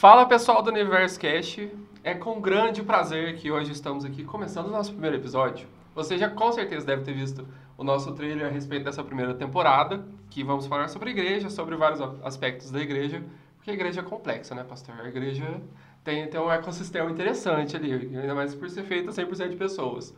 Fala 0.00 0.24
pessoal 0.24 0.62
do 0.62 0.70
Universo 0.70 1.20
Cast, 1.20 1.70
é 2.02 2.14
com 2.14 2.40
grande 2.40 2.82
prazer 2.82 3.36
que 3.36 3.50
hoje 3.50 3.72
estamos 3.72 4.02
aqui 4.02 4.24
começando 4.24 4.68
o 4.68 4.70
nosso 4.70 4.92
primeiro 4.92 5.16
episódio. 5.16 5.68
Você 5.94 6.16
já 6.16 6.26
com 6.26 6.50
certeza 6.52 6.86
deve 6.86 7.02
ter 7.02 7.12
visto 7.12 7.46
o 7.76 7.84
nosso 7.84 8.10
trailer 8.14 8.46
a 8.46 8.50
respeito 8.50 8.86
dessa 8.86 9.04
primeira 9.04 9.34
temporada, 9.34 10.02
que 10.30 10.42
vamos 10.42 10.66
falar 10.66 10.88
sobre 10.88 11.10
igreja, 11.10 11.50
sobre 11.50 11.76
vários 11.76 12.00
aspectos 12.24 12.70
da 12.70 12.80
igreja, 12.80 13.22
porque 13.56 13.72
a 13.72 13.74
igreja 13.74 14.00
é 14.00 14.02
complexa, 14.02 14.54
né, 14.54 14.64
pastor? 14.64 14.98
A 15.02 15.06
igreja 15.06 15.60
tem, 16.02 16.26
tem 16.28 16.40
um 16.40 16.50
ecossistema 16.50 17.10
interessante 17.10 17.76
ali, 17.76 17.92
ainda 17.92 18.34
mais 18.34 18.54
por 18.54 18.70
ser 18.70 18.84
feita 18.84 19.10
100% 19.10 19.50
de 19.50 19.56
pessoas. 19.56 20.16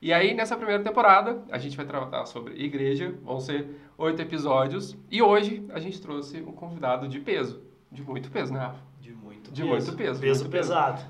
E 0.00 0.10
aí, 0.10 0.32
nessa 0.32 0.56
primeira 0.56 0.82
temporada, 0.82 1.44
a 1.50 1.58
gente 1.58 1.76
vai 1.76 1.84
tratar 1.84 2.24
sobre 2.24 2.54
igreja, 2.54 3.14
vão 3.22 3.40
ser 3.40 3.78
oito 3.98 4.22
episódios, 4.22 4.96
e 5.10 5.20
hoje 5.20 5.66
a 5.68 5.78
gente 5.78 6.00
trouxe 6.00 6.40
um 6.40 6.52
convidado 6.52 7.06
de 7.06 7.20
peso, 7.20 7.62
de 7.92 8.02
muito 8.02 8.30
peso, 8.30 8.54
né, 8.54 8.60
Rafa? 8.60 8.87
De 9.52 9.64
muito 9.64 9.84
De 9.84 9.92
peso. 9.92 9.92
muito 9.92 9.96
peso. 9.96 10.20
Peso 10.20 10.40
muito 10.44 10.52
pesado. 10.52 11.02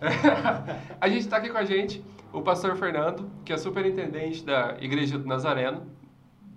a 1.01 1.09
gente 1.09 1.21
está 1.21 1.37
aqui 1.37 1.51
com 1.51 1.59
a 1.59 1.65
gente 1.65 2.05
o 2.33 2.43
pastor 2.43 2.77
Fernando, 2.77 3.31
que 3.45 3.53
é 3.53 3.57
superintendente 3.57 4.45
da 4.45 4.77
Igreja 4.81 5.19
do 5.19 5.27
Nazareno, 5.27 5.87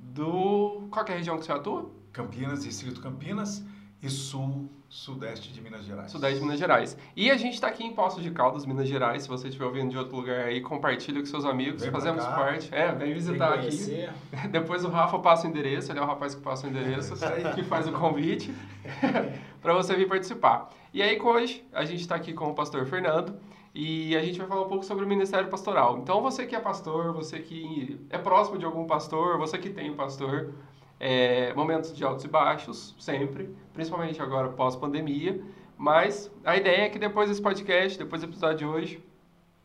do... 0.02 0.88
Qual 0.92 1.06
que 1.06 1.12
é 1.12 1.16
a 1.16 1.18
região 1.18 1.38
que 1.38 1.46
você 1.46 1.52
atua? 1.52 1.90
Campinas, 2.12 2.64
Distrito 2.64 3.02
Campinas 3.02 3.64
e 4.04 4.10
Sul, 4.10 4.70
Sudeste 4.90 5.54
de 5.54 5.62
Minas 5.62 5.86
Gerais. 5.86 6.12
Sudeste 6.12 6.40
de 6.40 6.44
Minas 6.44 6.60
Gerais. 6.60 6.98
E 7.16 7.32
a 7.32 7.38
gente 7.38 7.54
está 7.54 7.68
aqui 7.68 7.84
em 7.86 7.94
Poços 7.94 8.22
de 8.22 8.32
Caldas, 8.32 8.66
Minas 8.66 8.88
Gerais. 8.88 9.24
Se 9.24 9.30
você 9.30 9.48
estiver 9.48 9.66
ouvindo 9.66 9.92
de 9.92 9.98
outro 9.98 10.18
lugar 10.18 10.48
aí, 10.48 10.60
compartilha 10.60 11.20
com 11.20 11.26
seus 11.26 11.46
amigos. 11.46 11.82
Vem 11.82 11.92
Fazemos 11.92 12.26
cá. 12.26 12.32
parte. 12.32 12.74
É, 12.74 12.92
vem 12.92 13.14
visitar 13.14 13.54
aqui. 13.54 14.10
Depois 14.52 14.84
o 14.84 14.90
Rafa 14.90 15.20
passa 15.20 15.48
o 15.48 15.50
endereço, 15.50 15.92
ele 15.92 16.00
é 16.00 16.02
o 16.02 16.06
rapaz 16.06 16.36
que 16.36 16.42
passa 16.42 16.68
o 16.68 16.70
endereço, 16.70 17.14
que 17.56 17.64
faz 17.64 17.88
o 17.88 17.94
convite 17.94 18.54
para 19.62 19.74
você 19.74 19.96
vir 19.96 20.10
participar. 20.10 20.70
E 20.94 21.02
aí, 21.02 21.18
hoje, 21.22 21.66
a 21.72 21.86
gente 21.86 22.02
está 22.02 22.16
aqui 22.16 22.34
com 22.34 22.50
o 22.50 22.54
pastor 22.54 22.86
Fernando 22.86 23.40
e 23.74 24.14
a 24.14 24.22
gente 24.22 24.38
vai 24.38 24.46
falar 24.46 24.64
um 24.64 24.68
pouco 24.68 24.84
sobre 24.84 25.06
o 25.06 25.08
ministério 25.08 25.48
pastoral. 25.48 26.00
Então, 26.00 26.22
você 26.22 26.46
que 26.46 26.54
é 26.54 26.60
pastor, 26.60 27.14
você 27.14 27.40
que 27.40 27.98
é 28.10 28.18
próximo 28.18 28.58
de 28.58 28.66
algum 28.66 28.86
pastor, 28.86 29.38
você 29.38 29.58
que 29.58 29.70
tem 29.70 29.90
um 29.90 29.96
pastor, 29.96 30.54
é, 31.00 31.54
momentos 31.54 31.96
de 31.96 32.04
altos 32.04 32.26
e 32.26 32.28
baixos, 32.28 32.94
sempre, 33.00 33.56
principalmente 33.74 34.22
agora 34.22 34.50
pós-pandemia. 34.50 35.42
Mas 35.78 36.30
a 36.44 36.58
ideia 36.58 36.82
é 36.82 36.90
que 36.90 37.00
depois 37.00 37.30
desse 37.30 37.42
podcast, 37.42 37.98
depois 37.98 38.22
do 38.22 38.28
episódio 38.28 38.58
de 38.58 38.66
hoje, 38.66 39.04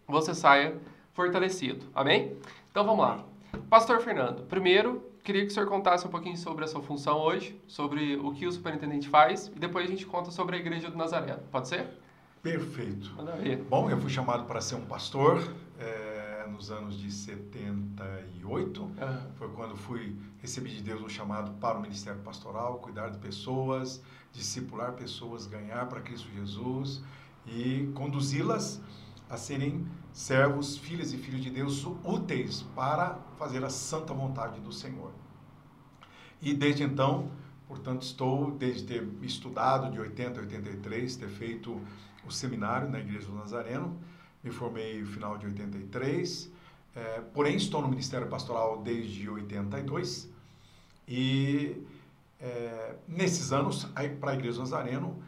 você 0.07 0.33
saia 0.33 0.77
fortalecido. 1.13 1.87
Amém? 1.93 2.37
Então 2.71 2.85
vamos 2.85 3.05
lá. 3.05 3.25
Pastor 3.69 4.01
Fernando, 4.01 4.45
primeiro 4.45 5.03
queria 5.27 5.45
que 5.45 5.51
o 5.51 5.55
senhor 5.55 5.69
contasse 5.69 6.07
um 6.07 6.11
pouquinho 6.11 6.37
sobre 6.37 6.65
a 6.65 6.69
sua 6.69 6.81
função 6.81 7.19
hoje, 7.19 7.61
sobre 7.67 8.15
o 8.17 8.33
que 8.33 8.47
o 8.47 8.53
superintendente 8.53 9.09
faz, 9.09 9.49
e 9.49 9.59
depois 9.59 9.85
a 9.85 9.91
gente 9.91 10.07
conta 10.07 10.31
sobre 10.31 10.55
a 10.55 10.59
Igreja 10.61 10.89
do 10.89 10.97
Nazareno. 10.97 11.41
Pode 11.51 11.67
ser? 11.67 11.89
Perfeito. 12.41 13.13
Bom, 13.69 13.91
eu 13.91 13.99
fui 13.99 14.09
chamado 14.09 14.45
para 14.45 14.61
ser 14.61 14.77
um 14.77 14.87
pastor 14.87 15.43
eh, 15.81 16.47
nos 16.49 16.71
anos 16.71 16.97
de 16.97 17.11
78. 17.11 18.91
Ah, 19.01 19.27
Foi 19.35 19.49
quando 19.49 19.77
fui 19.77 20.17
recebi 20.41 20.71
de 20.71 20.81
Deus 20.81 21.03
um 21.03 21.09
chamado 21.09 21.51
para 21.55 21.77
o 21.77 21.83
ministério 21.83 22.21
pastoral, 22.21 22.79
cuidar 22.79 23.09
de 23.09 23.19
pessoas, 23.19 24.01
discipular 24.33 24.93
pessoas, 24.93 25.45
ganhar 25.49 25.87
para 25.87 26.01
Cristo 26.03 26.29
Jesus 26.37 27.03
e 27.49 27.91
conduzi-las 27.95 28.81
a 29.29 29.37
serem 29.37 29.85
servos, 30.17 30.79
filhas 30.79 31.13
e 31.13 31.19
filhos 31.19 31.43
de 31.43 31.51
Deus 31.51 31.87
úteis 32.03 32.63
para 32.75 33.19
fazer 33.37 33.63
a 33.63 33.69
santa 33.69 34.15
vontade 34.15 34.59
do 34.61 34.73
Senhor. 34.73 35.13
E 36.41 36.55
desde 36.55 36.83
então, 36.83 37.31
portanto, 37.69 38.01
estou, 38.01 38.51
desde 38.51 38.85
ter 38.85 39.07
estudado 39.21 39.93
de 39.93 40.01
80 40.01 40.41
a 40.41 40.43
83, 40.43 41.17
ter 41.17 41.29
feito 41.29 41.79
o 42.27 42.31
seminário 42.31 42.89
na 42.89 42.99
Igreja 42.99 43.27
do 43.27 43.35
Nazareno, 43.35 43.95
me 44.43 44.51
formei 44.51 45.03
no 45.03 45.07
final 45.07 45.37
de 45.37 45.49
83, 45.49 46.51
eh, 46.95 47.23
porém 47.35 47.55
estou 47.57 47.83
no 47.83 47.89
Ministério 47.89 48.27
Pastoral 48.27 48.83
desde 48.83 49.29
82 49.29 50.31
e 51.07 51.77
eh, 52.41 52.97
nesses 53.07 53.53
anos, 53.53 53.85
para 54.19 54.31
a 54.31 54.35
Igreja 54.35 54.55
do 54.55 54.61
Nazareno, 54.61 55.23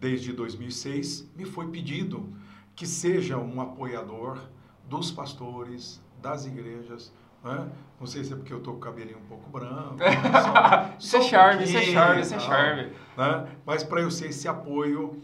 desde 0.00 0.32
2006, 0.32 1.28
me 1.36 1.44
foi 1.44 1.68
pedido 1.68 2.41
que 2.74 2.86
seja 2.86 3.36
um 3.38 3.60
apoiador 3.60 4.38
dos 4.88 5.10
pastores, 5.10 6.00
das 6.20 6.46
igrejas, 6.46 7.12
né? 7.44 7.68
Não 7.98 8.06
sei 8.06 8.24
se 8.24 8.32
é 8.32 8.36
porque 8.36 8.52
eu 8.52 8.60
tô 8.60 8.72
com 8.72 8.78
o 8.78 8.80
cabelinho 8.80 9.18
um 9.18 9.26
pouco 9.26 9.48
branco. 9.50 9.96
só- 10.42 10.96
Isso 10.98 11.16
é 11.16 11.20
só 11.20 11.26
um 11.26 11.28
charme, 11.28 11.64
isso 11.64 11.76
é 11.76 11.82
charme, 11.82 12.20
isso 12.22 12.34
é 12.34 12.38
charme. 12.40 12.82
né? 13.16 13.56
Mas 13.66 13.82
para 13.84 14.00
eu 14.00 14.10
ser 14.10 14.28
esse 14.30 14.48
apoio, 14.48 15.20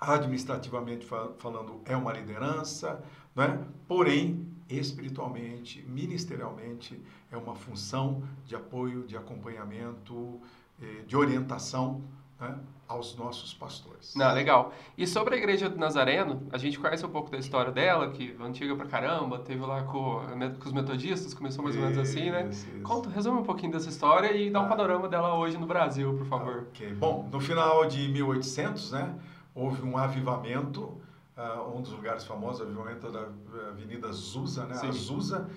administrativamente 0.00 1.06
fa- 1.06 1.30
falando, 1.38 1.80
é 1.84 1.96
uma 1.96 2.12
liderança, 2.12 3.02
né? 3.34 3.64
porém, 3.88 4.46
espiritualmente, 4.68 5.82
ministerialmente, 5.88 7.00
é 7.30 7.36
uma 7.36 7.54
função 7.54 8.22
de 8.46 8.54
apoio, 8.54 9.04
de 9.06 9.16
acompanhamento, 9.16 10.40
eh, 10.82 11.02
de 11.06 11.16
orientação 11.16 12.02
né? 12.40 12.56
Aos 12.86 13.16
nossos 13.16 13.54
pastores. 13.54 14.14
Não, 14.14 14.32
legal. 14.34 14.72
E 14.96 15.06
sobre 15.06 15.34
a 15.34 15.38
Igreja 15.38 15.68
do 15.70 15.78
Nazareno, 15.78 16.42
a 16.52 16.58
gente 16.58 16.78
conhece 16.78 17.04
um 17.04 17.08
pouco 17.08 17.30
da 17.30 17.38
história 17.38 17.72
dela, 17.72 18.10
que 18.10 18.36
é 18.38 18.42
antiga 18.44 18.76
pra 18.76 18.86
caramba, 18.86 19.38
teve 19.38 19.64
lá 19.64 19.82
com, 19.84 20.20
com 20.60 20.66
os 20.66 20.72
metodistas, 20.72 21.32
começou 21.32 21.64
mais 21.64 21.74
ou 21.76 21.82
menos 21.82 21.96
assim, 21.98 22.30
né? 22.30 22.48
Isso, 22.50 22.66
isso. 22.68 22.80
Conta, 22.82 23.08
resume 23.08 23.38
um 23.40 23.42
pouquinho 23.44 23.72
dessa 23.72 23.88
história 23.88 24.32
e 24.36 24.50
dá 24.50 24.60
um 24.60 24.66
Ah. 24.66 24.68
panorama 24.68 25.08
dela 25.08 25.34
hoje 25.34 25.56
no 25.56 25.66
Brasil, 25.66 26.14
por 26.14 26.26
favor. 26.26 26.66
Ok. 26.70 26.92
Bom, 26.94 27.28
no 27.32 27.40
final 27.40 27.86
de 27.86 28.06
1800, 28.08 28.92
né, 28.92 29.14
houve 29.54 29.82
um 29.82 29.96
avivamento, 29.96 31.00
ah, 31.36 31.62
um 31.74 31.80
dos 31.80 31.92
lugares 31.92 32.24
famosos, 32.24 32.60
avivamento 32.62 33.10
da 33.10 33.28
Avenida 33.68 34.08
Azusa, 34.08 34.66
né, 34.66 34.74
Sim. 34.74 34.88
Azusa. 34.88 35.48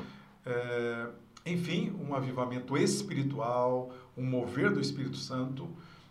É, 0.45 1.07
enfim, 1.45 1.93
um 2.07 2.13
avivamento 2.15 2.77
espiritual, 2.77 3.91
um 4.17 4.23
mover 4.23 4.71
do 4.71 4.79
Espírito 4.79 5.17
Santo. 5.17 5.67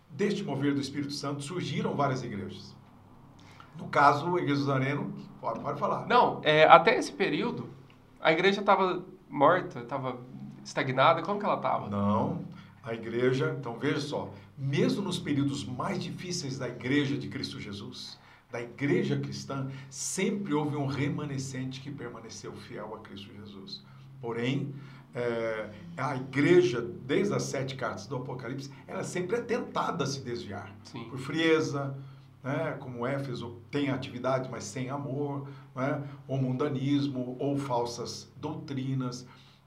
Deste 0.09 0.43
mover 0.43 0.73
do 0.73 0.81
Espírito 0.81 1.13
Santo 1.13 1.43
surgiram 1.43 1.95
várias 1.95 2.23
igrejas. 2.23 2.75
No 3.77 3.87
caso, 3.87 4.35
a 4.35 4.41
Igreja 4.41 4.61
do 4.61 4.67
Nazareno, 4.67 5.13
pode, 5.39 5.59
pode 5.59 5.79
falar. 5.79 6.07
Não, 6.07 6.41
é, 6.43 6.63
até 6.63 6.97
esse 6.97 7.11
período, 7.11 7.69
a 8.19 8.31
igreja 8.31 8.61
estava 8.61 9.05
morta, 9.29 9.79
estava 9.79 10.17
estagnada. 10.63 11.21
Como 11.21 11.39
que 11.39 11.45
ela 11.45 11.55
estava? 11.55 11.87
Não, 11.87 12.43
a 12.83 12.93
igreja, 12.93 13.55
então 13.59 13.77
veja 13.77 13.99
só, 13.99 14.31
mesmo 14.57 15.01
nos 15.01 15.19
períodos 15.19 15.65
mais 15.65 16.01
difíceis 16.01 16.57
da 16.57 16.67
igreja 16.67 17.17
de 17.17 17.27
Cristo 17.27 17.59
Jesus, 17.59 18.17
da 18.51 18.61
igreja 18.61 19.19
cristã, 19.19 19.69
sempre 19.89 20.53
houve 20.53 20.75
um 20.75 20.87
remanescente 20.87 21.81
que 21.81 21.91
permaneceu 21.91 22.53
fiel 22.53 22.95
a 22.95 22.99
Cristo 22.99 23.29
Jesus. 23.35 23.83
Porém, 24.21 24.73
é, 25.17 25.69
a 25.97 26.15
igreja, 26.15 26.81
desde 26.81 27.33
as 27.33 27.43
sete 27.43 27.75
cartas 27.75 28.05
do 28.05 28.15
Apocalipse, 28.17 28.71
ela 28.87 29.03
sempre 29.03 29.37
é 29.37 29.41
tentada 29.41 30.03
a 30.03 30.07
se 30.07 30.21
desviar 30.21 30.71
Sim. 30.83 31.05
por 31.05 31.17
frieza, 31.17 31.95
né? 32.43 32.77
como 32.79 33.05
Éfeso 33.05 33.57
tem 33.71 33.89
atividade, 33.89 34.47
mas 34.49 34.63
sem 34.63 34.89
amor, 34.89 35.47
né? 35.75 36.03
ou 36.27 36.37
mundanismo, 36.37 37.35
ou 37.39 37.57
falsas 37.57 38.31
doutrinas. 38.37 39.25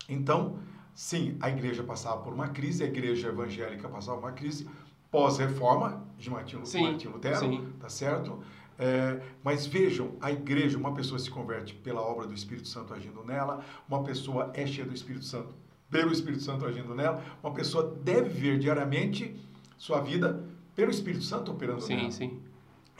Então, 0.09 0.59
sim, 0.94 1.37
a 1.41 1.50
igreja 1.50 1.82
passava 1.82 2.22
por 2.22 2.32
uma 2.32 2.49
crise, 2.49 2.84
a 2.84 2.87
igreja 2.87 3.28
evangélica 3.28 3.88
passava 3.88 4.19
por 4.19 4.28
uma 4.28 4.32
crise 4.32 4.69
pós-reforma 5.11 6.06
de 6.17 6.31
Martinho, 6.31 6.65
Sim, 6.65 6.82
Martinho 6.84 7.15
Lutero, 7.15 7.38
sim. 7.41 7.72
tá 7.81 7.88
certo? 7.88 8.41
É, 8.83 9.21
mas 9.45 9.67
vejam, 9.67 10.17
a 10.23 10.33
igreja, 10.33 10.79
uma 10.79 10.95
pessoa 10.95 11.19
se 11.19 11.31
converte 11.31 11.75
pela 11.75 12.01
obra 12.01 12.27
do 12.27 12.33
Espírito 12.33 12.67
Santo 12.67 12.95
agindo 12.95 13.23
nela, 13.23 13.63
uma 13.87 14.03
pessoa 14.03 14.51
é 14.55 14.67
cheia 14.67 14.87
do 14.87 14.95
Espírito 14.95 15.27
Santo 15.27 15.55
pelo 15.91 16.11
Espírito 16.11 16.43
Santo 16.43 16.65
agindo 16.65 16.95
nela, 16.95 17.23
uma 17.43 17.53
pessoa 17.53 17.95
deve 18.03 18.31
viver 18.31 18.59
diariamente 18.59 19.37
sua 19.77 20.01
vida 20.01 20.43
pelo 20.75 20.91
Espírito 20.91 21.23
Santo 21.25 21.53
operando 21.53 21.83
Sim, 21.83 21.97
nela. 21.97 22.11
sim. 22.11 22.41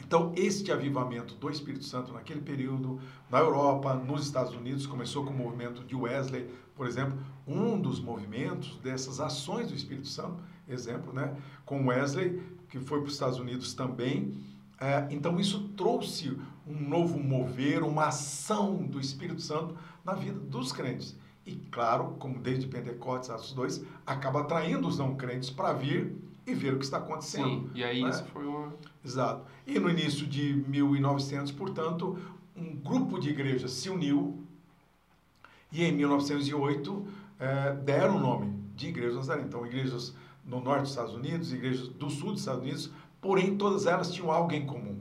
Então, 0.05 0.31
este 0.35 0.71
avivamento 0.71 1.33
do 1.33 1.49
Espírito 1.49 1.85
Santo 1.85 2.13
naquele 2.13 2.41
período, 2.41 2.99
na 3.27 3.39
Europa, 3.39 3.95
nos 3.95 4.23
Estados 4.23 4.53
Unidos, 4.53 4.85
começou 4.85 5.23
com 5.23 5.31
o 5.31 5.35
movimento 5.35 5.83
de 5.83 5.95
Wesley, 5.95 6.47
por 6.75 6.85
exemplo, 6.85 7.17
um 7.47 7.79
dos 7.79 7.99
movimentos 7.99 8.77
dessas 8.83 9.19
ações 9.19 9.69
do 9.69 9.75
Espírito 9.75 10.07
Santo, 10.07 10.43
exemplo, 10.67 11.11
né, 11.11 11.35
com 11.65 11.87
Wesley, 11.87 12.39
que 12.69 12.79
foi 12.79 12.99
para 12.99 13.07
os 13.07 13.13
Estados 13.13 13.39
Unidos 13.39 13.73
também. 13.73 14.33
É, 14.81 15.07
então, 15.11 15.39
isso 15.39 15.69
trouxe 15.77 16.35
um 16.67 16.73
novo 16.73 17.19
mover, 17.19 17.83
uma 17.83 18.07
ação 18.07 18.77
do 18.77 18.99
Espírito 18.99 19.39
Santo 19.39 19.77
na 20.03 20.13
vida 20.13 20.39
dos 20.39 20.71
crentes. 20.71 21.15
E, 21.45 21.55
claro, 21.71 22.15
como 22.17 22.39
desde 22.39 22.65
Pentecostes, 22.65 23.29
Atos 23.29 23.53
2, 23.53 23.85
acaba 24.05 24.41
atraindo 24.41 24.87
os 24.87 24.97
não 24.97 25.15
crentes 25.15 25.51
para 25.51 25.71
vir 25.73 26.15
e 26.47 26.53
ver 26.55 26.73
o 26.73 26.79
que 26.79 26.85
está 26.85 26.97
acontecendo. 26.97 27.47
Sim, 27.47 27.69
e 27.75 27.83
aí 27.83 28.01
né? 28.01 28.09
isso 28.09 28.23
foi 28.25 28.45
uma... 28.45 28.73
Exato. 29.05 29.45
E 29.67 29.79
no 29.79 29.87
início 29.87 30.25
de 30.25 30.53
1900, 30.67 31.51
portanto, 31.51 32.17
um 32.57 32.75
grupo 32.75 33.19
de 33.19 33.29
igrejas 33.29 33.71
se 33.71 33.89
uniu 33.89 34.43
e 35.71 35.83
em 35.83 35.91
1908 35.91 37.07
eh, 37.39 37.73
deram 37.83 38.17
o 38.17 38.19
nome 38.19 38.53
de 38.75 38.87
Igreja 38.87 39.15
Nazaré. 39.15 39.43
Então, 39.43 39.65
igrejas 39.65 40.13
no 40.45 40.59
norte 40.59 40.81
dos 40.81 40.89
Estados 40.89 41.13
Unidos, 41.13 41.53
igrejas 41.53 41.87
do 41.87 42.09
sul 42.09 42.31
dos 42.31 42.41
Estados 42.41 42.61
Unidos, 42.61 42.91
porém 43.21 43.55
todas 43.55 43.85
elas 43.85 44.11
tinham 44.11 44.31
algo 44.31 44.51
em 44.51 44.65
comum. 44.65 44.99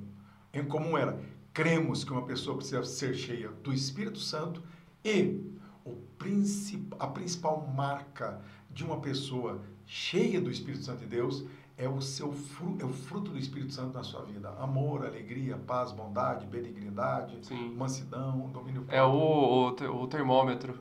em 0.52 0.64
comum 0.64 0.96
era: 0.96 1.18
cremos 1.52 2.04
que 2.04 2.12
uma 2.12 2.26
pessoa 2.26 2.56
precisa 2.56 2.84
ser 2.84 3.14
cheia 3.14 3.48
do 3.48 3.72
Espírito 3.72 4.20
Santo 4.20 4.62
e 5.04 5.40
o 5.84 5.96
princip, 6.18 6.94
a 6.98 7.06
principal 7.06 7.66
marca 7.74 8.40
de 8.70 8.84
uma 8.84 9.00
pessoa 9.00 9.60
cheia 9.86 10.40
do 10.40 10.50
Espírito 10.50 10.84
Santo 10.84 11.00
de 11.00 11.06
Deus 11.06 11.44
é 11.80 11.88
o 11.88 12.00
seu 12.02 12.30
fruto, 12.30 12.84
é 12.84 12.86
o 12.86 12.92
fruto 12.92 13.30
do 13.30 13.38
Espírito 13.38 13.72
Santo 13.72 13.94
na 13.94 14.04
sua 14.04 14.22
vida. 14.22 14.50
Amor, 14.60 15.04
alegria, 15.04 15.56
paz, 15.56 15.92
bondade, 15.92 16.44
benignidade, 16.46 17.38
Sim. 17.40 17.74
mansidão, 17.74 18.50
domínio 18.52 18.84
É 18.88 19.02
o, 19.02 19.72
o, 19.72 20.02
o 20.02 20.06
termômetro. 20.06 20.78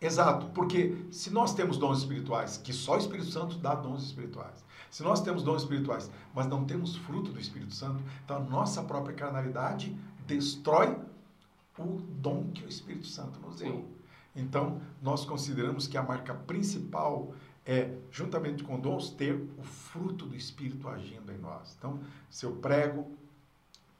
Exato, 0.00 0.46
porque 0.54 0.94
se 1.10 1.30
nós 1.30 1.52
temos 1.54 1.76
dons 1.76 1.98
espirituais, 1.98 2.56
que 2.56 2.72
só 2.72 2.94
o 2.94 2.98
Espírito 2.98 3.28
Santo 3.28 3.58
dá 3.58 3.74
dons 3.74 4.04
espirituais. 4.04 4.64
Se 4.90 5.02
nós 5.02 5.20
temos 5.20 5.42
dons 5.42 5.62
espirituais, 5.62 6.10
mas 6.34 6.46
não 6.46 6.64
temos 6.64 6.96
fruto 6.96 7.30
do 7.30 7.40
Espírito 7.40 7.74
Santo, 7.74 8.02
então 8.24 8.36
a 8.36 8.40
nossa 8.40 8.82
própria 8.82 9.14
carnalidade 9.14 9.94
destrói 10.26 10.96
o 11.78 12.00
dom 12.20 12.50
que 12.52 12.64
o 12.64 12.68
Espírito 12.68 13.06
Santo 13.06 13.38
nos 13.40 13.56
deu. 13.56 13.86
Então, 14.34 14.80
nós 15.02 15.24
consideramos 15.24 15.86
que 15.86 15.96
a 15.96 16.02
marca 16.02 16.34
principal 16.34 17.34
é, 17.68 17.94
juntamente 18.10 18.64
com 18.64 18.80
dons, 18.80 19.10
ter 19.10 19.34
o 19.58 19.62
fruto 19.62 20.24
do 20.24 20.34
Espírito 20.34 20.88
agindo 20.88 21.30
em 21.30 21.36
nós. 21.36 21.76
Então, 21.78 22.00
se 22.30 22.46
eu 22.46 22.52
prego, 22.52 23.06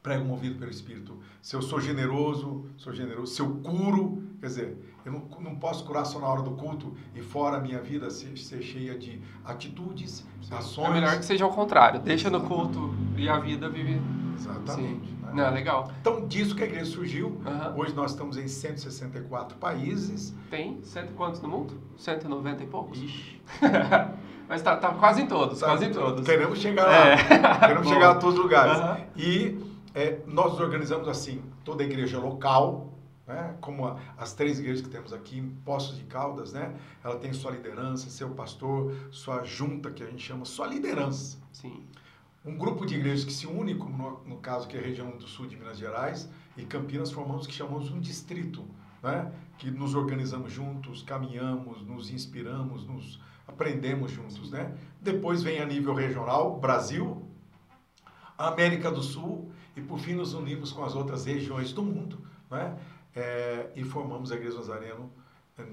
prego 0.02 0.25
movido 0.25 0.58
pelo 0.58 0.70
Espírito. 0.70 1.19
Se 1.43 1.55
eu 1.55 1.61
sou 1.61 1.79
generoso, 1.79 2.64
sou 2.79 2.94
generoso. 2.94 3.34
Se 3.34 3.43
eu 3.43 3.56
curo, 3.56 4.23
quer 4.41 4.46
dizer, 4.46 4.97
eu 5.08 5.12
não, 5.12 5.22
não 5.40 5.56
posso 5.56 5.84
curar 5.84 6.05
só 6.05 6.19
na 6.19 6.28
hora 6.28 6.43
do 6.43 6.50
culto 6.52 6.94
e 7.14 7.22
fora 7.22 7.56
a 7.56 7.60
minha 7.60 7.81
vida 7.81 8.10
ser, 8.10 8.37
ser 8.37 8.62
cheia 8.62 8.96
de 8.96 9.20
atitudes, 9.44 10.25
ações. 10.50 10.88
É 10.88 10.93
melhor 10.93 11.19
que 11.19 11.25
seja 11.25 11.44
ao 11.44 11.50
contrário. 11.50 11.99
Deixa 11.99 12.28
no 12.28 12.43
culto 12.43 12.94
e 13.16 13.28
a 13.28 13.38
vida 13.38 13.69
vive. 13.69 14.00
Exatamente. 14.37 15.08
Sim. 15.08 15.16
né? 15.22 15.32
Não, 15.32 15.50
legal. 15.52 15.90
Então, 16.00 16.26
disso 16.28 16.55
que 16.55 16.62
a 16.62 16.66
igreja 16.66 16.84
surgiu. 16.84 17.40
Hoje 17.75 17.94
nós 17.94 18.12
estamos 18.12 18.37
em 18.37 18.46
164 18.46 19.56
países. 19.56 20.34
Tem 20.50 20.78
cento 20.84 21.10
e 21.10 21.14
quantos 21.14 21.40
no 21.40 21.49
mundo? 21.49 21.81
190 21.96 22.62
e 22.62 22.66
poucos? 22.66 23.02
Ixi. 23.02 23.40
Mas 24.49 24.62
tá, 24.62 24.76
tá 24.76 24.90
quase 24.94 25.22
em 25.22 25.26
todos, 25.26 25.58
Sabe? 25.58 25.72
quase 25.72 25.84
em 25.87 25.93
todos. 25.93 26.25
Queremos 26.25 26.58
chegar 26.58 26.87
lá. 26.87 27.08
É. 27.08 27.16
Queremos 27.60 27.88
chegar 27.88 28.10
a 28.10 28.14
todos 28.14 28.37
os 28.37 28.43
lugares. 28.44 29.06
E 29.16 29.58
é, 29.94 30.20
nós 30.26 30.58
organizamos 30.60 31.08
assim, 31.08 31.43
toda 31.64 31.82
a 31.82 31.87
igreja 31.87 32.19
local, 32.19 32.97
né, 33.28 33.54
como 33.60 33.86
a- 33.86 34.00
as 34.16 34.32
três 34.32 34.58
igrejas 34.58 34.80
que 34.80 34.88
temos 34.88 35.12
aqui 35.12 35.42
Poços 35.64 35.98
de 35.98 36.04
Caldas, 36.04 36.54
né, 36.54 36.75
ela 37.04 37.16
tem 37.19 37.32
sua 37.34 37.50
liderança, 37.50 38.08
seu 38.08 38.30
pastor, 38.30 38.96
sua 39.10 39.44
junta, 39.44 39.90
que 39.90 40.02
a 40.02 40.06
gente 40.06 40.22
chama 40.25 40.46
sua 40.46 40.66
liderança. 40.66 41.38
Sim. 41.52 41.84
Um 42.44 42.56
grupo 42.56 42.86
de 42.86 42.94
igrejas 42.94 43.25
que 43.25 43.32
se 43.32 43.46
une, 43.46 43.75
como 43.75 43.96
no, 44.25 44.34
no 44.34 44.36
caso 44.38 44.66
que 44.66 44.76
é 44.76 44.80
a 44.80 44.82
região 44.82 45.10
do 45.10 45.28
sul 45.28 45.46
de 45.46 45.56
Minas 45.56 45.76
Gerais 45.76 46.28
e 46.56 46.64
Campinas, 46.64 47.12
formamos 47.12 47.44
o 47.44 47.48
que 47.48 47.54
chamamos 47.54 47.90
um 47.90 48.00
distrito, 48.00 48.64
né? 49.02 49.31
que 49.58 49.70
nos 49.70 49.94
organizamos 49.94 50.50
juntos, 50.50 51.02
caminhamos, 51.02 51.82
nos 51.82 52.10
inspiramos, 52.10 52.86
nos 52.86 53.20
aprendemos 53.46 54.10
juntos. 54.10 54.50
Né? 54.50 54.74
Depois 55.02 55.42
vem 55.42 55.60
a 55.60 55.66
nível 55.66 55.92
regional, 55.92 56.58
Brasil, 56.58 57.28
América 58.38 58.90
do 58.90 59.02
Sul 59.02 59.50
e 59.76 59.82
por 59.82 59.98
fim 59.98 60.14
nos 60.14 60.32
unimos 60.32 60.72
com 60.72 60.84
as 60.84 60.94
outras 60.94 61.26
regiões 61.26 61.72
do 61.72 61.82
mundo 61.82 62.19
né? 62.50 62.76
É, 63.19 63.70
e 63.75 63.82
formamos 63.85 64.31
a 64.31 64.37
Igreja 64.37 64.56
Nazareno 64.56 65.11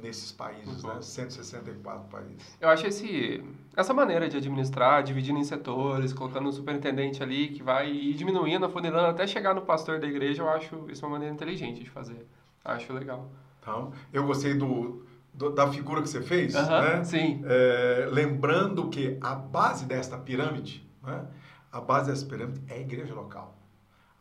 nesses 0.02 0.32
países, 0.32 0.84
né? 0.84 0.94
bom. 0.96 1.02
164 1.02 2.10
países. 2.10 2.58
Eu 2.60 2.70
acho 2.70 2.88
esse, 2.88 3.44
essa 3.76 3.94
maneira 3.94 4.28
de 4.28 4.36
administrar, 4.38 5.04
dividindo 5.04 5.38
em 5.38 5.44
setores, 5.44 6.12
colocando 6.12 6.50
um 6.50 6.52
superintendente 6.52 7.22
ali 7.22 7.50
que 7.50 7.62
vai 7.62 7.92
ir 7.92 8.14
diminuindo, 8.16 8.66
afunilando 8.66 9.08
até 9.10 9.28
chegar 9.28 9.54
no 9.54 9.62
pastor 9.62 10.00
da 10.00 10.08
igreja, 10.08 10.42
eu 10.42 10.50
acho 10.50 10.86
isso 10.90 11.06
uma 11.06 11.12
maneira 11.12 11.34
inteligente 11.34 11.84
de 11.84 11.90
fazer. 11.90 12.26
Acho 12.64 12.94
legal. 12.94 13.30
Então, 13.62 13.92
eu 14.12 14.26
gostei 14.26 14.56
do, 14.56 15.06
do- 15.32 15.52
da 15.52 15.72
figura 15.72 16.02
que 16.02 16.10
você 16.10 16.22
fez, 16.22 16.56
Aham, 16.56 16.82
né? 16.82 17.04
Sim. 17.04 17.44
É, 17.46 18.08
lembrando 18.12 18.90
que 18.90 19.18
a 19.22 19.36
base 19.36 19.86
desta 19.86 20.18
pirâmide, 20.18 20.84
né? 21.04 21.28
a 21.72 21.80
base 21.80 22.10
dessa 22.10 22.26
pirâmide 22.26 22.62
é 22.68 22.74
a 22.76 22.80
igreja 22.80 23.14
local. 23.14 23.55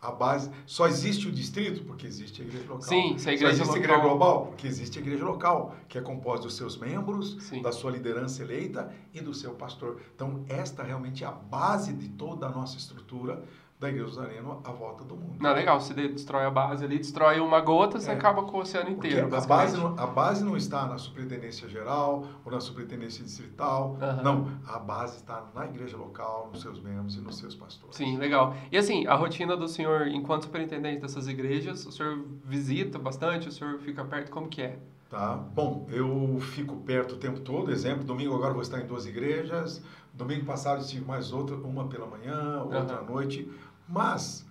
A 0.05 0.11
base 0.13 0.51
só 0.67 0.87
existe 0.87 1.27
o 1.29 1.33
distrito 1.33 1.83
porque 1.85 2.07
existe 2.07 2.43
a 2.43 2.45
igreja 2.45 2.65
local. 2.69 2.83
Sim, 2.83 3.17
se 3.17 3.23
a 3.23 3.25
só 3.25 3.31
igreja 3.33 3.47
existe 3.49 3.63
a 3.63 3.67
local- 3.67 3.79
igreja 3.83 4.01
global 4.03 4.47
porque 4.49 4.67
existe 4.67 4.99
a 4.99 5.03
igreja 5.03 5.25
local, 5.25 5.75
que 5.89 5.97
é 5.97 6.01
composta 6.03 6.47
dos 6.47 6.55
seus 6.57 6.77
membros, 6.77 7.37
Sim. 7.41 7.63
da 7.63 7.73
sua 7.73 7.91
liderança 7.91 8.43
eleita 8.43 8.93
e 9.15 9.21
do 9.21 9.33
seu 9.33 9.53
pastor. 9.55 10.01
Então, 10.15 10.45
esta 10.49 10.83
realmente 10.83 11.25
é 11.25 11.27
a 11.27 11.31
base 11.33 11.93
de 11.95 12.09
toda 12.11 12.47
a 12.47 12.51
nossa 12.51 12.77
estrutura 12.77 13.43
da 13.79 13.89
igreja 13.89 14.07
Nazareno 14.07 14.61
à 14.65 14.71
volta 14.71 15.05
do 15.05 15.17
mundo. 15.17 15.35
Não, 15.41 15.53
legal. 15.53 15.81
Se 15.81 15.93
de- 15.93 16.09
destrói 16.09 16.45
a 16.47 16.51
base 16.51 16.85
ali, 16.85 16.97
destrói 16.99 17.41
uma 17.41 17.61
gota, 17.61 17.99
você 17.99 18.11
É. 18.11 18.15
acaba 18.15 18.45
com 18.45 18.57
o 18.57 18.61
oceano 18.61 18.89
inteiro, 18.89 19.35
a 19.35 19.41
base, 19.41 19.77
não, 19.77 19.99
a 19.99 20.07
base 20.07 20.45
não 20.45 20.57
está 20.57 20.87
na 20.87 20.97
superintendência 20.97 21.69
geral 21.69 22.25
ou 22.45 22.53
na 22.53 22.61
superintendência 22.61 23.23
distrital. 23.25 23.99
Aham. 24.01 24.23
Não, 24.23 24.51
a 24.67 24.79
base 24.79 25.17
está 25.17 25.45
na 25.55 25.67
igreja 25.67 25.97
local, 25.97 26.49
nos 26.53 26.63
seus 26.63 26.81
membros 26.81 27.17
e 27.17 27.21
nos 27.21 27.37
seus 27.37 27.55
pastores. 27.55 27.97
Sim, 27.97 28.17
legal. 28.17 28.55
E 28.71 28.79
assim, 28.79 29.07
a 29.07 29.15
rotina 29.15 29.57
do 29.57 29.67
senhor, 29.69 30.07
enquanto 30.09 30.45
superintendente 30.45 31.01
dessas 31.03 31.27
igrejas, 31.29 31.85
o 31.85 31.93
senhor 31.93 32.25
visita 32.45 32.99
bastante, 32.99 33.49
o 33.49 33.53
senhor 33.53 33.79
fica 33.81 34.05
perto, 34.05 34.31
como 34.31 34.49
que 34.49 34.63
é? 34.63 34.79
Tá? 35.11 35.35
Bom, 35.37 35.87
eu 35.91 36.39
fico 36.41 36.77
perto 36.79 37.15
o 37.15 37.19
tempo 37.19 37.39
todo. 37.41 37.71
Exemplo, 37.71 38.03
domingo 38.05 38.35
agora 38.35 38.53
vou 38.53 38.63
estar 38.63 38.81
em 38.81 38.87
duas 38.87 39.07
igrejas. 39.07 39.83
Domingo 40.15 40.45
passado 40.45 40.81
estive 40.81 41.05
mais 41.05 41.33
outra, 41.33 41.57
uma 41.57 41.89
pela 41.89 42.07
manhã, 42.07 42.63
outra 42.63 42.99
à 42.99 43.03
noite. 43.03 43.51
Mas 43.89 44.47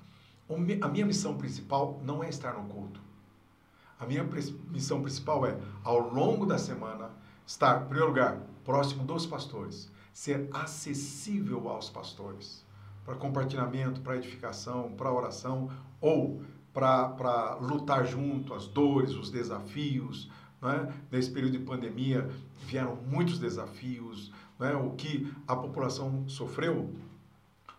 a 0.82 0.88
minha 0.88 1.06
missão 1.06 1.38
principal 1.38 2.00
não 2.04 2.24
é 2.24 2.30
estar 2.30 2.54
no 2.54 2.68
culto. 2.68 3.00
A 3.98 4.06
minha 4.06 4.28
missão 4.70 5.02
principal 5.02 5.46
é, 5.46 5.58
ao 5.82 6.00
longo 6.14 6.46
da 6.46 6.58
semana, 6.58 7.10
estar, 7.48 7.84
em 7.84 7.86
primeiro 7.86 8.08
lugar, 8.08 8.38
próximo 8.66 9.06
dos 9.06 9.26
pastores, 9.26 9.90
ser 10.14 10.50
acessível 10.52 11.70
aos 11.70 11.90
pastores, 11.90 12.66
para 13.06 13.16
compartilhamento, 13.16 14.02
para 14.02 14.18
edificação, 14.18 14.92
para 14.92 15.12
oração 15.12 15.70
ou 16.02 16.42
para 16.74 17.58
lutar 17.62 18.06
junto 18.06 18.54
as 18.54 18.68
dores, 18.68 19.12
os 19.12 19.30
desafios. 19.30 20.30
Né? 20.62 20.94
Nesse 21.10 21.32
período 21.32 21.58
de 21.58 21.64
pandemia 21.64 22.30
vieram 22.66 22.96
muitos 22.96 23.40
desafios, 23.40 24.32
né? 24.60 24.74
o 24.76 24.92
que 24.92 25.32
a 25.48 25.56
população 25.56 26.24
sofreu. 26.28 26.90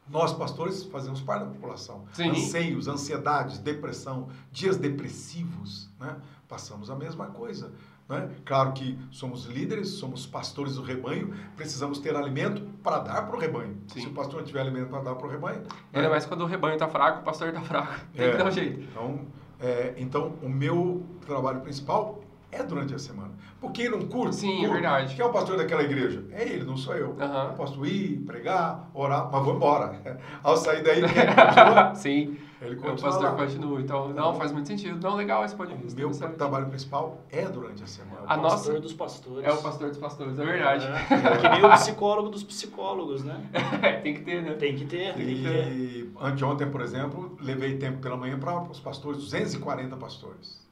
Nós, 0.08 0.34
pastores, 0.34 0.82
fazemos 0.84 1.22
parte 1.22 1.44
da 1.46 1.50
população. 1.50 2.04
Sim. 2.12 2.28
Anseios, 2.30 2.88
ansiedades, 2.88 3.58
depressão, 3.58 4.28
dias 4.52 4.76
depressivos, 4.76 5.88
né? 5.98 6.16
passamos 6.46 6.90
a 6.90 6.94
mesma 6.94 7.26
coisa. 7.28 7.72
Né? 8.06 8.30
Claro 8.44 8.72
que 8.74 8.98
somos 9.10 9.46
líderes, 9.46 9.88
somos 9.88 10.26
pastores 10.26 10.74
do 10.74 10.82
rebanho, 10.82 11.34
precisamos 11.56 11.98
ter 12.00 12.14
alimento 12.14 12.60
para 12.82 12.98
dar 12.98 13.22
para 13.22 13.34
o 13.34 13.38
rebanho. 13.40 13.78
Sim. 13.86 14.02
Se 14.02 14.06
o 14.08 14.12
pastor 14.12 14.40
não 14.40 14.46
tiver 14.46 14.60
alimento 14.60 14.88
para 14.90 15.00
dar 15.02 15.14
para 15.14 15.26
o 15.26 15.30
rebanho, 15.30 15.62
Ainda 15.90 16.02
né? 16.02 16.08
mais 16.10 16.26
quando 16.26 16.42
o 16.42 16.46
rebanho 16.46 16.76
tá 16.76 16.86
fraco, 16.86 17.20
o 17.20 17.24
pastor 17.24 17.50
tá 17.52 17.62
fraco. 17.62 17.94
Tem 18.14 18.26
É. 18.26 18.30
que 18.32 18.36
dar 18.36 18.46
um 18.46 18.50
jeito. 18.50 18.80
Então, 18.82 19.20
é, 19.58 19.94
então, 19.96 20.34
o 20.42 20.50
meu 20.50 21.02
trabalho 21.24 21.60
principal 21.62 22.20
é 22.54 22.62
durante 22.62 22.94
a 22.94 22.98
semana. 22.98 23.32
Porque 23.60 23.82
ir 23.84 23.90
num 23.90 24.06
curso, 24.08 24.40
Sim, 24.40 24.64
é 24.64 24.68
verdade. 24.68 25.14
quem 25.14 25.24
é 25.24 25.28
o 25.28 25.32
pastor 25.32 25.56
daquela 25.56 25.82
igreja? 25.82 26.24
É 26.30 26.42
ele, 26.46 26.64
não 26.64 26.76
sou 26.76 26.94
eu. 26.94 27.16
Aham. 27.20 27.48
Eu 27.48 27.52
posso 27.54 27.84
ir, 27.86 28.18
pregar, 28.20 28.88
orar, 28.94 29.28
mas 29.32 29.44
vou 29.44 29.54
embora. 29.56 30.18
Ao 30.42 30.56
sair 30.56 30.82
daí, 30.82 31.00
continua? 31.00 31.94
Sim, 31.96 32.36
Ele 32.60 32.74
o 32.74 32.78
continua 32.80 32.96
pastor 33.10 33.24
lá. 33.24 33.36
continua. 33.36 33.80
Então, 33.80 34.08
não, 34.10 34.34
faz 34.34 34.52
muito 34.52 34.68
sentido. 34.68 35.00
Não, 35.02 35.16
legal 35.16 35.44
esse 35.44 35.54
ponto 35.54 35.68
de 35.68 35.74
O 35.74 35.78
vista. 35.78 35.98
meu 35.98 36.08
interessante. 36.08 36.36
trabalho 36.38 36.66
principal 36.66 37.18
é 37.30 37.42
durante 37.46 37.82
a 37.82 37.86
semana. 37.86 38.20
A 38.26 38.36
nossa- 38.36 38.56
pastor 38.56 38.80
dos 38.80 38.92
pastores. 38.92 39.44
É 39.48 39.52
o 39.52 39.56
pastor 39.62 39.88
dos 39.88 39.98
pastores, 39.98 40.38
é 40.38 40.44
verdade. 40.44 40.86
É, 40.86 41.36
que 41.38 41.48
nem 41.48 41.64
o 41.64 41.70
psicólogo 41.72 42.28
dos 42.28 42.44
psicólogos, 42.44 43.24
né? 43.24 43.40
Tem 44.02 44.14
que 44.14 44.20
ter, 44.22 44.42
né? 44.42 44.52
Tem 44.54 44.76
que 44.76 44.84
ter, 44.84 45.14
tem 45.14 45.26
que 45.26 45.42
ter. 45.42 45.72
E 45.72 46.12
anteontem, 46.20 46.70
por 46.70 46.80
exemplo, 46.82 47.36
levei 47.40 47.76
tempo 47.78 47.98
pela 47.98 48.16
manhã 48.16 48.38
para 48.38 48.60
os 48.62 48.78
pastores, 48.80 49.18
240 49.18 49.96
pastores. 49.96 50.62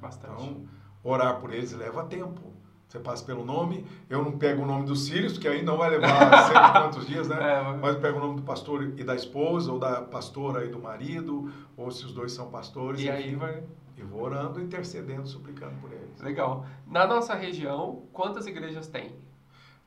Bastante. 0.00 0.34
Então, 0.42 0.56
orar 1.02 1.40
por 1.40 1.52
eles 1.52 1.72
leva 1.72 2.04
tempo. 2.04 2.40
Você 2.88 2.98
passa 2.98 3.24
pelo 3.24 3.42
nome, 3.42 3.86
eu 4.10 4.22
não 4.22 4.32
pego 4.36 4.62
o 4.62 4.66
nome 4.66 4.84
dos 4.84 5.08
filhos, 5.08 5.38
que 5.38 5.48
aí 5.48 5.62
não 5.62 5.78
vai 5.78 5.88
levar 5.88 6.08
sei 6.46 6.54
quantos 6.82 7.06
dias, 7.06 7.26
né? 7.26 7.36
É, 7.40 7.62
mas- 7.62 7.80
Mas 7.80 7.94
eu 7.94 8.00
pego 8.02 8.18
o 8.18 8.20
nome 8.20 8.36
do 8.36 8.42
pastor 8.42 8.82
e 8.82 9.02
da 9.02 9.14
esposa, 9.14 9.72
ou 9.72 9.78
da 9.78 10.02
pastora 10.02 10.64
e 10.66 10.68
do 10.68 10.78
marido, 10.78 11.50
ou 11.74 11.90
se 11.90 12.04
os 12.04 12.12
dois 12.12 12.32
são 12.32 12.50
pastores. 12.50 13.00
e 13.00 13.08
aí 13.10 13.34
vai. 13.34 13.62
E 13.96 14.02
vou 14.02 14.22
orando, 14.22 14.60
intercedendo, 14.60 15.26
suplicando 15.26 15.74
por 15.80 15.90
eles. 15.92 16.20
Legal. 16.20 16.66
Na 16.86 17.06
nossa 17.06 17.34
região, 17.34 18.02
quantas 18.12 18.46
igrejas 18.46 18.86
tem? 18.88 19.12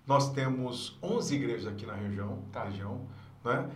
Nós 0.08 0.32
temos 0.32 0.98
11 1.02 1.36
igrejas 1.36 1.68
aqui 1.68 1.86
na 1.86 1.94
região, 1.94 2.40
Tá. 2.52 2.64
região 2.66 3.02
né? 3.44 3.68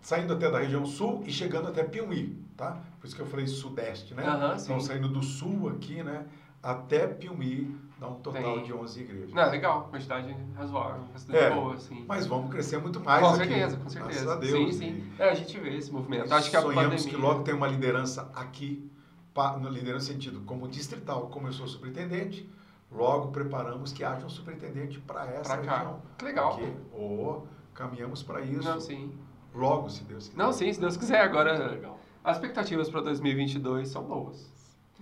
Saindo 0.00 0.32
até 0.34 0.48
da 0.50 0.60
região 0.60 0.86
sul 0.86 1.22
e 1.26 1.32
chegando 1.32 1.68
até 1.68 1.82
Piuí, 1.82 2.36
tá? 2.56 2.80
Por 3.00 3.06
isso 3.06 3.14
que 3.16 3.22
eu 3.22 3.26
falei 3.26 3.46
sudeste, 3.48 4.14
né? 4.14 4.22
Sim. 4.56 4.64
Então, 4.64 4.80
saindo 4.80 5.08
do 5.08 5.22
sul 5.22 5.68
aqui, 5.68 6.02
né? 6.02 6.24
Até 6.62 7.06
Piuí, 7.06 7.74
dá 7.98 8.08
um 8.08 8.16
total 8.16 8.42
Tem. 8.56 8.64
de 8.64 8.72
11 8.74 9.00
igrejas. 9.00 9.32
Não, 9.32 9.50
legal, 9.50 9.84
quantidade 9.90 10.36
razoável, 10.54 11.02
bastante 11.12 11.38
É, 11.38 11.50
boa, 11.50 11.74
assim. 11.74 12.04
Mas 12.06 12.26
vamos 12.26 12.50
crescer 12.50 12.78
muito 12.78 13.00
mais 13.00 13.20
com 13.20 13.28
aqui. 13.28 13.38
certeza, 13.38 13.76
com 13.78 13.82
Graças 13.84 13.92
certeza. 14.14 14.32
a 14.32 14.36
Deus. 14.36 14.52
Sim, 14.52 14.66
E- 14.66 14.72
sim. 14.74 15.12
É, 15.18 15.30
a 15.30 15.34
gente 15.34 15.58
vê 15.58 15.76
esse 15.76 15.90
movimento. 15.90 16.28
e 16.28 16.32
Acho 16.32 16.50
que 16.50 16.56
a 16.56 16.60
sonhamos 16.60 16.84
pandemia... 17.02 17.10
que 17.10 17.16
logo 17.16 17.42
tem 17.44 17.54
uma 17.54 17.66
liderança 17.66 18.30
aqui, 18.34 18.90
na 19.34 19.70
liderança 19.70 20.08
no 20.08 20.12
sentido 20.12 20.40
como 20.40 20.68
distrital, 20.68 21.28
como 21.28 21.48
eu 21.48 21.52
sou 21.54 21.66
superintendente, 21.66 22.46
logo 22.92 23.28
preparamos 23.28 23.90
que 23.90 24.04
haja 24.04 24.26
um 24.26 24.28
superintendente 24.28 25.00
para 25.00 25.24
essa 25.30 25.56
Pra 25.56 25.64
cá. 25.64 25.76
região. 25.78 26.02
Que 26.18 26.24
legal. 26.26 26.56
Porque, 26.58 26.72
ou 26.92 27.46
caminhamos 27.72 28.22
para 28.22 28.42
isso. 28.42 28.68
Não, 28.68 28.78
sim. 28.78 29.14
Logo, 29.54 29.88
se 29.88 30.04
Deus 30.04 30.28
quiser. 30.28 30.38
Não, 30.42 30.52
sim, 30.52 30.70
se 30.70 30.78
Deus 30.78 30.94
quiser. 30.98 31.22
Agora, 31.22 31.80
as 32.22 32.36
expectativas 32.36 32.90
para 32.90 33.00
2022 33.00 33.88
são 33.88 34.02
boas. 34.02 34.52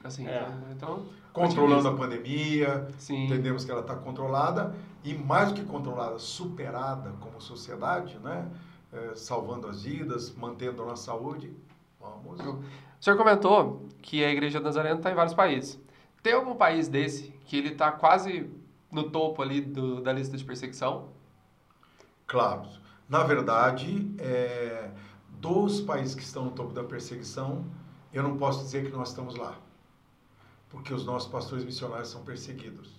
Assim, 0.05 0.25
É. 0.29 0.47
então... 0.71 1.05
Controlando 1.32 1.88
a 1.88 1.94
pandemia, 1.94 2.88
Sim. 2.99 3.25
entendemos 3.26 3.64
que 3.64 3.70
ela 3.70 3.80
está 3.82 3.94
controlada 3.94 4.75
e 5.04 5.14
mais 5.14 5.50
do 5.52 5.54
que 5.54 5.64
controlada, 5.64 6.18
superada 6.18 7.12
como 7.20 7.40
sociedade, 7.40 8.18
né? 8.18 8.49
Eh, 8.92 9.12
salvando 9.14 9.66
as 9.68 9.82
vidas, 9.82 10.35
mantendo 10.35 10.82
a 10.82 10.87
nossa 10.87 11.04
saúde. 11.04 11.52
Vamos. 12.00 12.40
O 12.40 12.62
senhor 13.00 13.16
comentou 13.16 13.87
que 14.02 14.25
a 14.25 14.30
Igreja 14.30 14.58
Nazarena 14.61 14.97
está 14.97 15.11
em 15.11 15.14
vários 15.14 15.35
países. 15.35 15.78
Tem 16.23 16.32
algum 16.32 16.54
país 16.56 16.88
desse 16.88 17.28
que 17.44 17.56
ele 17.56 17.68
está 17.68 17.92
quase 17.92 18.50
no 18.90 19.11
topo 19.11 19.42
ali 19.42 19.61
do- 19.61 20.00
da 20.00 20.12
lista 20.12 20.37
de 20.37 20.44
perseguição? 20.44 21.08
Claro. 22.26 22.62
Na 23.08 23.23
verdade, 23.23 24.11
é, 24.18 24.90
dos 25.40 25.80
países 25.80 26.14
que 26.14 26.23
estão 26.23 26.44
no 26.47 26.50
topo 26.50 26.73
da 26.73 26.82
perseguição, 26.85 27.64
eu 28.12 28.23
não 28.23 28.37
posso 28.37 28.64
dizer 28.64 28.85
que 28.85 28.90
nós 28.97 29.11
estamos 29.11 29.35
lá. 29.37 29.54
Porque 30.70 30.92
os 30.92 31.04
nossos 31.04 31.28
pastores 31.30 31.64
missionários 31.64 32.08
são 32.08 32.22
perseguidos. 32.22 32.92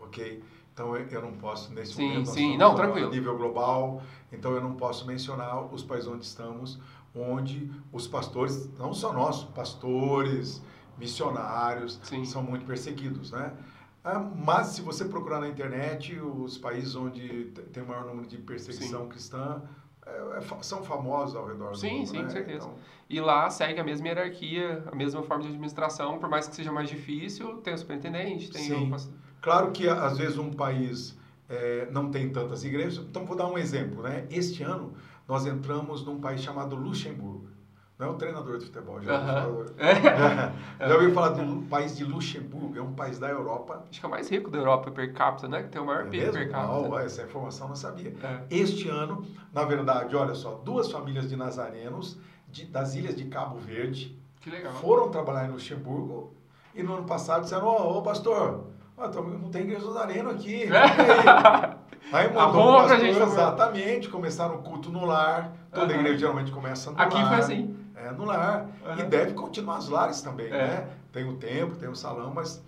Ok? 0.00 0.42
Então 0.74 0.96
eu, 0.96 1.22
não 1.22 1.32
posso, 1.32 1.72
nesse 1.72 1.94
Sim, 1.94 2.08
momento, 2.08 2.30
sim. 2.30 2.56
Não, 2.56 2.74
tranquilo. 2.74 3.10
nível 3.10 3.36
global, 3.36 4.02
então 4.32 4.52
eu 4.52 4.60
não 4.60 4.74
posso 4.74 5.06
mencionar 5.06 5.62
os 5.72 5.82
países 5.84 6.08
onde 6.08 6.24
estamos, 6.24 6.78
onde 7.14 7.70
os 7.92 8.08
pastores, 8.08 8.70
não 8.78 8.94
só 8.94 9.12
nós, 9.12 9.44
pastores, 9.44 10.62
missionários, 10.98 12.00
Sim. 12.02 12.24
são 12.24 12.42
muito 12.42 12.64
perseguidos, 12.64 13.30
né? 13.30 13.52
Ah, 14.02 14.18
Mas 14.18 14.68
se 14.68 14.82
você 14.82 15.04
procurar 15.04 15.40
na 15.40 15.48
internet, 15.48 16.18
os 16.18 16.56
países 16.58 16.96
onde 16.96 17.50
te- 17.52 17.62
tem 17.64 17.82
o 17.82 17.86
maior 17.86 18.06
número 18.06 18.26
de 18.26 18.38
perseguição 18.38 19.08
cristã 19.08 19.62
são 20.62 20.82
famosos 20.82 21.36
ao 21.36 21.46
redor 21.46 21.76
Sim, 21.76 21.88
do 21.88 21.94
mundo, 21.96 22.06
sim, 22.08 22.16
né? 22.18 22.24
com 22.24 22.30
certeza. 22.30 22.66
Então, 22.66 22.74
E 23.08 23.20
lá 23.20 23.48
segue 23.50 23.80
a 23.80 23.84
mesma 23.84 24.08
hierarquia, 24.08 24.84
a 24.90 24.94
mesma 24.94 25.22
forma 25.22 25.42
de 25.42 25.48
administração, 25.48 26.18
por 26.18 26.28
mais 26.28 26.48
que 26.48 26.56
seja 26.56 26.72
mais 26.72 26.88
difícil, 26.88 27.58
tem 27.58 27.74
o 27.74 27.78
superintendente, 27.78 28.50
tem 28.50 28.62
Sim. 28.62 28.92
o... 28.92 28.96
claro 29.40 29.70
que 29.70 29.88
às 29.88 30.18
vezes 30.18 30.38
um 30.38 30.50
país 30.50 31.16
é, 31.48 31.88
não 31.90 32.10
tem 32.10 32.30
tantas 32.30 32.64
igrejas. 32.64 33.04
Então 33.04 33.24
vou 33.24 33.36
dar 33.36 33.46
um 33.46 33.58
exemplo, 33.58 34.02
né? 34.02 34.26
Este 34.30 34.62
ano 34.62 34.94
nós 35.28 35.46
entramos 35.46 36.04
num 36.04 36.20
país 36.20 36.40
chamado 36.42 36.74
Luxemburgo. 36.74 37.46
Não 38.02 38.08
é 38.08 38.10
um 38.10 38.16
treinador 38.16 38.58
de 38.58 38.64
futebol, 38.66 39.00
já 39.00 39.16
falar, 39.20 39.46
já 40.88 40.94
ouviu 40.96 41.12
falar 41.14 41.28
do 41.28 41.62
país 41.68 41.96
de 41.96 42.02
Luxemburgo? 42.02 42.76
É 42.76 42.82
um 42.82 42.94
país 42.94 43.16
da 43.20 43.28
Europa. 43.28 43.84
Acho 43.88 44.00
que 44.00 44.04
é 44.04 44.08
o 44.08 44.10
mais 44.10 44.28
rico 44.28 44.50
da 44.50 44.58
Europa 44.58 44.90
per 44.90 45.12
capita, 45.14 45.46
né? 45.46 45.62
Que 45.62 45.68
tem 45.68 45.80
o 45.80 45.86
maior 45.86 46.06
É 46.06 46.10
PIB 46.10 46.32
per 46.32 46.50
capita. 46.50 46.88
Não, 46.88 46.98
essa 46.98 47.22
informação 47.22 47.66
eu 47.66 47.68
não 47.68 47.76
sabia. 47.76 48.12
É. 48.24 48.40
Este 48.50 48.88
ano, 48.88 49.24
na 49.52 49.64
verdade, 49.64 50.16
olha 50.16 50.34
só, 50.34 50.60
duas 50.64 50.90
famílias 50.90 51.28
de 51.28 51.36
nazarenos 51.36 52.18
de- 52.48 52.64
das 52.64 52.96
ilhas 52.96 53.14
de 53.14 53.26
Cabo 53.26 53.56
Verde 53.58 54.18
foram 54.80 55.08
trabalhar 55.08 55.46
em 55.46 55.52
Luxemburgo 55.52 56.34
e 56.74 56.82
no 56.82 56.94
ano 56.94 57.04
passado 57.04 57.42
disseram, 57.42 57.68
ô, 57.68 57.98
ô, 57.98 58.02
pastor, 58.02 58.66
não 58.98 59.48
tem 59.48 59.62
igreja 59.62 59.86
nazareno 59.86 60.28
aqui. 60.30 60.64
aí." 60.74 61.82
Aí 62.12 62.34
mandou 62.34 62.72
pra 62.72 62.82
pastor, 62.82 62.98
gente, 62.98 63.16
exatamente, 63.22 64.08
começaram 64.08 64.56
o 64.56 64.62
culto 64.62 64.90
no 64.90 65.04
lar. 65.06 65.52
Toda 65.72 65.94
igreja 65.94 66.18
geralmente 66.18 66.50
começa 66.50 66.90
no 66.90 67.00
Aqui 67.00 67.14
lar. 67.14 67.28
foi 67.28 67.36
assim. 67.38 67.76
É, 67.94 68.10
no 68.10 68.24
lar. 68.24 68.68
Aham. 68.84 68.98
E 69.00 69.02
deve 69.04 69.34
continuar 69.34 69.76
nos 69.76 69.88
lares 69.88 70.20
também, 70.22 70.46
É. 70.46 70.50
né? 70.50 70.88
Tem 71.12 71.28
o 71.28 71.36
templo, 71.36 71.76
tem 71.76 71.88
o 71.88 71.94
salão, 71.96 72.32
mas... 72.34 72.62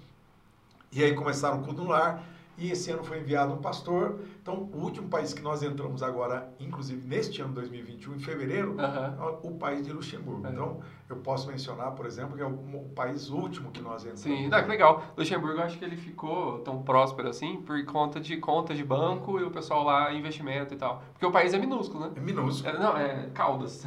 E 0.93 1.03
aí 1.03 1.15
começaram 1.15 1.61
o 1.61 1.65
culto 1.65 1.83
no 1.83 1.89
lar. 1.91 2.23
E 2.57 2.71
esse 2.71 2.89
ano 2.93 3.03
foi 3.03 3.19
enviado 3.19 3.53
um 3.53 3.57
pastor. 3.57 4.21
Então, 4.41 4.69
o 4.73 4.79
último 4.79 5.09
país 5.09 5.35
que 5.35 5.43
nós 5.43 5.61
entramos 5.63 6.05
agora, 6.05 6.49
inclusive 6.61 7.05
neste 7.07 7.43
ano 7.43 7.53
2021, 7.53 8.15
em 8.15 8.19
fevereiro, 8.21 8.77
Aham. 8.79 9.17
é 9.43 9.47
o 9.49 9.51
país 9.53 9.85
de 9.85 9.93
Luxemburgo. 9.93 10.47
É. 10.47 10.51
Então, 10.51 10.81
eu 11.09 11.17
posso 11.17 11.49
mencionar, 11.49 11.93
por 11.93 12.07
exemplo, 12.07 12.35
que 12.35 12.43
é 12.43 12.47
o, 12.47 12.85
país 12.95 13.29
último 13.29 13.71
que 13.71 13.83
nós 13.83 14.03
entramos. 14.03 14.21
Sim, 14.21 14.49
não, 14.49 14.63
que 14.63 14.69
legal. 14.69 15.03
Luxemburgo, 15.17 15.61
acho 15.61 15.79
que 15.79 15.85
ele 15.85 15.97
ficou 15.97 16.61
tão 16.61 16.83
próspero 16.83 17.29
assim 17.29 17.61
por 17.61 17.83
conta 17.85 18.19
de 18.19 18.37
conta 18.39 18.75
de 18.75 18.83
banco 18.83 19.39
e 19.39 19.43
o 19.43 19.51
pessoal 19.51 19.85
lá, 19.85 20.13
investimento 20.13 20.73
e 20.73 20.77
tal. 20.77 21.03
Porque 21.13 21.27
o 21.27 21.31
país 21.31 21.53
é 21.53 21.59
minúsculo, 21.59 22.07
né? 22.07 22.13
É 22.17 22.21
minúsculo. 22.21 22.75
É, 22.75 22.79
não, 22.79 22.97
é 22.97 23.29
Caldas. 23.35 23.85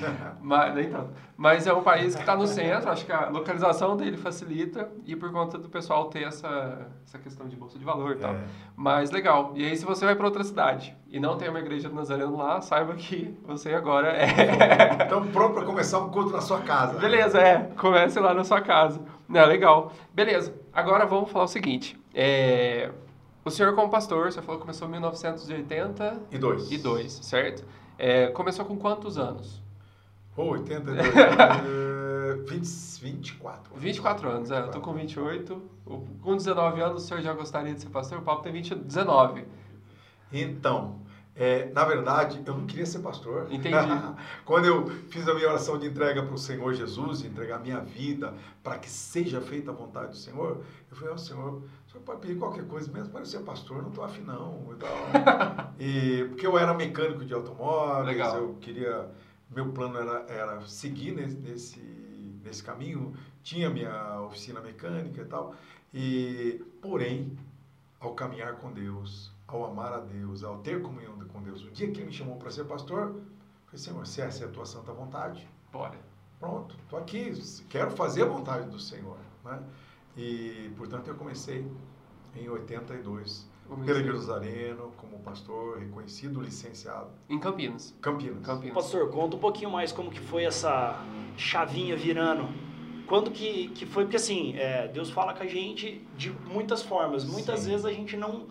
Mas, 0.40 0.74
nem 0.74 0.90
tanto. 0.90 1.10
Mas 1.36 1.66
é 1.66 1.74
um 1.74 1.82
país 1.82 2.14
que 2.14 2.20
está 2.20 2.36
no 2.36 2.46
centro, 2.46 2.90
acho 2.90 3.04
que 3.04 3.12
a 3.12 3.28
localização 3.28 3.96
dele 3.96 4.16
facilita 4.16 4.90
e 5.04 5.14
por 5.16 5.30
conta 5.32 5.58
do 5.58 5.68
pessoal 5.68 6.06
ter 6.06 6.22
essa, 6.22 6.88
essa 7.06 7.18
questão 7.18 7.48
de 7.48 7.56
bolsa 7.56 7.78
de 7.78 7.84
valor 7.84 8.12
e 8.12 8.16
tal. 8.16 8.34
É. 8.34 8.44
Mas 8.76 9.10
legal. 9.10 9.52
E 9.54 9.64
aí, 9.64 9.76
se 9.76 9.84
você 9.84 10.04
vai 10.04 10.14
para 10.14 10.26
outra 10.26 10.44
cidade 10.44 10.96
e 11.10 11.18
não 11.20 11.36
tem 11.36 11.48
uma 11.48 11.58
igreja 11.58 11.88
do 11.88 11.94
Nazareno 11.94 12.36
lá, 12.36 12.60
saiba 12.60 12.94
que 12.94 13.36
você 13.44 13.74
agora 13.74 14.08
é. 14.16 14.26
Então, 15.04 15.26
pronto 15.28 15.54
para 15.54 15.64
começar 15.64 15.98
um 15.98 16.08
culto 16.10 16.30
na 16.30 16.40
sua 16.40 16.60
casa. 16.60 16.98
Beleza, 16.98 17.40
é. 17.40 17.70
Comece 17.76 18.20
lá 18.20 18.32
na 18.32 18.44
sua 18.44 18.60
casa. 18.60 19.00
Não, 19.28 19.44
legal. 19.46 19.92
Beleza. 20.14 20.54
Agora 20.72 21.04
vamos 21.06 21.30
falar 21.30 21.44
o 21.44 21.48
seguinte. 21.48 21.98
É, 22.14 22.90
O 23.44 23.50
senhor, 23.50 23.74
como 23.74 23.88
pastor, 23.90 24.30
você 24.32 24.40
falou 24.40 24.56
que 24.58 24.62
começou 24.66 24.86
em 24.88 24.92
1982, 24.92 26.70
E 26.72 26.78
dois. 26.78 27.12
certo? 27.22 27.64
É, 27.98 28.28
Começou 28.28 28.64
com 28.64 28.76
quantos 28.76 29.18
anos? 29.18 29.60
Pô, 30.34 30.50
82. 30.52 30.98
é, 31.16 32.34
20, 32.48 33.00
24. 33.02 33.72
24 33.76 34.28
anos, 34.28 34.50
é. 34.50 34.60
Eu 34.60 34.68
tô 34.70 34.80
com 34.80 34.92
28. 34.92 35.60
O- 35.86 36.06
Com 36.22 36.36
19 36.36 36.80
anos, 36.80 37.02
o 37.02 37.06
senhor 37.06 37.20
já 37.20 37.32
gostaria 37.32 37.74
de 37.74 37.80
ser 37.80 37.88
pastor? 37.90 38.18
O 38.18 38.22
Paulo 38.22 38.40
tem 38.42 38.52
20, 38.52 38.74
19. 38.74 39.44
Então, 40.32 41.00
é, 41.34 41.70
na 41.72 41.84
verdade, 41.84 42.42
eu 42.44 42.54
não 42.54 42.66
queria 42.66 42.84
ser 42.84 42.98
pastor. 42.98 43.46
Entendi. 43.50 43.74
Quando 44.44 44.66
eu 44.66 44.86
fiz 45.08 45.26
a 45.26 45.34
minha 45.34 45.48
oração 45.48 45.78
de 45.78 45.86
entrega 45.86 46.22
para 46.22 46.34
o 46.34 46.38
Senhor 46.38 46.74
Jesus, 46.74 47.20
de 47.20 47.28
entregar 47.28 47.56
a 47.56 47.58
minha 47.58 47.80
vida 47.80 48.34
para 48.62 48.78
que 48.78 48.90
seja 48.90 49.40
feita 49.40 49.70
a 49.70 49.74
vontade 49.74 50.10
do 50.10 50.16
Senhor, 50.16 50.62
eu 50.90 50.96
falei, 50.96 51.14
ó 51.14 51.16
Senhor, 51.16 51.62
o 51.62 51.90
Senhor 51.90 52.04
pode 52.04 52.20
pedir 52.20 52.36
qualquer 52.36 52.66
coisa, 52.66 52.92
mesmo 52.92 53.10
para 53.10 53.22
eu 53.22 53.24
ser 53.26 53.40
pastor, 53.40 53.80
não 53.80 53.88
estou 53.88 54.04
afim 54.04 54.20
não. 54.20 54.68
E 54.72 54.76
tal. 54.76 55.72
e, 55.80 56.26
porque 56.28 56.46
eu 56.46 56.58
era 56.58 56.74
mecânico 56.74 57.24
de 57.24 57.32
automóveis, 57.32 58.06
Legal. 58.06 58.36
eu 58.36 58.54
queria, 58.60 59.08
meu 59.50 59.72
plano 59.72 59.98
era, 59.98 60.26
era 60.28 60.60
seguir 60.66 61.12
nesse, 61.12 61.36
nesse, 61.36 61.80
nesse 62.44 62.62
caminho, 62.62 63.14
tinha 63.42 63.70
minha 63.70 64.20
oficina 64.20 64.60
mecânica 64.60 65.22
e 65.22 65.24
tal, 65.24 65.54
e, 65.94 66.62
porém, 66.82 67.34
ao 67.98 68.14
caminhar 68.14 68.56
com 68.56 68.70
Deus, 68.72 69.32
ao 69.50 69.64
amar 69.66 69.92
a 69.92 70.00
Deus, 70.00 70.42
ao 70.42 70.58
ter 70.58 70.80
comunhão 70.82 71.18
com 71.32 71.42
Deus. 71.42 71.64
O 71.64 71.70
dia 71.70 71.90
que 71.90 71.98
ele 71.98 72.06
me 72.06 72.12
chamou 72.12 72.36
para 72.36 72.50
ser 72.50 72.64
pastor, 72.64 73.08
eu 73.08 73.22
falei, 73.66 73.78
Senhor, 73.78 74.06
se 74.06 74.20
essa 74.20 74.44
é 74.44 74.46
a 74.46 74.50
tua 74.50 74.66
santa 74.66 74.92
vontade, 74.92 75.46
Bora. 75.72 75.98
pronto, 76.38 76.76
estou 76.82 76.98
aqui, 76.98 77.32
quero 77.68 77.90
fazer 77.90 78.22
a 78.22 78.26
vontade 78.26 78.68
do 78.68 78.78
Senhor. 78.78 79.16
Né? 79.44 79.62
E, 80.16 80.72
portanto, 80.76 81.08
eu 81.08 81.14
comecei 81.14 81.70
em 82.34 82.48
82, 82.48 83.48
pela 83.84 84.18
Zareno, 84.18 84.92
como 84.96 85.18
pastor, 85.20 85.78
reconhecido, 85.78 86.40
licenciado, 86.40 87.08
Em 87.28 87.38
Campinas. 87.38 87.94
Campinas. 88.00 88.44
Campinas. 88.44 88.74
Pastor, 88.74 89.08
conta 89.10 89.36
um 89.36 89.40
pouquinho 89.40 89.70
mais 89.70 89.92
como 89.92 90.10
que 90.10 90.20
foi 90.20 90.44
essa 90.44 91.00
chavinha 91.36 91.96
virando. 91.96 92.48
Quando 93.06 93.30
que, 93.30 93.68
que 93.68 93.86
foi? 93.86 94.04
Porque 94.04 94.16
assim, 94.16 94.56
é, 94.56 94.88
Deus 94.88 95.10
fala 95.10 95.34
com 95.34 95.42
a 95.42 95.46
gente 95.46 96.06
de 96.16 96.30
muitas 96.30 96.82
formas. 96.82 97.24
Muitas 97.24 97.60
Sim. 97.60 97.70
vezes 97.70 97.86
a 97.86 97.92
gente 97.92 98.16
não... 98.16 98.46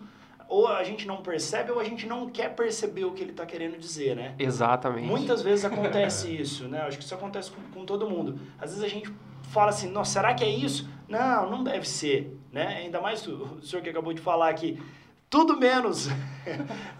Ou 0.50 0.66
a 0.66 0.82
gente 0.82 1.06
não 1.06 1.18
percebe 1.22 1.70
ou 1.70 1.78
a 1.78 1.84
gente 1.84 2.08
não 2.08 2.28
quer 2.28 2.56
perceber 2.56 3.04
o 3.04 3.12
que 3.12 3.22
ele 3.22 3.30
está 3.30 3.46
querendo 3.46 3.78
dizer, 3.78 4.16
né? 4.16 4.34
Exatamente. 4.36 5.06
Muitas 5.06 5.42
vezes 5.42 5.64
acontece 5.64 6.28
isso, 6.34 6.66
né? 6.66 6.80
Acho 6.80 6.98
que 6.98 7.04
isso 7.04 7.14
acontece 7.14 7.52
com, 7.52 7.62
com 7.70 7.86
todo 7.86 8.10
mundo. 8.10 8.36
Às 8.58 8.70
vezes 8.70 8.84
a 8.84 8.88
gente 8.88 9.14
fala 9.44 9.70
assim, 9.70 9.88
nossa, 9.88 10.14
será 10.14 10.34
que 10.34 10.42
é 10.42 10.48
isso? 10.48 10.90
Não, 11.08 11.48
não 11.48 11.62
deve 11.62 11.88
ser, 11.88 12.36
né? 12.50 12.78
Ainda 12.78 13.00
mais 13.00 13.24
o, 13.28 13.44
o 13.44 13.62
senhor 13.62 13.80
que 13.80 13.90
acabou 13.90 14.12
de 14.12 14.20
falar 14.20 14.48
aqui, 14.48 14.82
tudo 15.30 15.56
menos 15.56 16.08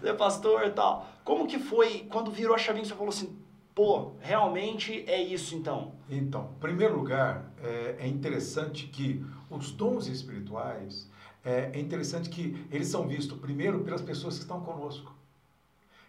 ser 0.01 0.13
pastor 0.17 0.65
e 0.65 0.71
tal. 0.71 1.05
Como 1.25 1.45
que 1.45 1.59
foi 1.59 2.07
quando 2.09 2.31
virou 2.31 2.55
a 2.55 2.57
chavinha, 2.57 2.85
você 2.85 2.95
falou 2.95 3.09
assim, 3.09 3.37
pô, 3.75 4.13
realmente 4.21 5.03
é 5.07 5.21
isso 5.21 5.55
então? 5.55 5.95
Então, 6.09 6.51
em 6.55 6.59
primeiro 6.61 6.95
lugar, 6.95 7.51
é, 7.61 7.97
é 7.99 8.07
interessante 8.07 8.87
que 8.87 9.21
os 9.49 9.71
dons 9.71 10.07
espirituais, 10.07 11.10
é, 11.43 11.71
é 11.73 11.79
interessante 11.79 12.29
que 12.29 12.65
eles 12.71 12.87
são 12.87 13.07
vistos 13.07 13.37
primeiro 13.39 13.83
pelas 13.83 14.01
pessoas 14.01 14.35
que 14.35 14.41
estão 14.41 14.61
conosco. 14.61 15.13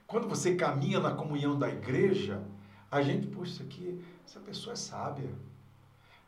Quando 0.07 0.29
você 0.29 0.55
caminha 0.55 1.01
na 1.01 1.13
comunhão 1.13 1.59
da 1.59 1.69
igreja, 1.69 2.43
a 2.91 3.01
gente, 3.01 3.27
puxa, 3.27 3.53
isso 3.53 3.63
aqui, 3.63 4.05
essa 4.27 4.41
pessoa 4.41 4.75
é 4.75 4.77
sábia. 4.77 5.31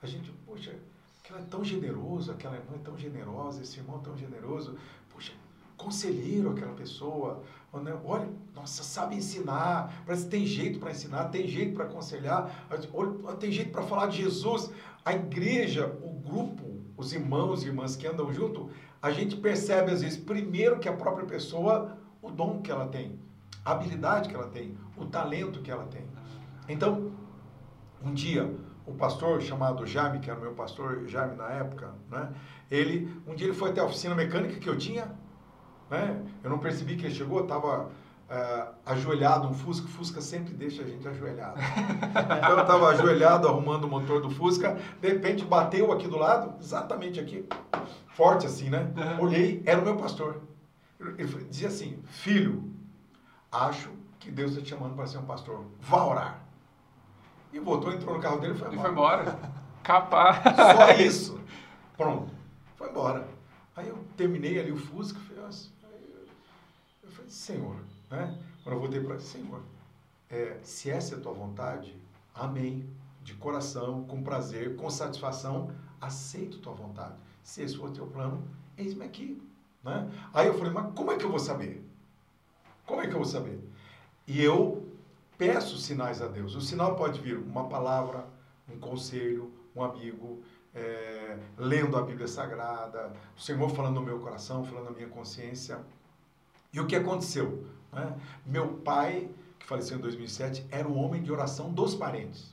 A 0.02 0.06
gente, 0.06 0.32
puxa, 0.46 0.75
aquela 1.23 1.40
é 1.40 1.44
tão 1.44 1.62
generoso, 1.62 2.32
aquela 2.32 2.56
irmã 2.56 2.76
é 2.76 2.78
tão 2.78 2.96
generosa, 2.96 3.62
esse 3.62 3.78
irmão 3.78 3.99
é 3.99 4.04
tão 4.04 4.16
generoso. 4.16 4.78
Conselheiro 5.76 6.50
aquela 6.50 6.72
pessoa. 6.72 7.42
Olha, 7.72 8.28
nossa, 8.54 8.82
sabe 8.82 9.16
ensinar. 9.16 10.02
Parece 10.06 10.24
que 10.24 10.30
tem 10.30 10.46
jeito 10.46 10.78
para 10.78 10.92
ensinar, 10.92 11.24
tem 11.24 11.46
jeito 11.48 11.74
para 11.74 11.84
aconselhar, 11.84 12.68
tem 13.40 13.50
jeito 13.50 13.72
para 13.72 13.82
falar 13.82 14.06
de 14.06 14.18
Jesus. 14.18 14.70
A 15.04 15.12
igreja, 15.12 15.86
o 16.02 16.10
grupo, 16.10 16.80
os 16.96 17.12
irmãos 17.12 17.64
e 17.64 17.66
irmãs 17.66 17.96
que 17.96 18.06
andam 18.06 18.32
junto, 18.32 18.70
a 19.02 19.10
gente 19.10 19.36
percebe 19.36 19.90
às 19.90 20.00
vezes 20.02 20.16
primeiro 20.18 20.78
que 20.78 20.88
a 20.88 20.92
própria 20.92 21.26
pessoa, 21.26 21.98
o 22.22 22.30
dom 22.30 22.62
que 22.62 22.70
ela 22.70 22.86
tem, 22.86 23.18
a 23.64 23.72
habilidade 23.72 24.28
que 24.28 24.34
ela 24.34 24.48
tem, 24.48 24.78
o 24.96 25.04
talento 25.04 25.60
que 25.60 25.70
ela 25.70 25.84
tem. 25.86 26.06
Então, 26.68 27.12
um 28.02 28.14
dia, 28.14 28.54
o 28.86 28.92
pastor 28.94 29.42
chamado 29.42 29.84
Jaime, 29.86 30.20
que 30.20 30.30
era 30.30 30.38
meu 30.38 30.52
pastor 30.52 31.06
Jaime 31.08 31.36
na 31.36 31.50
época, 31.50 31.92
né? 32.10 32.32
Ele, 32.70 33.10
um 33.26 33.34
dia 33.34 33.48
ele 33.48 33.56
foi 33.56 33.70
até 33.70 33.80
a 33.80 33.84
oficina 33.84 34.14
mecânica 34.14 34.58
que 34.58 34.68
eu 34.68 34.78
tinha, 34.78 35.12
né? 35.90 36.22
Eu 36.42 36.50
não 36.50 36.58
percebi 36.58 36.96
que 36.96 37.06
ele 37.06 37.14
chegou, 37.14 37.42
estava 37.42 37.84
uh, 37.84 38.74
ajoelhado, 38.86 39.48
um 39.48 39.54
Fusca, 39.54 39.86
Fusca 39.88 40.20
sempre 40.20 40.54
deixa 40.54 40.82
a 40.82 40.86
gente 40.86 41.06
ajoelhado. 41.06 41.58
Então 42.14 42.50
eu 42.50 42.60
estava 42.60 42.88
ajoelhado 42.88 43.48
arrumando 43.48 43.84
o 43.84 43.88
motor 43.88 44.20
do 44.20 44.30
Fusca, 44.30 44.78
de 45.00 45.08
repente 45.08 45.44
bateu 45.44 45.92
aqui 45.92 46.06
do 46.06 46.16
lado, 46.16 46.54
exatamente 46.60 47.18
aqui, 47.20 47.46
forte 48.08 48.46
assim, 48.46 48.70
né? 48.70 48.92
Olhei, 49.20 49.62
era 49.66 49.80
o 49.80 49.84
meu 49.84 49.96
pastor. 49.96 50.40
Ele 51.18 51.44
dizia 51.50 51.68
assim: 51.68 51.98
Filho, 52.06 52.70
acho 53.50 53.90
que 54.18 54.30
Deus 54.30 54.52
está 54.52 54.62
te 54.62 54.70
chamando 54.70 54.94
para 54.94 55.06
ser 55.06 55.18
um 55.18 55.24
pastor, 55.24 55.64
vá 55.80 56.04
orar. 56.04 56.40
E 57.52 57.58
voltou, 57.58 57.92
entrou 57.92 58.14
no 58.14 58.20
carro 58.20 58.38
dele 58.40 58.54
e 58.54 58.56
foi 58.56 58.68
embora. 58.68 58.78
E 58.78 58.82
foi 58.82 58.90
embora. 58.90 59.38
Capaz. 59.82 60.38
Só 60.56 60.90
isso. 60.92 61.40
Pronto. 61.96 62.32
Foi 62.76 62.88
embora. 62.88 63.28
Aí 63.76 63.88
eu 63.88 63.98
terminei 64.16 64.58
ali 64.58 64.72
o 64.72 64.76
Fusca, 64.76 65.20
Senhor, 67.28 67.76
né? 68.10 68.38
Quando 68.62 68.76
eu 68.76 68.80
voltei 68.80 69.00
para 69.00 69.18
Senhor, 69.18 69.62
é, 70.30 70.58
se 70.62 70.90
essa 70.90 71.14
é 71.14 71.18
a 71.18 71.20
tua 71.20 71.32
vontade, 71.32 71.96
amém. 72.34 72.88
De 73.22 73.34
coração, 73.34 74.04
com 74.04 74.22
prazer, 74.22 74.76
com 74.76 74.90
satisfação, 74.90 75.70
aceito 75.98 76.58
tua 76.58 76.74
vontade. 76.74 77.14
Se 77.42 77.62
esse 77.62 77.76
for 77.76 77.88
o 77.88 77.92
teu 77.92 78.06
plano, 78.06 78.42
eis-me 78.76 79.04
aqui. 79.04 79.42
Né? 79.82 80.10
Aí 80.32 80.46
eu 80.46 80.54
falei, 80.58 80.72
mas 80.72 80.92
como 80.94 81.10
é 81.10 81.16
que 81.16 81.24
eu 81.24 81.30
vou 81.30 81.38
saber? 81.38 81.82
Como 82.84 83.00
é 83.00 83.06
que 83.06 83.14
eu 83.14 83.18
vou 83.18 83.24
saber? 83.24 83.58
E 84.26 84.42
eu 84.42 84.86
peço 85.38 85.78
sinais 85.78 86.20
a 86.20 86.26
Deus. 86.26 86.54
O 86.54 86.60
sinal 86.60 86.96
pode 86.96 87.20
vir 87.20 87.38
uma 87.38 87.68
palavra, 87.68 88.26
um 88.68 88.78
conselho, 88.78 89.52
um 89.74 89.82
amigo, 89.82 90.42
é, 90.74 91.38
lendo 91.56 91.96
a 91.96 92.02
Bíblia 92.02 92.26
Sagrada, 92.26 93.12
o 93.36 93.40
Senhor 93.40 93.68
falando 93.70 93.94
no 93.94 94.02
meu 94.02 94.18
coração, 94.20 94.64
falando 94.64 94.86
na 94.86 94.90
minha 94.90 95.08
consciência. 95.08 95.80
E 96.74 96.80
o 96.80 96.86
que 96.86 96.96
aconteceu? 96.96 97.64
Né? 97.92 98.12
Meu 98.44 98.68
pai, 98.68 99.30
que 99.60 99.64
faleceu 99.64 99.96
em 99.96 100.00
2007, 100.00 100.66
era 100.72 100.88
um 100.88 100.98
homem 100.98 101.22
de 101.22 101.30
oração 101.30 101.72
dos 101.72 101.94
parentes. 101.94 102.52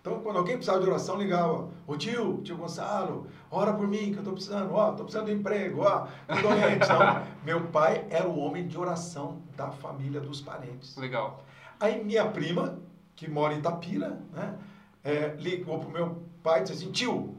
Então, 0.00 0.20
quando 0.20 0.38
alguém 0.38 0.54
precisava 0.54 0.82
de 0.82 0.88
oração, 0.88 1.18
ligava. 1.18 1.68
Ô 1.86 1.96
tio, 1.96 2.40
tio 2.42 2.56
Gonçalo, 2.56 3.26
ora 3.50 3.74
por 3.74 3.86
mim, 3.86 4.12
que 4.12 4.14
eu 4.14 4.18
estou 4.20 4.32
precisando. 4.32 4.72
Ó, 4.72 4.90
estou 4.90 5.04
precisando 5.04 5.26
de 5.26 5.32
emprego. 5.32 5.82
Ó, 5.82 6.06
estou 6.32 6.50
doente. 6.50 6.76
Então, 6.76 7.00
meu 7.44 7.66
pai 7.66 8.06
era 8.08 8.26
o 8.26 8.38
homem 8.38 8.66
de 8.66 8.78
oração 8.78 9.42
da 9.54 9.70
família 9.70 10.20
dos 10.20 10.40
parentes. 10.40 10.96
Legal. 10.96 11.42
Aí 11.78 12.02
minha 12.02 12.24
prima, 12.24 12.78
que 13.14 13.28
mora 13.28 13.52
em 13.52 13.58
Itapira, 13.58 14.18
né, 14.32 14.56
é, 15.04 15.34
ligou 15.38 15.78
pro 15.80 15.90
meu 15.90 16.22
pai 16.42 16.60
e 16.60 16.62
disse 16.62 16.84
assim, 16.84 16.92
tio, 16.92 17.36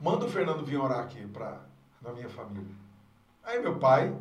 manda 0.00 0.26
o 0.26 0.28
Fernando 0.28 0.64
vir 0.64 0.76
orar 0.76 1.00
aqui 1.00 1.26
para 1.28 1.60
na 2.02 2.12
minha 2.12 2.28
família. 2.28 2.74
Aí 3.44 3.60
meu 3.60 3.78
pai, 3.78 4.14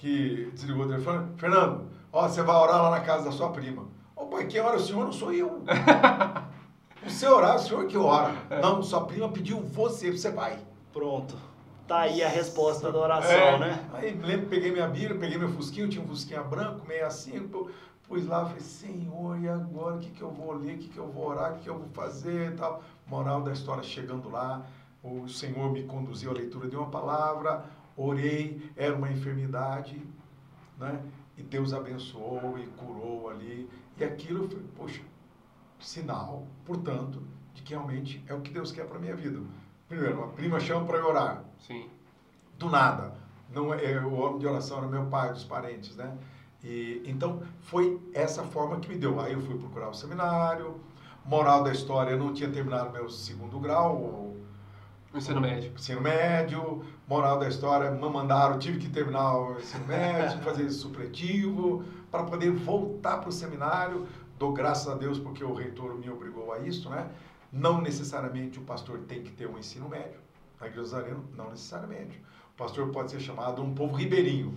que 0.00 0.50
desligou 0.54 0.86
o 0.86 0.88
telefone, 0.88 1.28
Fernando, 1.36 1.86
ó, 2.10 2.26
você 2.26 2.42
vai 2.42 2.56
orar 2.56 2.82
lá 2.82 2.90
na 2.90 3.00
casa 3.00 3.26
da 3.26 3.32
sua 3.32 3.50
prima. 3.50 3.86
Ô 4.16 4.24
pai, 4.26 4.46
quem 4.46 4.60
ora 4.60 4.76
o 4.76 4.80
senhor 4.80 5.04
não 5.04 5.12
sou 5.12 5.32
eu. 5.32 5.62
Você 7.06 7.26
orar, 7.26 7.56
o 7.56 7.58
senhor 7.58 7.86
que 7.86 7.96
ora. 7.96 8.34
Não, 8.60 8.82
sua 8.82 9.06
prima 9.06 9.26
pediu 9.30 9.58
você, 9.58 10.10
você 10.10 10.30
vai. 10.30 10.58
Pronto. 10.92 11.34
Tá 11.88 12.00
aí 12.00 12.22
a 12.22 12.28
resposta 12.28 12.92
da 12.92 12.98
oração, 12.98 13.32
é. 13.32 13.58
né? 13.58 13.84
Aí 13.94 14.12
lembro, 14.12 14.48
peguei 14.48 14.70
minha 14.70 14.86
Bíblia, 14.86 15.18
peguei 15.18 15.38
meu 15.38 15.48
fusquinho, 15.48 15.88
tinha 15.88 16.04
um 16.04 16.06
fusquinha 16.06 16.42
branco, 16.42 16.86
meio 16.86 17.06
assim, 17.06 17.50
pus 18.06 18.26
lá, 18.26 18.44
falei, 18.44 18.60
Senhor, 18.60 19.40
e 19.40 19.48
agora 19.48 19.96
o 19.96 19.98
que, 19.98 20.10
que 20.10 20.20
eu 20.20 20.30
vou 20.30 20.52
ler, 20.52 20.74
o 20.74 20.78
que, 20.78 20.88
que 20.88 20.98
eu 20.98 21.08
vou 21.08 21.28
orar, 21.28 21.52
o 21.52 21.54
que, 21.56 21.62
que 21.62 21.70
eu 21.70 21.78
vou 21.78 21.88
fazer 21.88 22.52
e 22.52 22.56
tal. 22.56 22.82
Moral 23.06 23.40
da 23.40 23.50
história, 23.50 23.82
chegando 23.82 24.28
lá, 24.28 24.66
o 25.02 25.26
Senhor 25.26 25.72
me 25.72 25.84
conduziu 25.84 26.30
à 26.30 26.34
leitura 26.34 26.68
de 26.68 26.76
uma 26.76 26.90
palavra, 26.90 27.64
orei, 28.00 28.70
era 28.76 28.94
uma 28.94 29.10
enfermidade, 29.10 30.00
né? 30.78 31.00
E 31.36 31.42
Deus 31.42 31.72
abençoou 31.72 32.58
e 32.58 32.66
curou 32.66 33.30
ali. 33.30 33.68
E 33.98 34.04
aquilo, 34.04 34.48
foi, 34.48 34.62
poxa, 34.76 35.02
sinal, 35.78 36.46
portanto, 36.64 37.22
de 37.54 37.62
que 37.62 37.70
realmente 37.70 38.22
é 38.26 38.34
o 38.34 38.40
que 38.40 38.50
Deus 38.50 38.72
quer 38.72 38.86
para 38.86 38.98
minha 38.98 39.14
vida. 39.14 39.40
Primeiro, 39.88 40.18
uma 40.18 40.28
prima 40.28 40.60
chama 40.60 40.86
para 40.86 41.06
orar. 41.06 41.44
Sim. 41.58 41.88
Do 42.58 42.68
nada. 42.70 43.14
Não 43.52 43.74
é, 43.74 43.92
é, 43.92 44.00
o 44.00 44.14
homem 44.14 44.38
de 44.38 44.46
oração 44.46 44.78
era 44.78 44.86
meu 44.86 45.06
pai, 45.06 45.32
dos 45.32 45.44
parentes, 45.44 45.96
né? 45.96 46.16
E, 46.62 47.02
então, 47.06 47.42
foi 47.60 48.00
essa 48.14 48.44
forma 48.44 48.78
que 48.78 48.88
me 48.88 48.96
deu. 48.96 49.18
Aí 49.20 49.32
eu 49.32 49.40
fui 49.40 49.58
procurar 49.58 49.88
o 49.88 49.94
seminário. 49.94 50.80
Moral 51.24 51.64
da 51.64 51.72
história, 51.72 52.12
eu 52.12 52.18
não 52.18 52.32
tinha 52.32 52.50
terminado 52.50 52.92
meu 52.92 53.08
segundo 53.10 53.58
grau. 53.58 53.96
O 55.12 55.16
ensino 55.16 55.40
médio. 55.40 55.72
Ensino 55.74 56.00
médio. 56.00 56.84
Moral 57.10 57.40
da 57.40 57.48
história, 57.48 57.90
me 57.90 58.08
mandaram, 58.08 58.56
tive 58.56 58.78
que 58.78 58.88
terminar 58.88 59.36
o 59.36 59.58
ensino 59.58 59.84
médio, 59.84 60.38
fazer 60.46 60.70
supletivo, 60.70 61.84
para 62.08 62.22
poder 62.22 62.52
voltar 62.52 63.18
para 63.18 63.28
o 63.28 63.32
seminário. 63.32 64.06
Dou 64.38 64.52
graças 64.52 64.86
a 64.86 64.94
Deus 64.94 65.18
porque 65.18 65.42
o 65.42 65.52
reitor 65.52 65.98
me 65.98 66.08
obrigou 66.08 66.52
a 66.52 66.60
isso, 66.60 66.88
né? 66.88 67.10
Não 67.52 67.80
necessariamente 67.80 68.60
o 68.60 68.62
pastor 68.62 69.00
tem 69.08 69.24
que 69.24 69.32
ter 69.32 69.48
um 69.48 69.58
ensino 69.58 69.88
médio. 69.88 70.20
Na 70.60 70.68
Igreja 70.68 70.86
Zareno, 70.86 71.24
não 71.36 71.50
necessariamente. 71.50 72.16
O 72.54 72.56
pastor 72.56 72.88
pode 72.90 73.10
ser 73.10 73.18
chamado 73.18 73.60
um 73.60 73.74
povo 73.74 73.96
ribeirinho 73.96 74.56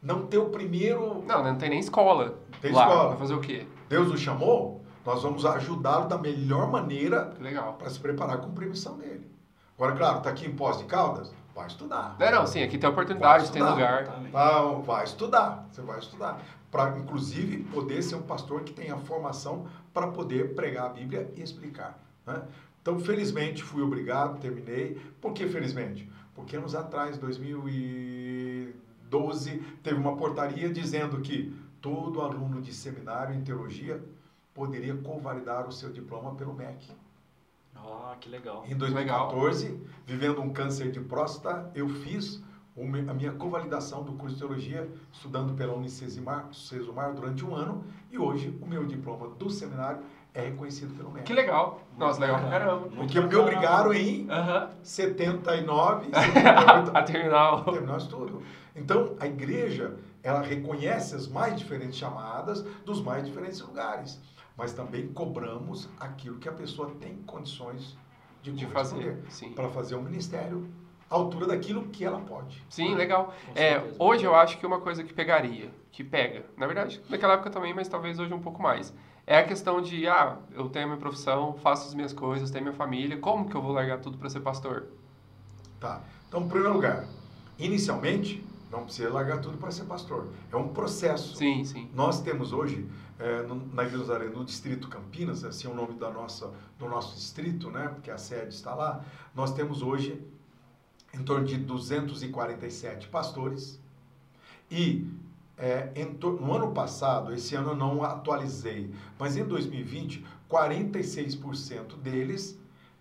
não 0.00 0.26
ter 0.26 0.38
o 0.38 0.50
primeiro. 0.50 1.24
Não, 1.26 1.42
não 1.42 1.56
tem 1.56 1.70
nem 1.70 1.80
escola. 1.80 2.38
Tem 2.60 2.70
lá. 2.70 2.86
escola. 2.86 3.08
Vai 3.08 3.18
fazer 3.18 3.34
o 3.34 3.40
quê? 3.40 3.66
Deus 3.88 4.08
o 4.08 4.16
chamou, 4.16 4.82
nós 5.04 5.22
vamos 5.22 5.44
ajudá-lo 5.44 6.08
da 6.08 6.16
melhor 6.16 6.70
maneira 6.70 7.32
para 7.76 7.90
se 7.90 7.98
preparar 7.98 8.38
com 8.38 8.46
a 8.46 8.64
missão 8.66 8.96
dele. 8.98 9.30
Agora, 9.76 9.96
claro, 9.96 10.18
está 10.18 10.30
aqui 10.30 10.46
em 10.46 10.54
Pós 10.54 10.78
de 10.78 10.84
Caldas, 10.84 11.32
vai 11.54 11.66
estudar. 11.66 12.16
Não, 12.18 12.30
não, 12.30 12.46
sim, 12.46 12.62
aqui 12.62 12.78
tem 12.78 12.88
oportunidade, 12.88 13.50
tem 13.50 13.62
lugar. 13.62 14.20
Não, 14.32 14.82
vai 14.82 15.04
estudar, 15.04 15.66
você 15.70 15.82
vai 15.82 15.98
estudar. 15.98 16.40
Para, 16.70 16.98
inclusive, 16.98 17.64
poder 17.64 18.02
ser 18.02 18.14
um 18.14 18.22
pastor 18.22 18.62
que 18.62 18.72
tenha 18.72 18.96
formação 18.96 19.66
para 19.92 20.06
poder 20.08 20.54
pregar 20.54 20.86
a 20.86 20.88
Bíblia 20.88 21.30
e 21.36 21.42
explicar. 21.42 21.98
Né? 22.26 22.42
Então, 22.80 22.98
felizmente, 22.98 23.62
fui 23.62 23.82
obrigado, 23.82 24.40
terminei. 24.40 25.00
Por 25.20 25.32
que 25.32 25.46
felizmente? 25.46 26.10
Porque 26.34 26.56
anos 26.56 26.74
atrás, 26.74 27.18
2000 27.18 27.68
e 27.68 28.74
12, 29.10 29.58
teve 29.82 29.96
uma 29.96 30.16
portaria 30.16 30.72
dizendo 30.72 31.20
que 31.20 31.54
todo 31.80 32.22
aluno 32.22 32.62
de 32.62 32.72
seminário 32.72 33.34
em 33.34 33.42
teologia 33.42 34.02
poderia 34.54 34.94
convalidar 34.96 35.68
o 35.68 35.72
seu 35.72 35.92
diploma 35.92 36.34
pelo 36.34 36.54
MEC. 36.54 36.90
Ah, 37.84 38.16
que 38.20 38.28
legal. 38.28 38.64
Em 38.68 38.76
2014, 38.76 39.66
legal. 39.66 39.80
vivendo 40.06 40.40
um 40.40 40.52
câncer 40.52 40.90
de 40.90 41.00
próstata, 41.00 41.70
eu 41.74 41.88
fiz 41.88 42.42
a 43.08 43.12
minha 43.14 43.32
convalidação 43.32 44.02
do 44.02 44.12
curso 44.12 44.34
de 44.34 44.40
teologia, 44.40 44.90
estudando 45.12 45.54
pela 45.54 45.74
Unicesumar 45.74 46.48
durante 47.14 47.44
um 47.44 47.54
ano, 47.54 47.84
e 48.10 48.18
hoje 48.18 48.58
o 48.62 48.66
meu 48.66 48.84
diploma 48.86 49.28
do 49.28 49.50
seminário 49.50 50.00
é 50.34 50.40
reconhecido 50.46 50.96
pelo 50.96 51.10
MEC. 51.10 51.26
Que 51.26 51.34
legal. 51.34 51.82
Nossa, 51.98 52.20
legal 52.20 52.40
pra 52.40 52.48
caramba. 52.48 52.88
Porque 52.88 53.20
me 53.20 53.34
obrigaram 53.36 53.92
em 53.92 54.22
uhum. 54.22 54.68
79, 54.82 56.06
78 56.06 56.96
a 56.96 57.02
terminar 57.02 57.54
o... 57.54 57.72
terminar 57.72 57.94
o 57.94 57.98
estudo. 57.98 58.42
Então, 58.74 59.14
a 59.20 59.26
igreja, 59.26 59.94
ela 60.22 60.40
reconhece 60.40 61.14
as 61.14 61.28
mais 61.28 61.58
diferentes 61.58 61.98
chamadas 61.98 62.62
dos 62.84 63.02
mais 63.02 63.26
diferentes 63.26 63.60
lugares, 63.60 64.18
mas 64.56 64.72
também 64.72 65.08
cobramos 65.08 65.88
aquilo 65.98 66.38
que 66.38 66.48
a 66.48 66.52
pessoa 66.52 66.90
tem 67.00 67.16
condições 67.26 67.96
de, 68.42 68.52
de 68.52 68.66
fazer, 68.66 69.22
para 69.54 69.68
fazer 69.68 69.94
um 69.94 70.02
ministério 70.02 70.68
à 71.08 71.14
altura 71.14 71.46
daquilo 71.46 71.84
que 71.88 72.04
ela 72.04 72.20
pode. 72.20 72.62
Sim, 72.68 72.94
legal. 72.94 73.34
É, 73.54 73.82
hoje 73.98 74.24
eu 74.24 74.34
acho 74.34 74.58
que 74.58 74.66
uma 74.66 74.80
coisa 74.80 75.04
que 75.04 75.12
pegaria, 75.12 75.70
que 75.90 76.02
pega, 76.02 76.44
na 76.56 76.66
verdade, 76.66 77.00
naquela 77.08 77.34
época 77.34 77.50
também, 77.50 77.72
mas 77.74 77.88
talvez 77.88 78.18
hoje 78.18 78.32
um 78.32 78.40
pouco 78.40 78.60
mais, 78.62 78.92
é 79.26 79.38
a 79.38 79.44
questão 79.44 79.80
de, 79.80 80.08
ah, 80.08 80.38
eu 80.52 80.68
tenho 80.68 80.86
a 80.86 80.88
minha 80.88 80.98
profissão, 80.98 81.54
faço 81.54 81.86
as 81.88 81.94
minhas 81.94 82.12
coisas, 82.12 82.50
tenho 82.50 82.64
minha 82.64 82.74
família, 82.76 83.16
como 83.18 83.48
que 83.48 83.54
eu 83.54 83.62
vou 83.62 83.72
largar 83.72 84.00
tudo 84.00 84.18
para 84.18 84.28
ser 84.28 84.40
pastor? 84.40 84.88
Tá. 85.78 86.00
Então, 86.28 86.40
em 86.42 86.48
primeiro 86.48 86.74
lugar, 86.74 87.04
inicialmente, 87.58 88.44
Não 88.72 88.84
precisa 88.84 89.10
largar 89.10 89.38
tudo 89.38 89.58
para 89.58 89.70
ser 89.70 89.84
pastor. 89.84 90.28
É 90.50 90.56
um 90.56 90.68
processo. 90.68 91.36
Sim, 91.36 91.62
sim. 91.62 91.90
Nós 91.92 92.22
temos 92.22 92.54
hoje, 92.54 92.88
é, 93.22 93.42
no, 93.42 93.54
na 93.72 93.84
Igreja 93.84 93.98
Nazaré, 93.98 94.28
no 94.28 94.44
Distrito 94.44 94.88
Campinas, 94.88 95.44
assim 95.44 95.68
é 95.68 95.70
o 95.70 95.74
nome 95.74 95.94
da 95.94 96.10
nossa, 96.10 96.52
do 96.76 96.88
nosso 96.88 97.14
distrito, 97.14 97.70
né? 97.70 97.88
Porque 97.88 98.10
a 98.10 98.18
sede 98.18 98.52
está 98.52 98.74
lá. 98.74 99.04
Nós 99.32 99.54
temos 99.54 99.80
hoje 99.80 100.20
em 101.14 101.22
torno 101.22 101.46
de 101.46 101.56
247 101.56 103.06
pastores 103.08 103.80
e 104.68 105.06
é, 105.56 105.92
no 106.40 106.52
ano 106.52 106.72
passado, 106.72 107.32
esse 107.32 107.54
ano 107.54 107.70
eu 107.70 107.76
não 107.76 108.02
atualizei, 108.02 108.92
mas 109.18 109.36
em 109.36 109.44
2020, 109.44 110.24
46% 110.50 111.96
deles 111.98 112.58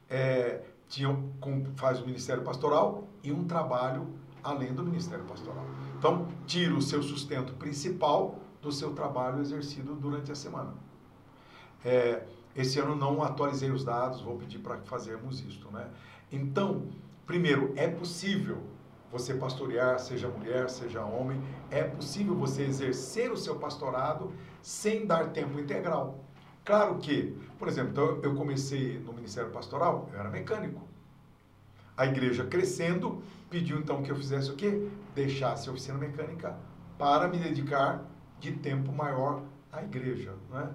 é, 0.08 0.62
tinham, 0.88 1.32
com, 1.40 1.66
faz 1.76 2.00
o 2.00 2.06
Ministério 2.06 2.44
Pastoral 2.44 3.08
e 3.24 3.32
um 3.32 3.46
trabalho 3.46 4.08
além 4.44 4.74
do 4.74 4.84
Ministério 4.84 5.24
Pastoral. 5.26 5.66
Então, 5.98 6.28
tira 6.46 6.76
o 6.76 6.82
seu 6.82 7.02
sustento 7.02 7.54
principal 7.54 8.38
do 8.62 8.72
seu 8.72 8.94
trabalho 8.94 9.42
exercido 9.42 9.96
durante 9.96 10.32
a 10.32 10.36
semana. 10.36 10.74
É, 11.84 12.24
esse 12.56 12.80
ano 12.80 12.96
não 12.96 13.24
atualizei 13.24 13.72
os 13.72 13.84
dados, 13.84 14.22
vou 14.22 14.38
pedir 14.38 14.60
para 14.60 14.78
fazermos 14.80 15.42
isso. 15.42 15.68
Né? 15.72 15.88
Então, 16.32 16.88
primeiro, 17.26 17.74
é 17.76 17.88
possível 17.88 18.60
você 19.12 19.34
pastorear, 19.34 20.00
seja 20.00 20.28
mulher, 20.30 20.70
seja 20.70 21.04
homem, 21.04 21.42
é 21.70 21.84
possível 21.84 22.34
você 22.36 22.64
exercer 22.64 23.32
o 23.32 23.38
seu 23.38 23.56
pastorado 23.56 24.32
sem 24.62 25.06
dar 25.06 25.30
tempo 25.32 25.60
integral. 25.60 26.24
Claro 26.64 26.98
que, 26.98 27.36
por 27.58 27.68
exemplo, 27.68 27.92
então 27.92 28.20
eu 28.22 28.36
comecei 28.36 29.00
no 29.00 29.12
Ministério 29.12 29.50
Pastoral, 29.50 30.10
eu 30.14 30.20
era 30.20 30.30
mecânico. 30.30 30.82
A 31.98 32.06
igreja 32.06 32.46
crescendo, 32.46 33.22
pediu 33.50 33.80
então 33.80 34.02
que 34.02 34.12
eu 34.12 34.16
fizesse 34.16 34.50
o 34.50 34.56
quê? 34.56 34.88
Deixasse 35.14 35.68
a 35.68 35.72
oficina 35.72 35.98
mecânica 35.98 36.56
para 36.98 37.28
me 37.28 37.38
dedicar 37.38 38.06
de 38.42 38.52
tempo 38.54 38.92
maior 38.92 39.44
à 39.72 39.82
igreja. 39.82 40.34
Né? 40.50 40.70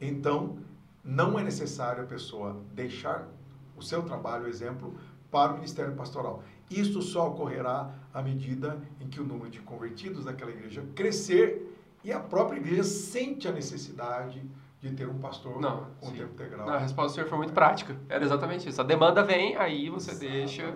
Então, 0.00 0.56
não 1.04 1.38
é 1.38 1.44
necessário 1.44 2.02
a 2.02 2.06
pessoa 2.06 2.60
deixar 2.72 3.28
o 3.76 3.82
seu 3.82 4.02
trabalho, 4.02 4.48
exemplo, 4.48 4.94
para 5.30 5.52
o 5.52 5.56
ministério 5.56 5.94
pastoral. 5.94 6.42
Isso 6.70 7.02
só 7.02 7.28
ocorrerá 7.28 7.90
à 8.12 8.22
medida 8.22 8.80
em 9.00 9.08
que 9.08 9.20
o 9.20 9.24
número 9.24 9.50
de 9.50 9.60
convertidos 9.60 10.24
daquela 10.24 10.50
igreja 10.50 10.82
crescer 10.94 11.68
e 12.02 12.10
a 12.10 12.18
própria 12.18 12.58
igreja 12.58 12.82
sente 12.82 13.46
a 13.46 13.52
necessidade 13.52 14.42
de 14.80 14.90
ter 14.90 15.08
um 15.08 15.18
pastor 15.18 15.60
não, 15.60 15.86
com 16.00 16.06
sim. 16.06 16.16
tempo 16.16 16.32
integral. 16.32 16.66
Não, 16.66 16.74
a 16.74 16.78
resposta 16.78 17.12
do 17.12 17.14
senhor 17.14 17.28
foi 17.28 17.38
muito 17.38 17.52
prática. 17.52 17.96
Era 18.08 18.24
exatamente 18.24 18.68
isso. 18.68 18.80
A 18.80 18.84
demanda 18.84 19.22
vem, 19.22 19.54
aí 19.56 19.88
você 19.88 20.14
deixa 20.14 20.74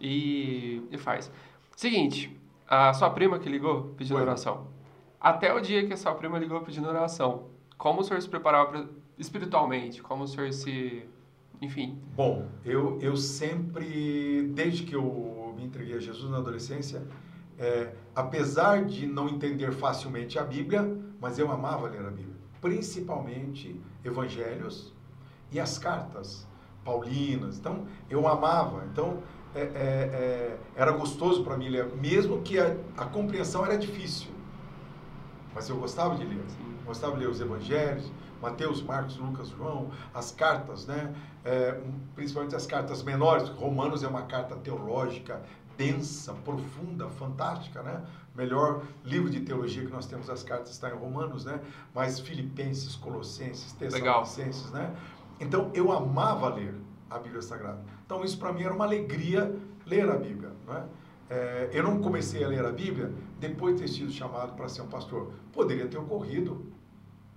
e, 0.00 0.82
e 0.90 0.98
faz. 0.98 1.30
Seguinte, 1.76 2.36
a 2.68 2.92
sua 2.92 3.10
prima 3.10 3.38
que 3.38 3.48
ligou 3.48 3.94
pedindo 3.96 4.18
oração. 4.18 4.73
Até 5.24 5.54
o 5.54 5.58
dia 5.58 5.86
que 5.86 5.92
a 5.94 5.96
sua 5.96 6.14
prima 6.14 6.38
ligou 6.38 6.60
pedindo 6.60 6.86
oração, 6.86 7.46
como 7.78 8.02
o 8.02 8.04
senhor 8.04 8.20
se 8.20 8.28
preparava 8.28 8.86
espiritualmente? 9.18 10.02
Como 10.02 10.24
o 10.24 10.28
senhor 10.28 10.52
se. 10.52 11.02
Enfim. 11.62 11.98
Bom, 12.14 12.46
eu, 12.62 12.98
eu 13.00 13.16
sempre, 13.16 14.42
desde 14.54 14.82
que 14.82 14.94
eu 14.94 15.54
me 15.56 15.64
entreguei 15.64 15.96
a 15.96 15.98
Jesus 15.98 16.30
na 16.30 16.36
adolescência, 16.36 17.02
é, 17.58 17.94
apesar 18.14 18.84
de 18.84 19.06
não 19.06 19.26
entender 19.26 19.72
facilmente 19.72 20.38
a 20.38 20.44
Bíblia, 20.44 20.82
mas 21.18 21.38
eu 21.38 21.50
amava 21.50 21.88
ler 21.88 22.04
a 22.04 22.10
Bíblia, 22.10 22.36
principalmente 22.60 23.80
evangelhos 24.04 24.92
e 25.50 25.58
as 25.58 25.78
cartas 25.78 26.46
paulinas. 26.84 27.56
Então, 27.56 27.86
eu 28.10 28.28
amava. 28.28 28.84
Então, 28.92 29.22
é, 29.54 29.60
é, 29.60 29.64
é, 29.64 30.58
era 30.76 30.92
gostoso 30.92 31.42
para 31.42 31.56
mim 31.56 31.70
ler, 31.70 31.86
mesmo 31.96 32.42
que 32.42 32.58
a, 32.58 32.76
a, 32.94 33.06
compreensão 33.06 33.64
era 33.64 33.78
difícil. 33.78 34.33
Mas 35.54 35.68
eu 35.68 35.76
gostava 35.76 36.16
de 36.16 36.24
ler. 36.24 36.42
Sim. 36.48 36.74
Gostava 36.84 37.14
de 37.14 37.20
ler 37.20 37.28
os 37.28 37.40
evangelhos, 37.40 38.10
Mateus, 38.42 38.82
Marcos, 38.82 39.16
Lucas, 39.16 39.48
João, 39.48 39.90
as 40.12 40.30
cartas, 40.32 40.86
né? 40.86 41.14
É, 41.44 41.80
principalmente 42.14 42.54
as 42.54 42.66
cartas 42.66 43.02
menores. 43.02 43.48
Romanos 43.48 44.02
é 44.02 44.08
uma 44.08 44.22
carta 44.22 44.54
teológica 44.56 45.40
densa, 45.76 46.32
profunda, 46.32 47.08
fantástica, 47.08 47.82
né? 47.82 48.02
Melhor 48.34 48.82
livro 49.04 49.30
de 49.30 49.40
teologia 49.40 49.84
que 49.84 49.92
nós 49.92 50.06
temos 50.06 50.28
as 50.28 50.42
cartas 50.42 50.70
está 50.70 50.90
em 50.90 50.94
Romanos, 50.94 51.44
né? 51.44 51.60
Mas 51.94 52.18
Filipenses, 52.20 52.96
Colossenses, 52.96 53.72
Tessalonicenses, 53.72 54.70
né? 54.70 54.94
Então 55.40 55.70
eu 55.74 55.92
amava 55.92 56.48
ler 56.48 56.74
a 57.10 57.18
Bíblia 57.18 57.42
Sagrada. 57.42 57.80
Então 58.04 58.24
isso 58.24 58.38
para 58.38 58.52
mim 58.52 58.62
era 58.62 58.74
uma 58.74 58.84
alegria 58.84 59.54
ler 59.86 60.08
a 60.08 60.16
Bíblia. 60.16 60.52
Né? 60.66 60.84
É, 61.30 61.70
eu 61.72 61.82
não 61.82 62.00
comecei 62.00 62.44
a 62.44 62.48
ler 62.48 62.64
a 62.64 62.72
Bíblia 62.72 63.12
depois 63.48 63.76
de 63.76 63.82
ter 63.82 63.88
sido 63.88 64.10
chamado 64.10 64.54
para 64.54 64.68
ser 64.68 64.82
um 64.82 64.88
pastor. 64.88 65.32
Poderia 65.52 65.86
ter 65.86 65.98
ocorrido. 65.98 66.66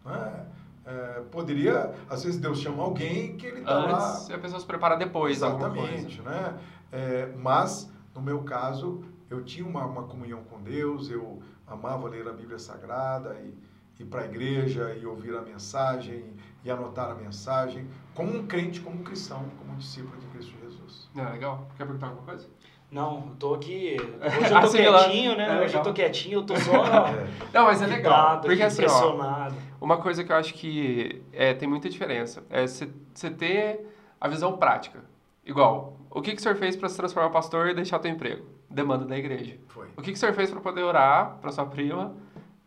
Né? 0.05 0.45
É, 0.85 1.21
poderia, 1.31 1.93
às 2.09 2.23
vezes 2.23 2.39
Deus 2.39 2.59
chama 2.59 2.81
alguém 2.83 3.35
que 3.35 3.45
ele 3.45 3.59
está 3.59 3.73
lá. 3.73 4.25
E 4.29 4.33
a 4.33 4.39
pessoa 4.39 4.59
se 4.59 4.65
prepara 4.65 4.95
depois. 4.95 5.37
Exatamente. 5.37 6.21
Né? 6.21 6.57
É, 6.91 7.33
mas, 7.37 7.91
no 8.15 8.21
meu 8.21 8.43
caso, 8.43 9.03
eu 9.29 9.43
tinha 9.43 9.67
uma, 9.67 9.85
uma 9.85 10.03
comunhão 10.03 10.43
com 10.45 10.61
Deus, 10.61 11.09
eu 11.09 11.41
amava 11.67 12.07
ler 12.07 12.27
a 12.27 12.31
Bíblia 12.31 12.57
Sagrada 12.57 13.35
e 13.41 13.53
ir 14.01 14.05
para 14.05 14.21
a 14.21 14.25
igreja 14.25 14.95
e 14.95 15.05
ouvir 15.05 15.35
a 15.35 15.41
mensagem 15.41 16.33
e 16.63 16.71
anotar 16.71 17.11
a 17.11 17.15
mensagem, 17.15 17.87
como 18.13 18.37
um 18.37 18.47
crente, 18.47 18.81
como 18.81 18.99
um 18.99 19.03
cristão, 19.03 19.45
como 19.57 19.73
um 19.73 19.77
discípulo 19.77 20.17
de 20.17 20.27
Cristo 20.27 20.53
Jesus. 20.63 21.09
É, 21.15 21.23
legal. 21.29 21.67
Quer 21.77 21.85
perguntar 21.85 22.07
alguma 22.07 22.25
coisa? 22.25 22.47
Não, 22.89 23.35
tô 23.37 23.53
aqui. 23.53 23.97
Hoje 23.99 24.45
eu 24.45 24.49
tô 24.49 24.55
assim, 24.57 24.77
quietinho, 24.77 25.37
né? 25.37 25.61
É 25.61 25.65
Hoje 25.65 25.75
eu 25.75 25.83
tô 25.83 25.93
quietinho, 25.93 26.39
eu 26.39 26.43
tô 26.43 26.55
só. 26.55 26.85
é. 27.07 27.27
Não, 27.53 27.65
mas 27.65 27.81
é 27.81 27.87
legal. 27.87 28.39
Porque 28.39 28.63
assim, 28.63 28.85
ó, 28.85 29.51
uma 29.81 29.97
coisa 29.97 30.23
que 30.23 30.31
eu 30.31 30.35
acho 30.35 30.53
que 30.53 31.21
é, 31.33 31.53
tem 31.53 31.67
muita 31.67 31.89
diferença 31.89 32.43
é 32.49 32.65
você 32.65 33.29
ter 33.29 33.85
a 34.19 34.27
visão 34.27 34.57
prática. 34.57 35.03
Igual, 35.45 35.97
o 36.09 36.21
que, 36.21 36.31
que 36.31 36.39
o 36.39 36.41
senhor 36.41 36.55
fez 36.55 36.75
para 36.75 36.89
se 36.89 36.97
transformar 36.97 37.29
em 37.29 37.31
pastor 37.31 37.67
e 37.69 37.73
deixar 37.73 37.99
teu 37.99 38.11
emprego? 38.11 38.45
Demanda 38.69 39.05
da 39.05 39.17
igreja. 39.17 39.57
Foi. 39.67 39.87
O 39.95 40.01
que, 40.01 40.11
que 40.11 40.17
o 40.17 40.17
senhor 40.17 40.33
fez 40.33 40.49
para 40.49 40.59
poder 40.59 40.83
orar 40.83 41.37
para 41.41 41.51
sua 41.51 41.65
prima 41.65 42.13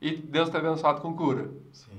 e 0.00 0.16
Deus 0.16 0.48
ter 0.48 0.58
abençoado 0.58 1.00
com 1.00 1.14
cura? 1.14 1.50
Sim. 1.72 1.90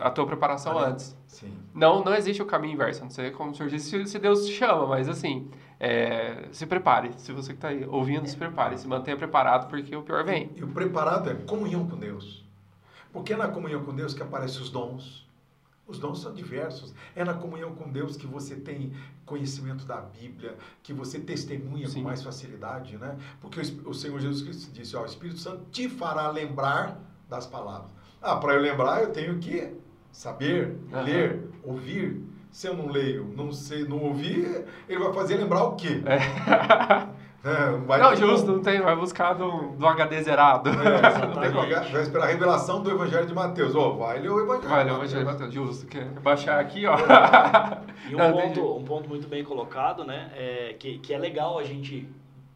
A 0.00 0.10
tua 0.10 0.26
preparação 0.26 0.78
ah, 0.78 0.88
antes. 0.88 1.16
Sim. 1.26 1.52
Não, 1.74 2.02
não 2.02 2.14
existe 2.14 2.40
o 2.42 2.46
caminho 2.46 2.74
inverso. 2.74 3.02
Não 3.02 3.10
sei 3.10 3.30
como 3.30 3.50
o 3.50 3.54
senhor 3.54 3.68
disse, 3.68 4.06
se 4.06 4.18
Deus 4.18 4.46
te 4.46 4.52
chama, 4.52 4.86
mas 4.86 5.08
assim, 5.08 5.50
é, 5.78 6.48
se 6.52 6.66
prepare. 6.66 7.12
Se 7.16 7.32
você 7.32 7.52
que 7.52 7.58
está 7.58 7.68
aí 7.68 7.84
ouvindo, 7.86 8.26
se 8.26 8.36
prepare. 8.36 8.78
Se 8.78 8.86
mantenha 8.86 9.16
preparado, 9.16 9.68
porque 9.68 9.94
o 9.94 10.02
pior 10.02 10.24
vem. 10.24 10.50
E 10.56 10.62
o 10.62 10.68
preparado 10.68 11.30
é 11.30 11.34
comunhão 11.34 11.86
com 11.88 11.96
Deus. 11.96 12.44
Porque 13.12 13.32
é 13.32 13.36
na 13.36 13.48
comunhão 13.48 13.84
com 13.84 13.94
Deus 13.94 14.14
que 14.14 14.22
aparecem 14.22 14.60
os 14.60 14.70
dons. 14.70 15.24
Os 15.86 15.98
dons 15.98 16.20
são 16.20 16.32
diversos. 16.32 16.94
É 17.14 17.24
na 17.24 17.34
comunhão 17.34 17.74
com 17.74 17.90
Deus 17.90 18.16
que 18.16 18.26
você 18.26 18.56
tem 18.56 18.92
conhecimento 19.26 19.84
da 19.84 20.00
Bíblia, 20.00 20.56
que 20.82 20.92
você 20.92 21.18
testemunha 21.20 21.88
Sim. 21.88 22.00
com 22.02 22.08
mais 22.08 22.22
facilidade, 22.22 22.96
né? 22.96 23.16
Porque 23.40 23.60
o 23.84 23.94
Senhor 23.94 24.18
Jesus 24.20 24.42
Cristo 24.42 24.72
disse, 24.72 24.96
ó, 24.96 25.02
o 25.02 25.06
Espírito 25.06 25.38
Santo 25.38 25.64
te 25.70 25.88
fará 25.88 26.30
lembrar 26.30 26.98
das 27.28 27.46
palavras. 27.46 27.90
Ah, 28.20 28.36
para 28.36 28.54
eu 28.54 28.60
lembrar, 28.60 29.02
eu 29.02 29.12
tenho 29.12 29.38
que 29.38 29.74
saber, 30.10 30.76
uhum. 30.90 31.02
ler, 31.02 31.50
ouvir. 31.62 32.22
Se 32.54 32.68
eu 32.68 32.76
não 32.76 32.86
leio, 32.86 33.34
não 33.36 33.50
sei, 33.50 33.82
não 33.82 33.98
ouvir, 33.98 34.64
ele 34.88 35.00
vai 35.00 35.12
fazer 35.12 35.38
lembrar 35.38 35.64
o 35.64 35.74
quê? 35.74 36.00
É. 36.06 37.14
É, 37.44 37.76
vai 37.84 38.00
não, 38.00 38.16
justo, 38.16 38.52
não 38.52 38.62
tem, 38.62 38.80
vai 38.80 38.96
buscar 38.96 39.34
do, 39.34 39.76
do 39.76 39.86
HD 39.86 40.22
zerado. 40.22 40.70
É, 40.70 40.72
vai, 41.52 41.68
vai 41.90 42.00
esperar 42.00 42.24
a 42.24 42.28
revelação 42.28 42.82
do 42.82 42.90
Evangelho 42.90 43.26
de 43.26 43.34
Mateus. 43.34 43.74
Oh, 43.74 43.98
vai 43.98 44.18
ler 44.18 44.30
o 44.30 44.40
Evangelho 44.40 44.68
vai 44.70 44.82
ler 44.82 44.92
o 44.92 44.94
Evangelho 44.94 45.18
de 45.18 45.30
Mateus, 45.30 45.52
justo. 45.52 45.86
Que 45.86 46.00
baixar 46.22 46.58
aqui, 46.58 46.86
ó. 46.86 46.96
E 48.08 48.14
um, 48.14 48.18
não, 48.18 48.32
ponto, 48.32 48.76
um 48.78 48.84
ponto 48.84 49.08
muito 49.10 49.28
bem 49.28 49.44
colocado, 49.44 50.06
né, 50.06 50.32
é, 50.34 50.74
que, 50.78 50.98
que 51.00 51.12
é 51.12 51.18
legal 51.18 51.58
a 51.58 51.64
gente 51.64 52.08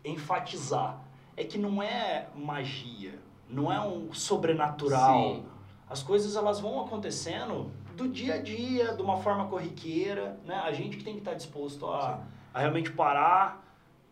enfatizar, 0.02 0.98
é 1.37 1.44
que 1.44 1.58
não 1.58 1.82
é 1.82 2.28
magia, 2.34 3.12
não 3.46 3.70
é 3.70 3.78
um 3.78 4.11
sobrenatural. 4.14 5.34
Sim. 5.34 5.44
As 5.90 6.02
coisas 6.02 6.34
elas 6.34 6.61
vão 6.61 6.80
acontecendo 6.80 7.70
do 7.98 8.08
dia 8.08 8.34
a 8.34 8.38
dia, 8.38 8.94
de 8.94 9.02
uma 9.02 9.16
forma 9.16 9.48
corriqueira, 9.48 10.38
né? 10.46 10.54
A 10.54 10.70
gente 10.70 10.96
que 10.96 11.04
tem 11.04 11.14
que 11.14 11.18
estar 11.18 11.34
disposto 11.34 11.87
a, 11.88 12.20
a 12.54 12.61
realmente 12.61 12.92
parar, 12.92 13.61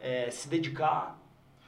é, 0.00 0.28
se 0.28 0.48
dedicar, 0.48 1.16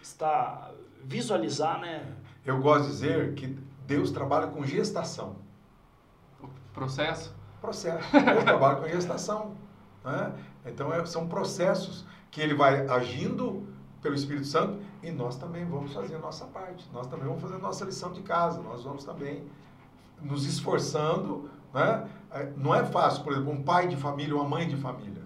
estar, 0.03 0.73
visualizar, 1.05 1.81
né? 1.81 2.05
Eu 2.45 2.61
gosto 2.61 2.87
de 2.87 2.91
dizer 2.91 3.35
que 3.35 3.47
Deus 3.87 4.11
trabalha 4.11 4.49
com 4.49 4.65
gestação. 4.65 5.37
Processo? 6.75 7.35
Processo. 7.61 8.11
Deus 8.13 8.45
trabalha 8.45 8.81
com 8.81 8.89
gestação. 8.89 9.55
Né? 10.05 10.33
Então, 10.67 10.93
é, 10.93 11.05
são 11.07 11.29
processos 11.29 12.05
que 12.33 12.41
ele 12.41 12.55
vai 12.55 12.87
agindo 12.89 13.65
pelo 14.03 14.15
Espírito 14.15 14.47
Santo 14.47 14.81
e 15.03 15.11
nós 15.11 15.37
também 15.37 15.65
vamos 15.65 15.93
fazer 15.93 16.17
a 16.17 16.19
nossa 16.19 16.47
parte. 16.47 16.85
Nós 16.93 17.07
também 17.07 17.27
vamos 17.27 17.41
fazer 17.41 17.55
a 17.55 17.59
nossa 17.59 17.85
lição 17.85 18.13
de 18.13 18.23
casa. 18.23 18.61
Nós 18.61 18.83
vamos 18.83 19.05
também 19.05 19.45
nos 20.21 20.47
esforçando. 20.47 21.49
Né? 21.73 22.09
É, 22.31 22.49
não 22.57 22.75
é 22.75 22.85
fácil, 22.85 23.23
por 23.25 23.33
exemplo, 23.33 23.53
um 23.53 23.63
pai 23.63 23.89
de 23.89 23.97
família, 23.97 24.35
uma 24.35 24.49
mãe 24.49 24.69
de 24.69 24.77
família. 24.77 25.23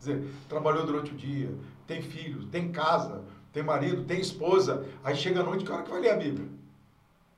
Quer 0.00 0.14
dizer, 0.14 0.30
trabalhou 0.48 0.86
durante 0.86 1.12
o 1.12 1.16
dia, 1.16 1.50
tem 1.86 2.00
filhos, 2.02 2.46
tem 2.46 2.70
casa, 2.70 3.22
tem 3.52 3.62
marido, 3.62 4.04
tem 4.04 4.20
esposa. 4.20 4.86
Aí 5.02 5.16
chega 5.16 5.40
a 5.40 5.42
noite, 5.42 5.70
hora 5.70 5.82
que 5.82 5.90
vai 5.90 6.00
ler 6.00 6.10
a 6.10 6.16
Bíblia? 6.16 6.46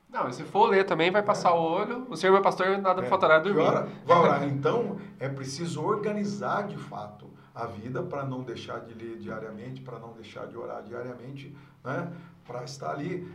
Não, 0.09 0.29
e 0.29 0.33
se 0.33 0.43
for 0.43 0.69
ler 0.69 0.85
também, 0.85 1.11
vai 1.11 1.23
passar 1.23 1.55
o 1.55 1.63
olho. 1.63 2.07
O 2.11 2.17
senhor, 2.17 2.33
meu 2.33 2.43
pastor, 2.43 2.77
nada 2.79 3.03
É, 3.03 3.07
faltará 3.07 3.39
dormir. 3.39 3.61
hora 3.61 3.89
vai 4.05 4.19
orar? 4.19 4.45
Então, 4.49 4.99
é 5.19 5.29
preciso 5.29 5.83
organizar 5.83 6.67
de 6.67 6.77
fato 6.77 7.31
a 7.55 7.67
vida 7.67 8.03
para 8.03 8.25
não 8.25 8.43
deixar 8.43 8.81
de 8.81 8.93
ler 8.93 9.19
diariamente, 9.19 9.81
para 9.81 9.99
não 9.99 10.13
deixar 10.13 10.47
de 10.47 10.57
orar 10.57 10.83
diariamente, 10.83 11.57
né? 11.85 12.13
para 12.45 12.65
estar 12.65 12.91
ali, 12.91 13.33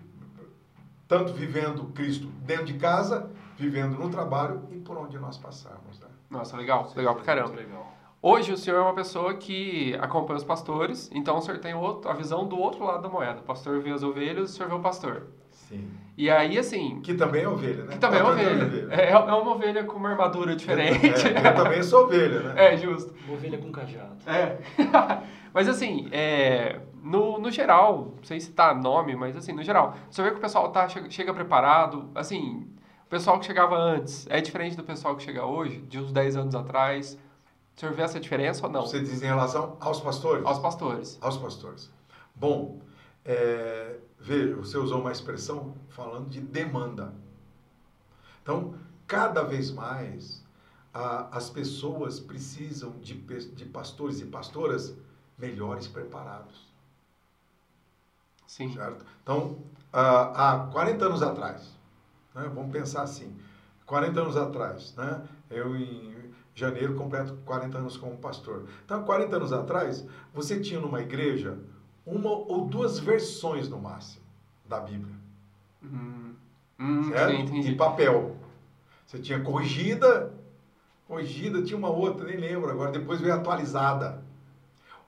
tanto 1.07 1.33
vivendo 1.33 1.85
Cristo 1.93 2.27
dentro 2.45 2.65
de 2.65 2.73
casa, 2.73 3.29
vivendo 3.57 3.97
no 3.97 4.09
trabalho 4.09 4.61
e 4.71 4.77
por 4.77 4.97
onde 4.97 5.17
nós 5.17 5.37
passarmos. 5.37 5.99
Né? 5.99 6.07
Nossa, 6.29 6.57
legal, 6.57 6.91
legal 6.95 7.15
pra 7.15 7.23
caramba. 7.23 7.55
Legal. 7.55 7.95
Hoje 8.21 8.51
o 8.51 8.57
senhor 8.57 8.77
é 8.77 8.81
uma 8.81 8.95
pessoa 8.95 9.35
que 9.35 9.95
acompanha 10.01 10.37
os 10.37 10.43
pastores, 10.43 11.11
então 11.13 11.37
o 11.37 11.41
senhor 11.41 11.59
tem 11.59 11.75
outro, 11.75 12.09
a 12.09 12.13
visão 12.13 12.47
do 12.47 12.57
outro 12.57 12.83
lado 12.83 13.03
da 13.03 13.09
moeda. 13.09 13.39
O 13.39 13.43
pastor 13.43 13.79
vê 13.81 13.91
as 13.91 14.01
ovelhas, 14.01 14.49
o 14.49 14.53
senhor 14.53 14.67
vê 14.67 14.75
o 14.75 14.79
pastor. 14.79 15.27
Sim. 15.51 15.87
E 16.17 16.29
aí, 16.29 16.57
assim, 16.57 17.01
Que 17.01 17.13
também 17.13 17.43
é 17.43 17.47
ovelha, 17.47 17.83
né? 17.83 17.93
que 17.93 17.99
também 17.99 18.19
é 18.19 18.23
Não, 18.23 18.31
ovelha. 18.31 18.87
É, 18.89 19.11
é 19.11 19.17
uma 19.17 19.51
ovelha 19.51 19.83
com 19.83 19.97
uma 19.97 20.09
armadura 20.09 20.55
diferente. 20.55 21.05
É, 21.05 21.49
eu 21.49 21.55
também 21.55 21.83
sou 21.83 22.05
ovelha, 22.05 22.39
né? 22.39 22.73
É, 22.73 22.77
justo. 22.77 23.13
Ovelha 23.31 23.57
com 23.57 23.71
cajado. 23.71 24.15
É. 24.25 24.57
mas 25.53 25.69
assim, 25.69 26.07
é, 26.11 26.79
no, 27.03 27.37
no 27.37 27.51
geral, 27.51 28.13
não 28.17 28.23
sei 28.23 28.39
se 28.39 28.51
tá 28.51 28.73
nome, 28.73 29.15
mas 29.15 29.35
assim, 29.35 29.53
no 29.53 29.61
geral, 29.61 29.95
você 30.09 30.23
vê 30.23 30.31
que 30.31 30.37
o 30.37 30.41
pessoal 30.41 30.71
tá, 30.71 30.87
chega, 30.87 31.09
chega 31.11 31.33
preparado, 31.33 32.09
assim, 32.15 32.67
o 33.05 33.09
pessoal 33.09 33.39
que 33.39 33.45
chegava 33.45 33.75
antes 33.77 34.25
é 34.29 34.41
diferente 34.41 34.75
do 34.75 34.83
pessoal 34.83 35.15
que 35.15 35.23
chega 35.23 35.45
hoje, 35.45 35.81
de 35.81 35.99
uns 35.99 36.11
10 36.11 36.35
anos 36.35 36.55
atrás. 36.55 37.17
O 37.75 37.79
senhor 37.79 37.93
vê 37.93 38.01
essa 38.03 38.19
diferença 38.19 38.65
ou 38.65 38.71
não? 38.71 38.81
Você 38.81 38.99
diz 39.01 39.21
em 39.21 39.25
relação 39.25 39.77
aos 39.79 39.99
pastores? 39.99 40.45
Aos 40.45 40.59
pastores. 40.59 41.17
Aos 41.21 41.37
pastores. 41.37 41.91
Bom, 42.33 42.79
é, 43.23 43.97
veja, 44.19 44.55
você 44.55 44.77
usou 44.77 45.01
uma 45.01 45.11
expressão 45.11 45.75
falando 45.89 46.29
de 46.29 46.39
demanda. 46.41 47.13
Então, 48.41 48.75
cada 49.07 49.43
vez 49.43 49.71
mais, 49.71 50.43
a- 50.93 51.27
as 51.35 51.49
pessoas 51.49 52.19
precisam 52.19 52.91
de, 53.01 53.13
de 53.13 53.65
pastores 53.65 54.19
e 54.21 54.25
pastoras 54.25 54.95
melhores 55.37 55.87
preparados, 55.87 56.65
Sim. 58.47 58.73
certo? 58.73 59.05
Então, 59.21 59.57
há 59.91 60.69
40 60.71 61.05
anos 61.05 61.21
atrás, 61.21 61.74
né, 62.35 62.51
vamos 62.53 62.71
pensar 62.71 63.01
assim, 63.03 63.35
40 63.85 64.21
anos 64.21 64.37
atrás, 64.37 64.93
né, 64.95 65.21
eu 65.49 65.75
em 65.75 66.13
janeiro 66.53 66.95
completo 66.95 67.35
40 67.45 67.77
anos 67.77 67.97
como 67.97 68.17
pastor. 68.17 68.65
Então, 68.85 69.03
40 69.03 69.35
anos 69.37 69.53
atrás, 69.53 70.05
você 70.33 70.59
tinha 70.59 70.79
numa 70.79 71.01
igreja 71.01 71.57
uma 72.05 72.29
ou 72.29 72.67
duas 72.67 72.99
versões 72.99 73.67
no 73.67 73.79
máximo 73.79 74.23
da 74.65 74.79
Bíblia, 74.79 75.15
Hum, 75.83 76.33
hum, 76.79 77.03
certo? 77.11 77.31
sim, 77.31 77.41
entendi. 77.41 77.69
Em 77.71 77.77
papel. 77.77 78.35
Você 79.05 79.19
tinha 79.19 79.39
corrigida, 79.41 80.33
corrigida, 81.07 81.61
tinha 81.63 81.77
uma 81.77 81.89
outra, 81.89 82.25
nem 82.25 82.37
lembro 82.37 82.69
agora, 82.71 82.91
depois 82.91 83.21
veio 83.21 83.33
atualizada. 83.35 84.23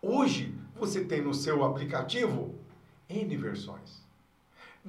Hoje, 0.01 0.53
você 0.75 1.03
tem 1.03 1.21
no 1.21 1.33
seu 1.33 1.63
aplicativo 1.63 2.53
N 3.09 3.35
versões. 3.37 4.05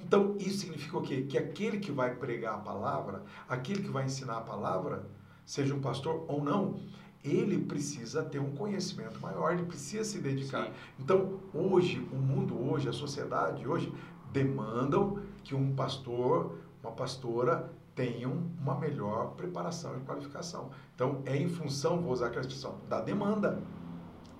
Então, 0.05 0.37
isso 0.39 0.59
significa 0.59 0.97
o 0.97 1.03
quê? 1.03 1.23
Que 1.23 1.37
aquele 1.37 1.79
que 1.79 1.93
vai 1.93 2.15
pregar 2.15 2.55
a 2.55 2.59
palavra, 2.59 3.23
aquele 3.49 3.83
que 3.83 3.91
vai 3.91 4.05
ensinar 4.05 4.39
a 4.39 4.41
palavra, 4.41 5.07
seja 5.45 5.75
um 5.75 5.81
pastor 5.81 6.25
ou 6.29 6.43
não, 6.43 6.81
ele 7.25 7.59
precisa 7.59 8.23
ter 8.23 8.39
um 8.39 8.55
conhecimento 8.55 9.21
maior, 9.21 9.53
ele 9.53 9.65
precisa 9.65 10.05
se 10.05 10.19
dedicar. 10.19 10.65
Sim. 10.65 10.73
Então, 10.99 11.41
hoje, 11.53 11.99
o 12.13 12.17
mundo 12.17 12.57
hoje, 12.71 12.89
a 12.89 12.93
sociedade 12.93 13.67
hoje, 13.67 13.93
demandam 14.33 15.21
que 15.43 15.55
um 15.55 15.75
pastor, 15.75 16.59
uma 16.83 16.93
pastora 16.93 17.71
tenham 17.95 18.45
uma 18.61 18.79
melhor 18.79 19.33
preparação 19.33 19.97
e 19.97 20.01
qualificação. 20.01 20.71
Então, 20.95 21.21
é 21.27 21.37
em 21.37 21.49
função, 21.49 22.01
vou 22.01 22.13
usar 22.13 22.27
aquela 22.27 22.43
expressão, 22.43 22.79
da 22.89 23.01
demanda. 23.01 23.61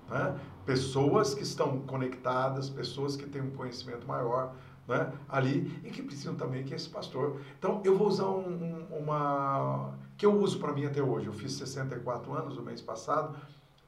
Né? 0.09 0.39
Pessoas 0.65 1.33
que 1.33 1.43
estão 1.43 1.81
conectadas, 1.81 2.69
pessoas 2.69 3.17
que 3.17 3.27
têm 3.27 3.41
um 3.41 3.51
conhecimento 3.51 4.07
maior 4.07 4.55
né? 4.89 5.13
ali 5.29 5.79
e 5.83 5.89
que 5.91 6.01
precisam 6.01 6.35
também 6.35 6.63
que 6.65 6.73
esse 6.73 6.89
pastor. 6.89 7.39
Então, 7.57 7.81
eu 7.85 7.97
vou 7.97 8.07
usar 8.07 8.25
um, 8.27 8.49
um- 8.91 8.97
uma... 8.99 9.93
que 10.17 10.25
eu 10.25 10.37
uso 10.37 10.59
para 10.59 10.73
mim 10.73 10.85
até 10.85 11.01
hoje. 11.01 11.27
Eu 11.27 11.33
fiz 11.33 11.53
64 11.53 12.33
anos 12.33 12.57
no 12.57 12.63
mês 12.63 12.81
passado. 12.81 13.37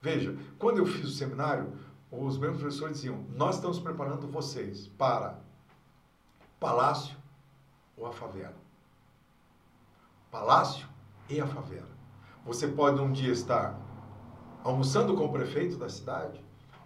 Veja, 0.01 0.37
quando 0.57 0.77
eu 0.77 0.85
fiz 0.85 1.05
o 1.05 1.11
seminário, 1.11 1.73
os 2.11 2.37
meus 2.37 2.57
professores 2.57 2.97
diziam, 2.97 3.23
nós 3.35 3.55
estamos 3.55 3.79
preparando 3.79 4.27
vocês 4.27 4.87
para 4.87 5.39
palácio 6.59 7.15
ou 7.97 8.05
a 8.07 8.11
favela. 8.11 8.55
Palácio 10.29 10.87
e 11.29 11.39
a 11.41 11.47
favela. 11.47 11.89
Você 12.45 12.67
pode 12.67 12.99
um 13.01 13.11
dia 13.11 13.31
estar 13.31 13.79
almoçando 14.63 15.15
com 15.15 15.25
o 15.25 15.31
prefeito 15.31 15.77
da 15.77 15.89
cidade, 15.89 16.43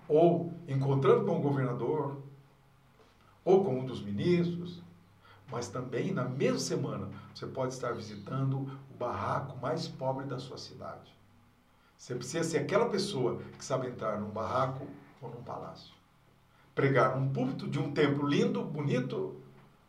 ou 0.08 0.54
encontrando 0.68 1.26
com 1.26 1.38
o 1.38 1.42
governador, 1.42 2.18
ou 3.46 3.64
com 3.64 3.80
um 3.80 3.86
dos 3.86 4.02
ministros, 4.02 4.84
mas 5.52 5.70
também 5.70 6.12
na 6.12 6.26
mesma 6.26 6.60
semana 6.60 7.08
você 7.34 7.46
pode 7.46 7.74
estar 7.74 7.94
visitando 7.94 8.68
o 8.92 8.98
barraco 8.98 9.58
mais 9.62 9.88
pobre 9.88 10.26
da 10.26 10.40
sua 10.40 10.58
cidade. 10.58 11.16
Você 11.98 12.16
precisa 12.16 12.44
ser 12.44 12.58
aquela 12.58 12.90
pessoa 12.90 13.40
que 13.58 13.64
sabe 13.64 13.88
entrar 13.88 14.20
num 14.20 14.30
barraco 14.30 14.86
ou 15.22 15.30
num 15.30 15.44
palácio. 15.44 15.94
Pregar 16.74 17.18
num 17.18 17.32
púlpito 17.32 17.68
de 17.68 17.80
um 17.80 17.92
templo 17.94 18.28
lindo, 18.28 18.64
bonito, 18.64 19.36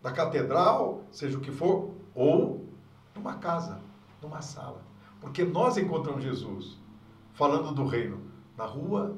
da 0.02 0.12
catedral, 0.12 1.02
seja 1.10 1.36
o 1.36 1.40
que 1.40 1.50
for, 1.50 1.94
ou 2.14 2.64
numa 3.14 3.38
casa, 3.38 3.80
numa 4.22 4.40
sala. 4.40 4.82
Porque 5.20 5.42
nós 5.42 5.76
encontramos 5.76 6.22
Jesus 6.22 6.78
falando 7.32 7.72
do 7.72 7.84
reino 7.84 8.20
na 8.56 8.64
rua, 8.64 9.16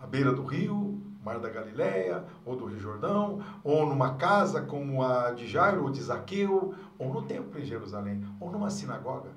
à 0.00 0.06
beira 0.06 0.32
do 0.32 0.44
rio, 0.44 0.81
Mar 1.22 1.38
da 1.38 1.48
Galileia, 1.48 2.24
ou 2.44 2.56
do 2.56 2.66
Rio 2.66 2.80
Jordão, 2.80 3.40
ou 3.62 3.86
numa 3.86 4.14
casa 4.14 4.62
como 4.62 5.02
a 5.02 5.30
de 5.30 5.46
Jairo 5.46 5.84
ou 5.84 5.90
de 5.90 6.02
Zaqueu, 6.02 6.74
ou 6.98 7.12
no 7.14 7.22
templo 7.22 7.60
em 7.60 7.64
Jerusalém, 7.64 8.24
ou 8.40 8.50
numa 8.50 8.70
sinagoga, 8.70 9.30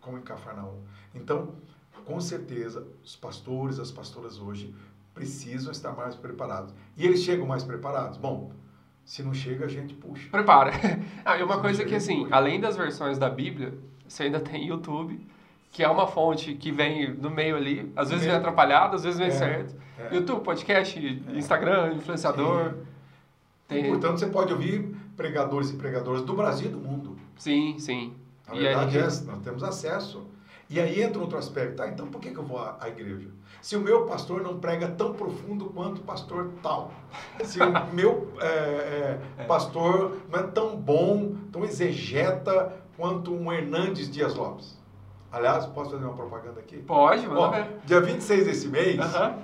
como 0.00 0.18
em 0.18 0.22
Cafarnaum. 0.22 0.82
Então, 1.14 1.54
com 2.04 2.20
certeza, 2.20 2.86
os 3.02 3.16
pastores, 3.16 3.80
as 3.80 3.90
pastoras 3.90 4.38
hoje 4.38 4.74
precisam 5.12 5.72
estar 5.72 5.92
mais 5.92 6.14
preparados. 6.14 6.72
E 6.96 7.04
eles 7.04 7.20
chegam 7.20 7.46
mais 7.46 7.64
preparados? 7.64 8.18
Bom, 8.18 8.52
se 9.04 9.22
não 9.22 9.34
chega, 9.34 9.64
a 9.64 9.68
gente 9.68 9.94
puxa. 9.94 10.28
Prepara. 10.30 10.70
Ah, 11.24 11.36
e 11.38 11.42
uma 11.42 11.56
Sim, 11.56 11.60
coisa 11.60 11.84
que, 11.84 11.94
assim, 11.96 12.28
além 12.30 12.60
das 12.60 12.76
versões 12.76 13.18
da 13.18 13.28
Bíblia, 13.28 13.74
você 14.06 14.24
ainda 14.24 14.38
tem 14.38 14.68
YouTube, 14.68 15.26
que 15.76 15.84
é 15.84 15.88
uma 15.90 16.06
fonte 16.06 16.54
que 16.54 16.72
vem 16.72 17.12
no 17.12 17.28
meio 17.28 17.54
ali. 17.54 17.92
Às 17.94 18.08
vezes 18.08 18.24
vem 18.24 18.34
atrapalhado, 18.34 18.96
às 18.96 19.02
vezes 19.04 19.18
vem 19.18 19.28
É, 19.28 19.30
certo. 19.30 19.74
é. 19.98 20.14
YouTube, 20.14 20.42
podcast, 20.42 20.98
Instagram, 21.34 21.92
influenciador. 21.92 22.76
E, 23.68 23.74
Tem... 23.74 23.86
portanto, 23.90 24.18
você 24.18 24.26
pode 24.28 24.54
ouvir 24.54 24.96
pregadores 25.18 25.68
e 25.68 25.76
pregadoras 25.76 26.22
do 26.22 26.32
Brasil 26.32 26.68
e 26.68 26.72
do 26.72 26.78
mundo. 26.78 27.18
Sim, 27.36 27.78
sim. 27.78 28.14
Na 28.48 28.54
E 28.56 28.60
verdade, 28.60 28.96
aí- 28.96 29.02
é, 29.04 29.06
nós 29.06 29.38
temos 29.44 29.62
acesso. 29.62 30.26
E 30.70 30.80
aí 30.80 31.02
entra 31.02 31.20
outro 31.20 31.36
aspecto. 31.36 31.76
Tá, 31.76 31.86
então 31.88 32.06
por 32.06 32.22
que, 32.22 32.30
que 32.30 32.38
eu 32.38 32.42
vou 32.44 32.56
à, 32.58 32.78
à 32.80 32.88
igreja? 32.88 33.28
Se 33.60 33.76
o 33.76 33.80
meu 33.82 34.06
pastor 34.06 34.42
não 34.42 34.58
prega 34.58 34.88
tão 34.88 35.12
profundo 35.12 35.66
quanto 35.66 35.98
o 35.98 36.04
pastor 36.04 36.52
tal. 36.62 36.90
Se 37.44 37.60
o 37.60 37.66
meu 37.92 38.32
é, 38.40 39.18
é, 39.40 39.44
pastor 39.44 40.16
não 40.32 40.38
é 40.40 40.42
tão 40.44 40.74
bom, 40.74 41.34
tão 41.52 41.66
exegeta 41.66 42.72
quanto 42.96 43.30
um 43.34 43.52
Hernandes 43.52 44.10
Dias 44.10 44.34
Lopes. 44.34 44.74
Aliás, 45.36 45.66
posso 45.66 45.90
fazer 45.90 46.04
uma 46.06 46.14
propaganda 46.14 46.60
aqui? 46.60 46.78
Pode, 46.78 47.26
manda 47.28 47.40
Ó, 47.40 47.50
ver. 47.50 47.66
dia 47.84 48.00
26 48.00 48.46
desse 48.46 48.68
mês 48.68 48.98
Aham. 48.98 49.36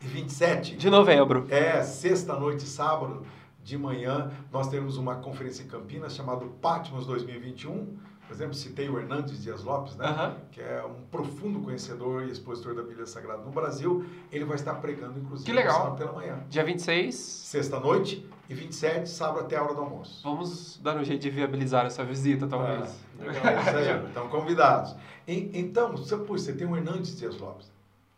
e 0.00 0.06
27 0.06 0.76
De 0.76 0.88
novembro. 0.88 1.44
é, 1.50 1.82
sexta-noite, 1.82 2.62
sábado, 2.62 3.26
de 3.64 3.76
manhã, 3.76 4.30
nós 4.52 4.68
temos 4.68 4.96
uma 4.96 5.16
conferência 5.16 5.64
em 5.64 5.66
Campinas 5.66 6.14
chamada 6.14 6.46
Patmos 6.62 7.04
2021. 7.04 7.96
Por 8.28 8.34
exemplo, 8.34 8.52
citei 8.52 8.90
o 8.90 8.98
Hernandes 9.00 9.42
Dias 9.42 9.64
Lopes, 9.64 9.96
né? 9.96 10.04
Aham. 10.04 10.36
que 10.52 10.60
é 10.60 10.84
um 10.84 11.02
profundo 11.10 11.60
conhecedor 11.60 12.24
e 12.24 12.30
expositor 12.30 12.74
da 12.74 12.82
Bíblia 12.82 13.06
Sagrada 13.06 13.42
no 13.42 13.50
Brasil. 13.50 14.04
Ele 14.30 14.44
vai 14.44 14.56
estar 14.56 14.74
pregando, 14.74 15.18
inclusive, 15.18 15.46
Que 15.46 15.52
legal. 15.56 15.74
sábado 15.78 15.96
pela 15.96 16.12
manhã. 16.12 16.38
Dia 16.50 16.62
26, 16.62 17.14
Sexta-noite 17.14 18.28
e 18.46 18.52
27, 18.54 19.08
sábado 19.08 19.40
até 19.46 19.56
a 19.56 19.62
hora 19.62 19.72
do 19.74 19.80
almoço. 19.80 20.20
vamos 20.22 20.78
dar 20.82 20.96
um 20.98 21.04
jeito 21.04 21.22
de 21.22 21.30
viabilizar 21.30 21.86
essa 21.86 22.04
visita, 22.04 22.46
talvez. 22.46 22.94
É, 23.18 23.24
legal, 23.24 23.60
isso 23.62 23.76
aí, 23.76 24.04
estão 24.08 24.28
convidados. 24.28 24.94
E- 25.26 25.50
então, 25.54 25.92
você, 25.92 26.14
pô, 26.18 26.36
você 26.36 26.52
tem 26.52 26.66
o 26.66 26.76
Hernandes 26.76 27.16
Dias 27.18 27.38
Lopes. 27.38 27.70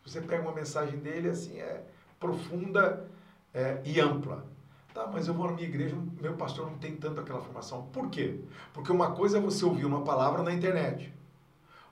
Você 0.04 0.20
pega 0.20 0.42
uma 0.42 0.52
mensagem 0.52 0.98
dele, 0.98 1.28
assim, 1.30 1.56
é 1.60 1.82
profunda 2.18 3.06
é, 3.54 3.80
e 3.84 4.00
ampla. 4.00 4.44
Tá, 4.94 5.06
mas 5.12 5.28
eu 5.28 5.34
vou 5.34 5.46
na 5.46 5.52
minha 5.52 5.68
igreja, 5.68 5.96
meu 6.20 6.34
pastor 6.34 6.66
não 6.68 6.78
tem 6.78 6.96
tanto 6.96 7.20
aquela 7.20 7.40
formação. 7.40 7.86
Por 7.92 8.10
quê? 8.10 8.40
Porque 8.72 8.90
uma 8.90 9.12
coisa 9.12 9.38
é 9.38 9.40
você 9.40 9.64
ouvir 9.64 9.84
uma 9.84 10.02
palavra 10.02 10.42
na 10.42 10.52
internet. 10.52 11.12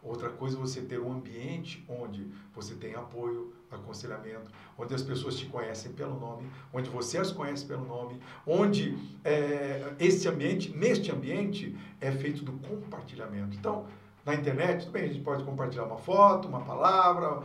Outra 0.02 0.30
coisa 0.30 0.56
é 0.56 0.60
você 0.60 0.80
ter 0.80 1.00
um 1.00 1.12
ambiente 1.12 1.84
onde 1.88 2.26
você 2.54 2.74
tem 2.74 2.94
apoio, 2.94 3.52
aconselhamento, 3.70 4.50
onde 4.76 4.94
as 4.94 5.02
pessoas 5.02 5.36
te 5.36 5.46
conhecem 5.46 5.92
pelo 5.92 6.18
nome, 6.18 6.48
onde 6.72 6.88
você 6.88 7.18
as 7.18 7.30
conhece 7.30 7.64
pelo 7.66 7.84
nome, 7.84 8.20
onde 8.46 8.96
é, 9.24 9.92
esse 9.98 10.28
ambiente, 10.28 10.70
neste 10.70 11.10
ambiente, 11.10 11.76
é 12.00 12.10
feito 12.10 12.44
do 12.44 12.52
compartilhamento. 12.52 13.56
Então, 13.56 13.86
na 14.24 14.34
internet, 14.34 14.80
tudo 14.80 14.92
bem, 14.92 15.04
a 15.04 15.08
gente 15.08 15.20
pode 15.20 15.42
compartilhar 15.42 15.84
uma 15.84 15.98
foto, 15.98 16.48
uma 16.48 16.60
palavra, 16.60 17.42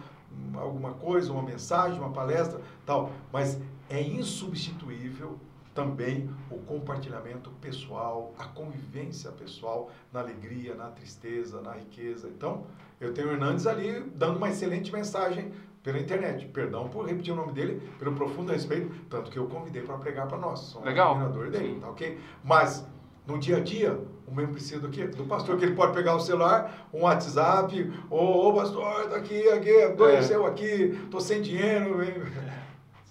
alguma 0.55 0.93
coisa, 0.93 1.31
uma 1.31 1.43
mensagem, 1.43 1.99
uma 1.99 2.11
palestra, 2.11 2.59
tal, 2.85 3.11
mas 3.31 3.59
é 3.89 4.01
insubstituível 4.01 5.37
também 5.73 6.29
o 6.51 6.57
compartilhamento 6.59 7.49
pessoal, 7.61 8.33
a 8.37 8.45
convivência 8.45 9.31
pessoal 9.31 9.89
na 10.11 10.19
alegria, 10.19 10.75
na 10.75 10.87
tristeza, 10.87 11.61
na 11.61 11.71
riqueza. 11.71 12.27
Então, 12.27 12.63
eu 13.01 13.13
tenho 13.13 13.29
o 13.29 13.31
Hernandes 13.31 13.65
ali 13.65 13.99
dando 14.15 14.37
uma 14.37 14.49
excelente 14.49 14.91
mensagem 14.93 15.51
pela 15.81 15.99
internet. 15.99 16.45
Perdão 16.47 16.87
por 16.87 17.05
repetir 17.05 17.33
o 17.33 17.35
nome 17.35 17.51
dele, 17.53 17.81
pelo 17.99 18.13
profundo 18.13 18.51
respeito, 18.51 18.89
tanto 19.09 19.29
que 19.31 19.37
eu 19.37 19.47
convidei 19.47 19.81
para 19.81 19.97
pregar 19.97 20.27
para 20.27 20.37
nós. 20.37 20.59
Sou 20.59 20.83
Legal. 20.83 21.15
treinador 21.15 21.49
dele, 21.49 21.79
tá 21.79 21.89
ok? 21.89 22.19
Mas 22.43 22.87
no 23.27 23.37
dia 23.37 23.57
a 23.57 23.59
dia, 23.59 23.99
o 24.27 24.33
mesmo 24.33 24.53
precisa 24.53 24.79
do 24.79 24.89
quê? 24.89 25.05
Do 25.07 25.25
pastor, 25.25 25.57
que 25.57 25.65
ele 25.65 25.75
pode 25.75 25.93
pegar 25.93 26.15
o 26.15 26.19
celular, 26.19 26.87
um 26.93 27.01
WhatsApp, 27.03 27.91
ô, 28.09 28.49
ô 28.49 28.53
pastor, 28.53 29.09
tá 29.09 29.17
aqui, 29.17 29.47
aqui, 29.49 29.87
dois 29.95 30.31
É. 30.31 30.35
aqui, 30.35 31.07
tô 31.11 31.19
sem 31.19 31.41
dinheiro, 31.41 31.97
vem. 31.97 32.13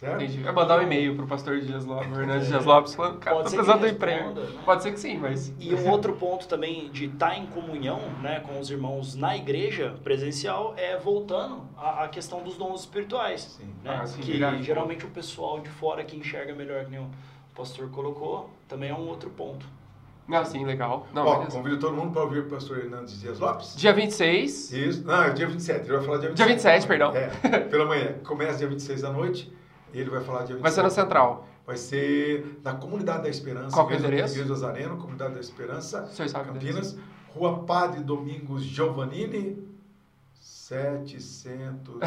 Certo? 0.02 0.20
Entendi. 0.20 0.44
É 0.44 0.50
mandar 0.50 0.80
um 0.80 0.82
e-mail 0.82 1.14
pro 1.14 1.28
pastor 1.28 1.60
Dias 1.60 1.84
Lopes, 1.84 2.10
Hernandes 2.18 2.48
Dias 2.48 2.64
Lopes, 2.64 2.92
falando, 2.92 3.20
cara, 3.20 3.36
Pode 3.36 3.50
tô 3.50 3.54
precisando 3.54 3.80
do 3.82 3.86
que 3.86 3.92
emprego. 3.92 4.30
né? 4.30 4.48
Pode 4.64 4.82
ser 4.82 4.90
que 4.90 4.98
sim, 4.98 5.16
mas. 5.16 5.54
E 5.60 5.72
um 5.72 5.88
outro 5.88 6.14
ponto 6.14 6.48
também 6.48 6.90
de 6.90 7.04
estar 7.04 7.38
em 7.38 7.46
comunhão 7.46 8.00
né, 8.20 8.40
com 8.40 8.58
os 8.58 8.68
irmãos 8.68 9.14
na 9.14 9.36
igreja 9.36 9.94
presencial 10.02 10.74
é 10.76 10.98
voltando 10.98 11.62
à, 11.76 12.02
à 12.02 12.08
questão 12.08 12.42
dos 12.42 12.56
dons 12.56 12.80
espirituais. 12.80 13.42
Sim. 13.60 13.68
Né? 13.84 13.96
Ah, 14.02 14.04
sim, 14.04 14.20
que 14.22 14.32
verdade. 14.32 14.64
geralmente 14.64 15.06
o 15.06 15.08
pessoal 15.08 15.60
de 15.60 15.68
fora 15.68 16.02
que 16.02 16.16
enxerga 16.16 16.52
melhor, 16.52 16.84
que 16.84 16.90
nem 16.90 16.98
o 16.98 17.06
pastor 17.54 17.88
colocou, 17.90 18.50
também 18.68 18.90
é 18.90 18.94
um 18.94 19.06
outro 19.06 19.30
ponto. 19.30 19.64
Não, 20.28 20.44
sim, 20.44 20.64
legal. 20.64 21.06
Não, 21.12 21.26
Ó, 21.26 21.34
beleza. 21.38 21.56
convido 21.56 21.78
todo 21.78 21.94
mundo 21.96 22.12
para 22.12 22.22
ouvir 22.22 22.40
o 22.40 22.44
pastor 22.48 22.78
Hernandes 22.78 23.20
Dias 23.20 23.38
Lopes. 23.40 23.74
Dia 23.76 23.92
26. 23.92 24.72
Isso. 24.72 25.04
Não, 25.04 25.22
é 25.24 25.30
dia 25.30 25.46
27. 25.46 25.80
Ele 25.80 25.96
vai 25.96 26.04
falar 26.06 26.18
dia 26.18 26.28
27. 26.30 26.36
Dia 26.46 26.46
27, 26.56 26.86
perdão. 26.86 27.12
É, 27.14 27.58
pela 27.58 27.84
manhã. 27.86 28.14
Começa 28.24 28.58
dia 28.58 28.68
26 28.68 29.02
da 29.02 29.10
noite 29.10 29.52
e 29.92 29.98
ele 30.00 30.08
vai 30.10 30.20
falar 30.22 30.44
dia 30.44 30.54
27. 30.56 30.62
Vai 30.62 30.70
ser 30.70 30.82
na 30.82 30.90
Central. 30.90 31.46
Vai 31.66 31.76
ser 31.76 32.58
na 32.64 32.72
Comunidade 32.74 33.22
da 33.24 33.28
Esperança. 33.28 33.74
Qual 33.74 33.90
é 33.90 33.94
o 33.94 33.96
endereço? 33.98 34.34
Igreja 34.34 34.52
Azareno, 34.52 34.96
Comunidade 34.96 35.34
da 35.34 35.40
Esperança, 35.40 36.08
Campinas. 36.44 36.96
Rua 37.34 37.60
Padre 37.64 38.00
Domingos 38.00 38.62
Giovannini, 38.62 39.56
708. 40.40 41.98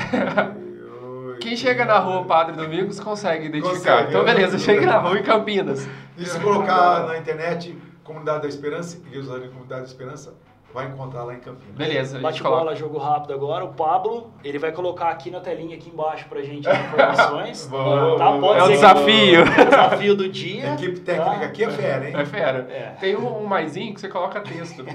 Quem 1.40 1.56
chega 1.58 1.84
na 1.86 1.98
rua 2.00 2.24
Padre 2.26 2.56
Domingos 2.56 3.00
consegue 3.00 3.48
identificar. 3.48 3.74
Consegue, 3.76 4.10
então, 4.10 4.22
eu- 4.22 4.26
beleza, 4.26 4.58
chega 4.60 4.86
na 4.86 4.98
rua 5.00 5.20
em 5.20 5.24
Campinas. 5.24 5.88
E 6.18 6.26
se 6.26 6.40
colocar 6.40 7.08
na 7.08 7.18
internet 7.18 7.78
Comunidade 8.06 8.44
da 8.44 8.48
Esperança, 8.48 8.98
Igreja 8.98 9.22
Azareno, 9.22 9.50
Comunidade 9.52 9.82
da 9.82 9.88
Esperança, 9.88 10.34
vai 10.74 10.86
encontrar 10.88 11.24
lá 11.24 11.34
em 11.34 11.40
Campinas. 11.40 11.76
Beleza, 11.76 12.20
Bate 12.20 12.42
coloca. 12.44 12.60
bola, 12.64 12.76
jogo 12.76 12.98
rápido 13.00 13.34
agora. 13.34 13.66
O 13.66 13.74
Pablo, 13.74 14.32
ele 14.44 14.60
vai 14.60 14.72
colocar 14.72 15.10
aqui 15.10 15.32
na 15.32 15.40
telinha 15.40 15.76
aqui 15.76 15.90
embaixo 15.90 16.28
pra 16.30 16.42
gente 16.42 16.68
as 16.70 16.78
informações. 16.78 17.66
Boa, 17.72 18.18
tá? 18.18 18.38
Pode 18.38 18.60
É 18.60 18.64
o 18.64 18.68
desafio. 18.68 19.42
o 19.42 19.66
desafio 19.66 20.16
do 20.16 20.30
dia. 20.30 20.72
A 20.72 20.74
equipe 20.76 21.00
técnica 21.00 21.40
tá? 21.40 21.46
aqui 21.46 21.64
é 21.64 21.70
fera, 21.72 22.10
hein? 22.10 22.16
É 22.18 22.26
fera. 22.26 22.68
É. 22.70 22.96
Tem 23.00 23.16
um, 23.16 23.42
um 23.42 23.46
maisinho 23.46 23.94
que 23.94 24.02
você 24.02 24.08
coloca 24.10 24.40
texto. 24.42 24.86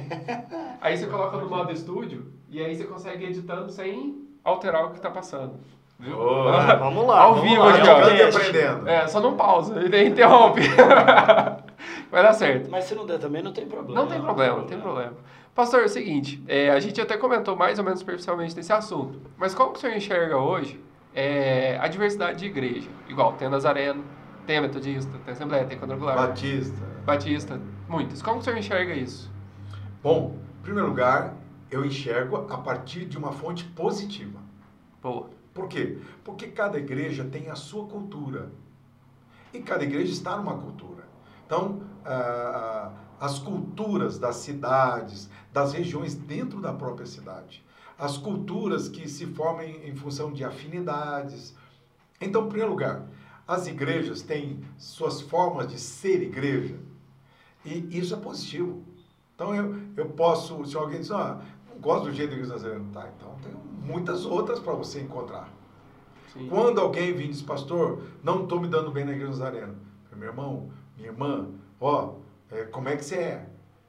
aí 0.80 0.96
você 0.96 1.06
coloca 1.06 1.36
no 1.38 1.48
modo 1.48 1.72
estúdio 1.72 2.30
e 2.48 2.62
aí 2.64 2.74
você 2.76 2.84
consegue 2.84 3.24
ir 3.24 3.30
editando 3.30 3.70
sem 3.72 4.22
alterar 4.44 4.84
o 4.86 4.90
que 4.90 5.00
tá 5.00 5.10
passando. 5.10 5.54
Viu? 5.98 6.16
Boa. 6.16 6.76
Vamos 6.76 7.06
lá. 7.06 7.20
Ao 7.22 7.34
vamos 7.34 7.50
vivo 7.50 7.62
lá, 7.62 7.70
aqui, 7.74 7.80
é 7.80 7.82
ó. 7.82 7.94
Jogando 7.96 8.14
e 8.14 8.18
teste. 8.18 8.40
aprendendo. 8.40 8.88
É, 8.88 9.06
só 9.08 9.20
não 9.20 9.36
pausa, 9.36 9.82
e 9.82 9.88
daí 9.90 10.08
interrompe. 10.08 10.60
Vai 12.10 12.22
dar 12.22 12.32
certo. 12.32 12.70
Mas 12.70 12.84
se 12.84 12.94
não 12.94 13.06
der 13.06 13.18
também, 13.18 13.42
não 13.42 13.52
tem 13.52 13.66
problema. 13.66 14.00
Não 14.00 14.08
tem 14.08 14.20
problema, 14.20 14.56
não 14.58 14.66
tem 14.66 14.80
problema. 14.80 15.16
Pastor, 15.54 15.80
é 15.82 15.84
o 15.84 15.88
seguinte, 15.88 16.42
é, 16.46 16.70
a 16.70 16.78
gente 16.80 17.00
até 17.00 17.16
comentou 17.16 17.56
mais 17.56 17.78
ou 17.78 17.84
menos 17.84 18.00
superficialmente 18.00 18.54
desse 18.54 18.72
assunto, 18.72 19.20
mas 19.36 19.54
como 19.54 19.72
que 19.72 19.78
o 19.78 19.80
senhor 19.80 19.96
enxerga 19.96 20.36
hoje 20.36 20.80
é, 21.14 21.76
a 21.80 21.88
diversidade 21.88 22.38
de 22.38 22.46
igreja? 22.46 22.88
Igual, 23.08 23.32
tem 23.32 23.48
a 23.48 23.50
Nazareno, 23.50 24.04
tem 24.46 24.58
a 24.58 24.62
Metodista, 24.62 25.10
tem 25.10 25.28
a 25.28 25.32
Assembleia, 25.32 25.64
tem 25.64 25.76
a 25.76 25.80
Quadrangular, 25.80 26.16
Batista. 26.16 26.82
Batista, 27.04 27.60
muitas. 27.88 28.22
Como 28.22 28.36
que 28.36 28.42
o 28.42 28.44
senhor 28.44 28.58
enxerga 28.58 28.94
isso? 28.94 29.30
Bom, 30.02 30.36
em 30.60 30.62
primeiro 30.62 30.88
lugar, 30.88 31.34
eu 31.70 31.84
enxergo 31.84 32.36
a 32.36 32.58
partir 32.58 33.04
de 33.04 33.18
uma 33.18 33.32
fonte 33.32 33.64
positiva. 33.64 34.40
Boa. 35.02 35.30
Por 35.52 35.68
quê? 35.68 35.98
Porque 36.24 36.46
cada 36.46 36.78
igreja 36.78 37.24
tem 37.24 37.50
a 37.50 37.54
sua 37.54 37.86
cultura. 37.86 38.50
E 39.52 39.60
cada 39.60 39.82
igreja 39.82 40.12
está 40.12 40.36
numa 40.36 40.56
cultura. 40.56 40.99
Então, 41.50 41.80
ah, 42.04 42.92
as 43.18 43.40
culturas 43.40 44.20
das 44.20 44.36
cidades, 44.36 45.28
das 45.52 45.72
regiões 45.72 46.14
dentro 46.14 46.60
da 46.60 46.72
própria 46.72 47.06
cidade, 47.06 47.64
as 47.98 48.16
culturas 48.16 48.88
que 48.88 49.08
se 49.08 49.26
formam 49.26 49.64
em, 49.64 49.92
função 49.96 50.32
de 50.32 50.44
afinidades. 50.44 51.52
Então, 52.20 52.44
em 52.44 52.48
primeiro 52.48 52.70
lugar, 52.70 53.04
as 53.48 53.66
igrejas 53.66 54.22
têm 54.22 54.60
suas 54.78 55.20
formas 55.22 55.66
de 55.66 55.80
ser 55.80 56.22
igreja. 56.22 56.78
E 57.64 57.98
isso 57.98 58.14
é 58.14 58.16
positivo. 58.16 58.84
Então, 59.34 59.52
eu, 59.52 59.76
eu 59.96 60.06
posso, 60.10 60.64
se 60.64 60.76
alguém 60.76 61.00
diz, 61.00 61.10
ah, 61.10 61.42
não 61.68 61.80
gosto 61.80 62.04
do 62.04 62.12
jeito 62.12 62.30
da 62.30 62.36
igreja 62.36 62.52
nazarena, 62.52 62.84
tá, 62.92 63.10
então 63.16 63.34
tem 63.42 63.52
muitas 63.84 64.24
outras 64.24 64.60
para 64.60 64.72
você 64.74 65.00
encontrar. 65.00 65.52
Sim. 66.32 66.46
Quando 66.48 66.80
alguém 66.80 67.12
vem 67.12 67.26
e 67.26 67.30
diz, 67.30 67.42
pastor, 67.42 68.04
não 68.22 68.44
estou 68.44 68.60
me 68.60 68.68
dando 68.68 68.92
bem 68.92 69.04
na 69.04 69.10
igreja 69.10 69.32
Nazareno. 69.32 69.74
Eu, 70.12 70.16
Meu 70.16 70.28
irmão, 70.28 70.70
irmã, 71.04 71.48
ó, 71.80 72.14
é, 72.50 72.64
como 72.64 72.88
é 72.88 72.96
que 72.96 73.04
você 73.04 73.16
é? 73.16 73.46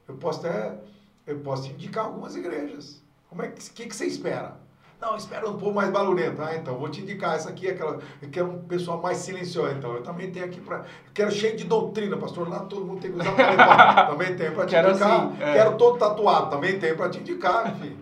Eu 0.08 0.16
posso 0.16 0.46
até, 0.46 0.78
eu 1.26 1.40
posso 1.40 1.64
te 1.64 1.74
indicar 1.74 2.06
algumas 2.06 2.36
igrejas. 2.36 3.02
Como 3.30 3.42
é 3.42 3.48
que, 3.48 3.70
que, 3.72 3.88
que 3.88 3.96
você 3.96 4.06
espera? 4.06 4.60
Não, 5.02 5.16
espera 5.16 5.50
um 5.50 5.58
pouco 5.58 5.74
mais 5.74 5.90
barulhento. 5.90 6.40
Ah, 6.44 6.56
então, 6.56 6.78
vou 6.78 6.88
te 6.88 7.02
indicar 7.02 7.36
essa 7.36 7.50
aqui, 7.50 7.68
aquela, 7.68 7.98
eu 8.22 8.30
quero 8.30 8.52
um 8.52 8.62
pessoal 8.66 9.02
mais 9.02 9.18
silencioso. 9.18 9.76
Então, 9.76 9.96
eu 9.96 10.04
também 10.04 10.30
tenho 10.32 10.46
aqui 10.46 10.62
para, 10.62 10.86
quero 11.12 11.32
cheio 11.32 11.58
de 11.58 11.64
doutrina, 11.64 12.18
pastor. 12.18 12.48
Lá 12.48 12.60
todo 12.60 12.86
mundo 12.86 13.02
tem 13.02 13.12
que 13.12 13.18
usar 13.20 13.36
paletó. 13.36 14.12
Também 14.12 14.36
tenho 14.36 14.54
para 14.54 14.66
te 14.68 14.70
Quero 14.70 14.90
indicar. 14.90 15.26
assim, 15.26 15.42
é. 15.42 15.54
Quero 15.54 15.78
todo 15.78 15.98
tatuado. 15.98 16.52
Também 16.52 16.78
tenho 16.78 16.96
para 16.96 17.10
te 17.10 17.20
indicar, 17.20 17.76
enfim. 17.76 17.98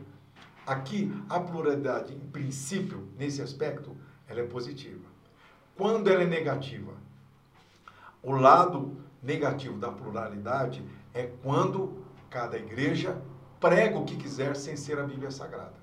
Aqui, 0.68 1.14
a 1.30 1.40
pluralidade, 1.40 2.14
em 2.14 2.20
princípio, 2.20 3.08
nesse 3.18 3.42
aspecto, 3.42 3.96
ela 4.28 4.42
é 4.42 4.44
positiva. 4.44 5.08
Quando 5.78 6.10
ela 6.10 6.24
é 6.24 6.28
negativa? 6.28 6.92
O 8.22 8.34
lado 8.34 8.98
negativo 9.24 9.78
da 9.78 9.92
pluralidade 9.92 10.84
é 11.14 11.24
quando 11.42 12.04
cada 12.30 12.58
igreja 12.58 13.22
prega 13.60 13.98
o 13.98 14.06
que 14.06 14.18
quiser 14.18 14.56
sem 14.56 14.76
ser 14.76 15.00
a 15.00 15.04
Bíblia 15.04 15.32
Sagrada. 15.32 15.80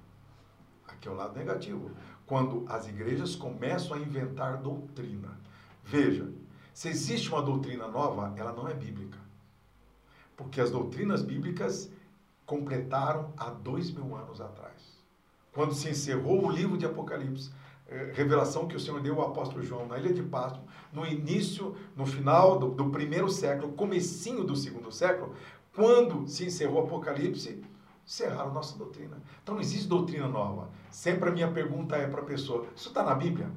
Aqui 0.87 1.09
é 1.09 1.11
o 1.11 1.15
lado 1.15 1.37
negativo. 1.37 1.91
Quando 2.27 2.65
as 2.69 2.87
igrejas 2.87 3.35
começam 3.37 3.97
a 3.97 4.01
inventar 4.01 4.59
doutrina. 4.59 5.39
Veja, 5.83 6.31
se 6.75 6.89
existe 6.89 7.31
uma 7.31 7.43
doutrina 7.43 7.89
nova, 7.89 8.35
ela 8.37 8.53
não 8.53 8.69
é 8.69 8.75
bíblica. 8.75 9.19
Porque 10.37 10.61
as 10.61 10.71
doutrinas 10.71 11.23
bíblicas 11.23 11.91
completaram 12.45 13.33
há 13.37 13.51
dois 13.51 13.91
mil 13.91 14.15
anos 14.15 14.41
atrás. 14.41 14.96
Quando 15.57 15.73
se 15.73 15.89
encerrou 15.89 16.45
o 16.45 16.51
livro 16.51 16.77
de 16.77 16.85
Apocalipse, 16.85 17.51
eh, 17.89 18.13
revelação 18.15 18.69
que 18.69 18.77
o 18.77 18.79
Senhor 18.79 19.01
deu 19.01 19.19
ao 19.19 19.31
apóstolo 19.31 19.63
João 19.63 19.87
na 19.87 19.99
ilha 19.99 20.13
de 20.13 20.23
Pasmo, 20.23 20.63
no 20.93 21.07
início, 21.07 21.75
no 21.97 22.05
final 22.05 22.59
do, 22.59 22.69
do 22.69 22.91
primeiro 22.91 23.31
século, 23.31 23.73
comecinho 23.73 24.45
do 24.45 24.55
segundo 24.55 24.93
século, 24.93 25.35
quando 25.75 26.29
se 26.29 26.45
encerrou 26.45 26.83
o 26.83 26.85
Apocalipse, 26.85 27.65
encerraram 28.07 28.53
nossa 28.53 28.77
doutrina. 28.77 29.17
Então 29.43 29.55
não 29.55 29.63
existe 29.63 29.89
doutrina 29.89 30.29
nova. 30.29 30.69
Sempre 30.91 31.31
a 31.31 31.33
minha 31.33 31.51
pergunta 31.51 31.97
é 31.97 32.07
para 32.07 32.21
a 32.21 32.25
pessoa, 32.27 32.67
isso 32.77 32.89
está 32.89 33.03
na 33.03 33.15
Bíblia? 33.15 33.51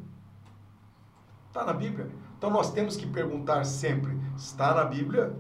Está 1.50 1.66
na 1.66 1.74
Bíblia? 1.74 2.10
Então 2.38 2.50
nós 2.50 2.72
temos 2.72 2.96
que 2.96 3.08
perguntar 3.08 3.66
sempre, 3.66 4.18
está 4.38 4.74
na 4.74 4.86
Bíblia? 4.86 5.36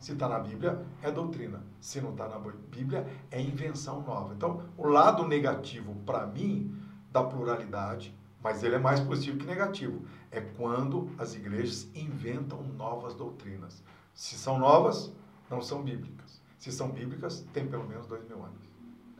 Se 0.00 0.12
está 0.12 0.28
na 0.28 0.38
Bíblia, 0.38 0.84
é 1.02 1.10
doutrina. 1.10 1.62
Se 1.80 2.00
não 2.00 2.10
está 2.10 2.26
na 2.26 2.38
Bíblia, 2.38 3.06
é 3.30 3.40
invenção 3.40 4.00
nova. 4.00 4.34
Então, 4.34 4.62
o 4.76 4.88
lado 4.88 5.26
negativo, 5.26 5.94
para 6.06 6.26
mim, 6.26 6.74
da 7.12 7.22
pluralidade, 7.22 8.14
mas 8.42 8.62
ele 8.62 8.76
é 8.76 8.78
mais 8.78 8.98
positivo 8.98 9.38
que 9.38 9.46
negativo, 9.46 10.02
é 10.30 10.40
quando 10.40 11.10
as 11.18 11.34
igrejas 11.34 11.88
inventam 11.94 12.62
novas 12.62 13.14
doutrinas. 13.14 13.84
Se 14.14 14.36
são 14.36 14.58
novas, 14.58 15.12
não 15.50 15.60
são 15.60 15.82
bíblicas. 15.82 16.40
Se 16.58 16.72
são 16.72 16.88
bíblicas, 16.90 17.46
tem 17.52 17.66
pelo 17.66 17.86
menos 17.86 18.06
dois 18.06 18.26
mil 18.26 18.42
anos. 18.42 18.70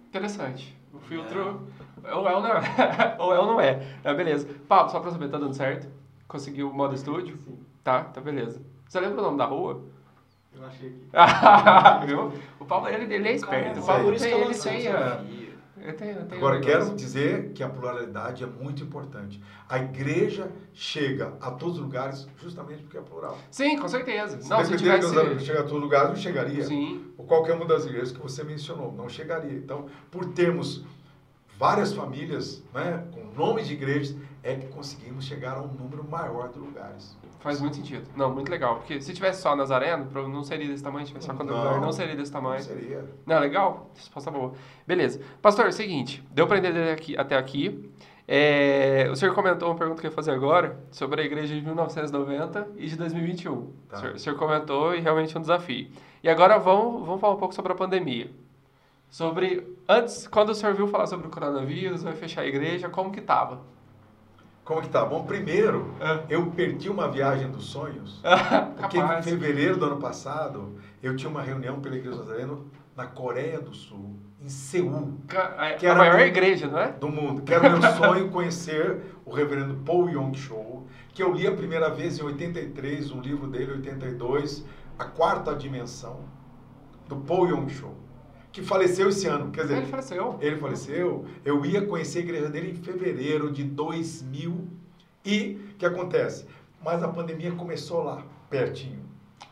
Interessante. 0.09 0.77
O 0.93 0.99
filtro 0.99 1.69
ou 2.13 2.29
é 2.29 2.35
ou 2.35 2.43
não 2.43 2.51
é. 2.51 3.17
ou 3.19 3.35
é 3.35 3.39
ou 3.39 3.47
não 3.47 3.61
é. 3.61 3.81
É, 4.03 4.15
beleza. 4.15 4.49
Pablo, 4.67 4.91
só 4.91 4.99
pra 4.99 5.11
saber, 5.11 5.29
tá 5.29 5.39
dando 5.39 5.55
certo? 5.55 5.89
Conseguiu 6.27 6.71
o 6.71 6.75
modo 6.75 6.95
estúdio? 6.95 7.37
Sim, 7.39 7.59
Tá, 7.85 8.05
tá 8.05 8.21
beleza. 8.21 8.63
Você 8.89 8.99
lembra 8.99 9.21
o 9.21 9.25
nome 9.25 9.39
da 9.39 9.45
rua? 9.45 9.85
Eu 10.55 10.67
achei 10.67 10.89
aqui. 10.89 11.07
Viu? 12.07 12.33
O 12.59 12.65
Pablo, 12.65 12.89
ele, 12.89 13.13
ele 13.15 13.29
é 13.29 13.33
esperto. 13.35 13.81
O 13.81 13.87
Cara, 13.87 13.99
Pablo 13.99 14.05
Por 14.05 14.15
isso 14.15 14.27
que 14.27 14.35
ele 14.35 14.55
tem 14.55 14.89
a... 14.89 14.93
desafio. 14.93 15.51
Eu 15.83 15.97
tenho, 15.97 16.11
eu 16.19 16.27
tenho 16.27 16.37
Agora, 16.37 16.61
quero 16.61 16.79
negócio. 16.81 16.97
dizer 16.97 17.53
que 17.53 17.63
a 17.63 17.69
pluralidade 17.69 18.45
é 18.45 18.47
muito 18.47 18.83
importante. 18.83 19.43
A 19.67 19.79
igreja 19.79 20.51
chega 20.75 21.33
a 21.41 21.51
todos 21.51 21.77
os 21.77 21.83
lugares 21.83 22.29
justamente 22.37 22.83
porque 22.83 22.99
é 22.99 23.01
plural. 23.01 23.39
Sim, 23.51 23.79
com 23.79 23.89
certeza. 23.89 24.41
Se 24.43 24.51
Não, 24.51 24.63
se 24.63 24.77
tivesse... 24.77 25.11
de 25.39 25.45
chegar 25.45 25.61
a 25.61 25.63
todos 25.63 25.79
os 25.79 25.83
lugares, 25.83 26.09
não 26.11 26.17
chegaria. 26.17 26.65
Sim, 26.65 27.13
Ou 27.17 27.25
qualquer 27.25 27.55
uma 27.55 27.65
das 27.65 27.87
igrejas 27.87 28.13
que 28.13 28.19
você 28.21 28.45
mencionou, 28.45 28.93
não 28.93 29.09
chegaria. 29.09 29.53
Então, 29.53 29.87
por 30.11 30.27
termos 30.27 30.85
várias 31.59 31.95
famílias 31.95 32.63
né, 32.75 33.07
com 33.13 33.25
nomes 33.35 33.67
de 33.67 33.73
igrejas, 33.73 34.15
é 34.43 34.55
que 34.57 34.67
conseguimos 34.69 35.25
chegar 35.25 35.57
a 35.57 35.63
um 35.63 35.69
número 35.69 36.05
maior 36.05 36.49
de 36.51 36.59
lugares. 36.59 37.17
Faz 37.41 37.61
muito 37.61 37.77
sentido. 37.77 38.07
Não, 38.17 38.33
muito 38.33 38.51
legal. 38.51 38.77
Porque 38.77 39.01
se 39.01 39.13
tivesse 39.13 39.43
só 39.43 39.57
Nazareno, 39.57 40.07
pro- 40.07 40.29
não 40.29 40.43
seria 40.45 40.69
desse 40.69 40.83
tamanho. 40.83 41.05
Se 41.07 41.13
tivesse 41.13 41.27
só 41.27 41.35
quadrangular, 41.35 41.75
Não. 41.75 41.81
não 41.81 41.93
seria 41.93 42.15
desse 42.17 42.33
Não 42.33 42.41
tamanho. 42.41 42.63
seria. 42.63 43.05
Não, 43.27 43.39
legal. 43.41 43.91
Resposta 43.97 44.31
boa. 44.31 44.53
Beleza. 44.87 45.21
Pastor, 45.43 45.67
é 45.67 45.69
o 45.69 45.73
seguinte. 45.73 46.23
Deu 46.31 46.47
para 46.47 46.59
entender 46.59 46.91
aqui, 46.93 47.17
até 47.17 47.37
aqui. 47.37 47.91
É, 48.33 49.09
o 49.11 49.17
senhor 49.17 49.35
comentou 49.35 49.69
uma 49.69 49.75
pergunta 49.75 50.01
que 50.01 50.07
eu 50.07 50.11
ia 50.11 50.15
fazer 50.15 50.31
agora 50.31 50.79
sobre 50.93 51.21
a 51.21 51.25
igreja 51.25 51.53
de 51.53 51.61
1990 51.63 52.69
e 52.77 52.87
de 52.87 52.95
2021. 52.97 53.73
Tá. 53.89 53.97
O, 53.97 54.01
senhor, 54.01 54.15
o 54.15 54.19
senhor 54.21 54.39
comentou 54.39 54.95
e 54.95 55.01
realmente 55.01 55.35
é 55.35 55.39
um 55.39 55.43
desafio. 55.43 55.89
E 56.23 56.29
agora 56.29 56.57
vamos, 56.59 57.05
vamos 57.05 57.21
falar 57.21 57.35
um 57.35 57.39
pouco 57.39 57.53
sobre 57.55 57.73
a 57.73 57.75
pandemia. 57.75 58.31
Sobre, 59.09 59.77
antes, 59.89 60.29
quando 60.29 60.51
o 60.51 60.55
senhor 60.55 60.75
viu 60.75 60.87
falar 60.87 61.07
sobre 61.09 61.27
o 61.27 61.31
coronavírus, 61.31 62.05
vai 62.05 62.13
fechar 62.13 62.43
a 62.43 62.47
igreja, 62.47 62.89
como 62.89 63.11
que 63.11 63.21
tava? 63.21 63.63
Como 64.71 64.83
que 64.83 64.89
tá? 64.89 65.05
Bom, 65.05 65.25
primeiro, 65.25 65.93
Ah. 66.01 66.21
eu 66.29 66.47
perdi 66.53 66.89
uma 66.89 67.09
viagem 67.09 67.51
dos 67.51 67.65
sonhos. 67.65 68.23
Porque 68.79 68.99
em 68.99 69.01
Capaz. 69.01 69.25
fevereiro 69.25 69.77
do 69.77 69.85
ano 69.87 69.97
passado, 69.97 70.77
eu 71.03 71.17
tinha 71.17 71.29
uma 71.29 71.43
reunião 71.43 71.81
pela 71.81 71.97
Igreja 71.97 72.17
Nazareno 72.19 72.71
na 72.97 73.05
Coreia 73.05 73.61
do 73.61 73.75
Sul, 73.75 74.15
em 74.41 74.49
Seul, 74.49 75.15
Ca- 75.27 75.57
A, 75.59 75.73
Que 75.75 75.87
a 75.89 75.91
era 75.91 75.99
maior 75.99 76.19
meu- 76.19 76.27
igreja, 76.29 76.69
não 76.69 76.79
é? 76.79 76.93
do 76.93 77.09
mundo. 77.09 77.43
Que 77.43 77.53
era 77.53 77.69
meu 77.69 77.83
sonho 77.99 78.31
conhecer 78.31 79.01
o 79.27 79.33
reverendo 79.35 79.75
Paul 79.85 80.09
Yong-cho, 80.09 80.85
que 81.13 81.21
eu 81.21 81.33
li 81.33 81.49
a 81.49 81.53
primeira 81.53 81.91
vez 81.91 82.21
em 82.21 82.23
83, 82.23 83.11
um 83.11 83.21
livro 83.21 83.49
dele, 83.49 83.73
82, 83.73 84.65
A 84.97 85.05
Quarta 85.05 85.53
Dimensão, 85.53 86.21
do 87.09 87.17
Paul 87.17 87.49
Yong-cho, 87.49 87.91
que 88.53 88.63
faleceu 88.63 89.09
esse 89.09 89.27
ano. 89.27 89.51
Quer 89.51 89.63
dizer, 89.63 89.77
Ele 89.79 89.87
faleceu. 89.87 90.39
ele 90.41 90.57
faleceu, 90.57 91.25
eu 91.45 91.65
ia 91.65 91.83
conhecer 91.83 92.19
a 92.19 92.23
igreja 92.23 92.49
dele 92.49 92.73
em 92.73 92.75
fevereiro 92.83 93.51
de 93.51 93.63
2000 93.65 94.69
e 95.25 95.59
o 95.73 95.75
que 95.77 95.87
acontece? 95.87 96.47
Mas 96.85 97.03
a 97.03 97.09
pandemia 97.09 97.53
começou 97.53 98.03
lá, 98.03 98.23
pertinho. 98.49 99.01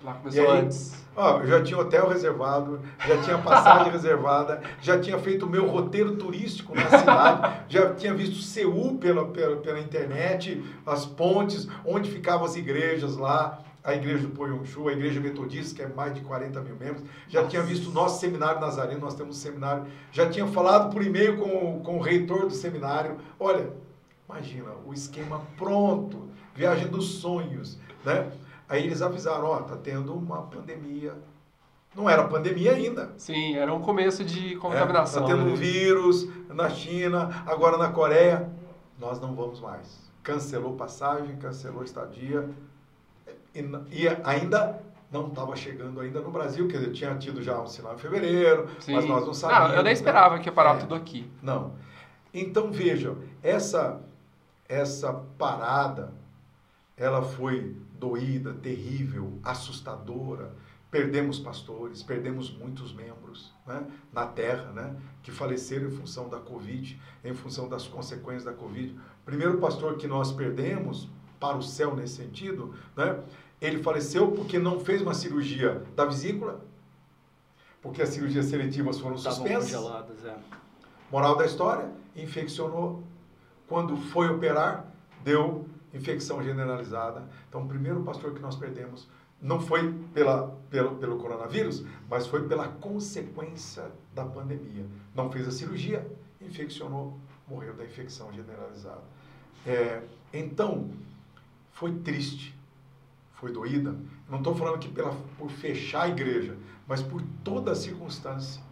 Lá 0.02 0.14
começou 0.14 0.50
aí? 0.50 0.60
antes. 0.60 1.04
Ó, 1.16 1.40
eu 1.40 1.46
já 1.48 1.62
tinha 1.62 1.78
hotel 1.78 2.08
reservado, 2.08 2.80
já 3.06 3.20
tinha 3.22 3.38
passagem 3.38 3.90
reservada, 3.92 4.62
já 4.80 4.98
tinha 5.00 5.18
feito 5.18 5.44
o 5.44 5.48
meu 5.50 5.66
roteiro 5.66 6.14
turístico 6.16 6.74
na 6.74 6.98
cidade, 6.98 7.62
já 7.68 7.92
tinha 7.94 8.14
visto 8.14 8.36
Seul 8.36 8.96
pela, 8.98 9.26
pela, 9.26 9.56
pela 9.56 9.80
internet, 9.80 10.62
as 10.86 11.04
pontes, 11.04 11.66
onde 11.84 12.08
ficavam 12.10 12.44
as 12.46 12.54
igrejas 12.54 13.16
lá, 13.16 13.60
a 13.88 13.94
igreja 13.94 14.26
do 14.26 14.30
Poyonchu, 14.34 14.88
a 14.88 14.92
igreja 14.92 15.20
metodista, 15.20 15.74
que 15.76 15.82
é 15.82 15.88
mais 15.88 16.14
de 16.14 16.20
40 16.20 16.60
mil 16.60 16.76
membros, 16.76 17.02
já 17.28 17.46
tinha 17.46 17.62
visto 17.62 17.88
o 17.88 17.92
nosso 17.92 18.20
seminário 18.20 18.60
Nazareno, 18.60 19.00
nós 19.00 19.14
temos 19.14 19.36
um 19.36 19.40
seminário, 19.40 19.84
já 20.12 20.28
tinha 20.28 20.46
falado 20.46 20.92
por 20.92 21.02
e-mail 21.02 21.38
com, 21.38 21.76
o- 21.76 21.80
com 21.80 21.96
o 21.98 22.00
reitor 22.00 22.46
do 22.46 22.50
seminário, 22.54 23.16
olha, 23.40 23.70
imagina, 24.28 24.70
o 24.86 24.92
esquema 24.92 25.40
pronto, 25.56 26.28
viagem 26.54 26.88
dos 26.88 27.14
sonhos, 27.20 27.78
né? 28.04 28.30
Aí 28.68 28.84
eles 28.84 29.00
avisaram, 29.00 29.46
ó, 29.46 29.56
tá 29.62 29.76
tendo 29.76 30.12
uma 30.14 30.42
pandemia. 30.42 31.14
Não 31.96 32.08
era 32.10 32.24
pandemia 32.28 32.72
ainda. 32.72 33.12
Sim, 33.16 33.56
era 33.56 33.72
um 33.72 33.80
começo 33.80 34.22
de 34.22 34.52
É, 34.52 34.56
contaminação. 34.56 35.22
tá 35.22 35.28
tendo 35.28 35.44
né? 35.46 35.52
um 35.52 35.56
vírus 35.56 36.28
na 36.50 36.68
China, 36.68 37.42
agora 37.46 37.78
na 37.78 37.88
Coreia. 37.90 38.50
Nós 38.98 39.18
não 39.20 39.34
vamos 39.34 39.60
mais. 39.60 39.98
Cancelou 40.22 40.74
passagem, 40.74 41.36
cancelou 41.36 41.82
estadia. 41.82 42.48
E, 43.58 44.02
e 44.04 44.08
ainda 44.24 44.80
não 45.10 45.28
estava 45.28 45.56
chegando 45.56 46.00
ainda 46.00 46.20
no 46.20 46.30
Brasil, 46.30 46.68
quer 46.68 46.78
dizer, 46.78 46.92
tinha 46.92 47.14
tido 47.16 47.42
já 47.42 47.60
um 47.60 47.66
sinal 47.66 47.94
em 47.94 47.98
fevereiro, 47.98 48.68
Sim. 48.80 48.94
mas 48.94 49.06
nós 49.06 49.26
não 49.26 49.32
sabíamos. 49.34 49.68
Não, 49.68 49.76
eu 49.76 49.82
nem 49.82 49.84
né? 49.84 49.92
esperava 49.92 50.38
que 50.38 50.48
ia 50.48 50.52
parar 50.52 50.76
É. 50.76 50.78
tudo 50.80 50.94
aqui. 50.94 51.30
Não. 51.42 51.72
Então 52.32 52.70
vejam, 52.70 53.16
essa 53.42 54.00
essa 54.68 55.12
parada, 55.38 56.12
ela 56.96 57.22
foi 57.22 57.74
doída, 57.98 58.52
terrível, 58.52 59.38
assustadora. 59.42 60.52
Perdemos 60.90 61.38
pastores, 61.38 62.02
perdemos 62.02 62.50
muitos 62.50 62.94
membros 62.94 63.52
né, 63.66 63.86
na 64.10 64.26
terra, 64.26 64.72
né, 64.72 64.96
que 65.22 65.30
faleceram 65.30 65.88
em 65.88 65.90
função 65.90 66.30
da 66.30 66.38
Covid, 66.38 66.98
em 67.22 67.34
função 67.34 67.68
das 67.68 67.86
consequências 67.86 68.44
da 68.44 68.52
Covid. 68.54 68.94
O 68.94 69.24
primeiro 69.26 69.58
pastor 69.58 69.96
que 69.96 70.06
nós 70.06 70.32
perdemos 70.32 71.08
para 71.38 71.58
o 71.58 71.62
céu 71.62 71.94
nesse 71.94 72.16
sentido, 72.16 72.74
né, 72.96 73.18
ele 73.60 73.82
faleceu 73.82 74.30
porque 74.32 74.58
não 74.58 74.80
fez 74.80 75.02
uma 75.02 75.14
cirurgia 75.14 75.82
da 75.96 76.04
vesícula, 76.04 76.64
porque 77.82 78.02
as 78.02 78.10
cirurgias 78.10 78.46
seletivas 78.46 78.98
foram 78.98 79.16
Estavam 79.16 79.38
suspensas. 79.38 79.70
é. 80.24 80.36
Moral 81.10 81.36
da 81.36 81.46
história, 81.46 81.90
infeccionou. 82.14 83.02
Quando 83.66 83.96
foi 83.96 84.28
operar, 84.28 84.86
deu 85.22 85.66
infecção 85.92 86.42
generalizada. 86.42 87.24
Então, 87.48 87.62
o 87.62 87.68
primeiro 87.68 88.02
pastor 88.02 88.34
que 88.34 88.40
nós 88.40 88.56
perdemos 88.56 89.08
não 89.40 89.60
foi 89.60 89.92
pela, 90.12 90.48
pelo, 90.70 90.96
pelo 90.96 91.18
coronavírus, 91.18 91.84
mas 92.10 92.26
foi 92.26 92.46
pela 92.48 92.68
consequência 92.68 93.90
da 94.14 94.24
pandemia. 94.24 94.84
Não 95.14 95.30
fez 95.30 95.46
a 95.46 95.50
cirurgia, 95.52 96.06
infeccionou, 96.40 97.16
morreu 97.46 97.74
da 97.74 97.84
infecção 97.84 98.32
generalizada. 98.32 99.02
É, 99.66 100.02
então, 100.32 100.90
foi 101.72 101.94
triste, 101.96 102.57
foi 103.38 103.52
doída. 103.52 103.96
Não 104.28 104.38
estou 104.38 104.54
falando 104.54 104.78
que 104.78 104.88
pela, 104.88 105.14
por 105.38 105.50
fechar 105.50 106.02
a 106.02 106.08
igreja, 106.08 106.56
mas 106.86 107.02
por 107.02 107.22
toda 107.44 107.72
a 107.72 107.74
circunstância 107.74 108.62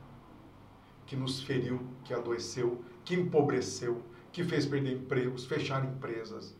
que 1.06 1.14
nos 1.14 1.42
feriu, 1.42 1.80
que 2.04 2.12
adoeceu, 2.12 2.82
que 3.04 3.14
empobreceu, 3.14 4.02
que 4.32 4.42
fez 4.42 4.66
perder 4.66 4.94
empregos, 4.94 5.46
fechar 5.46 5.84
empresas. 5.84 6.54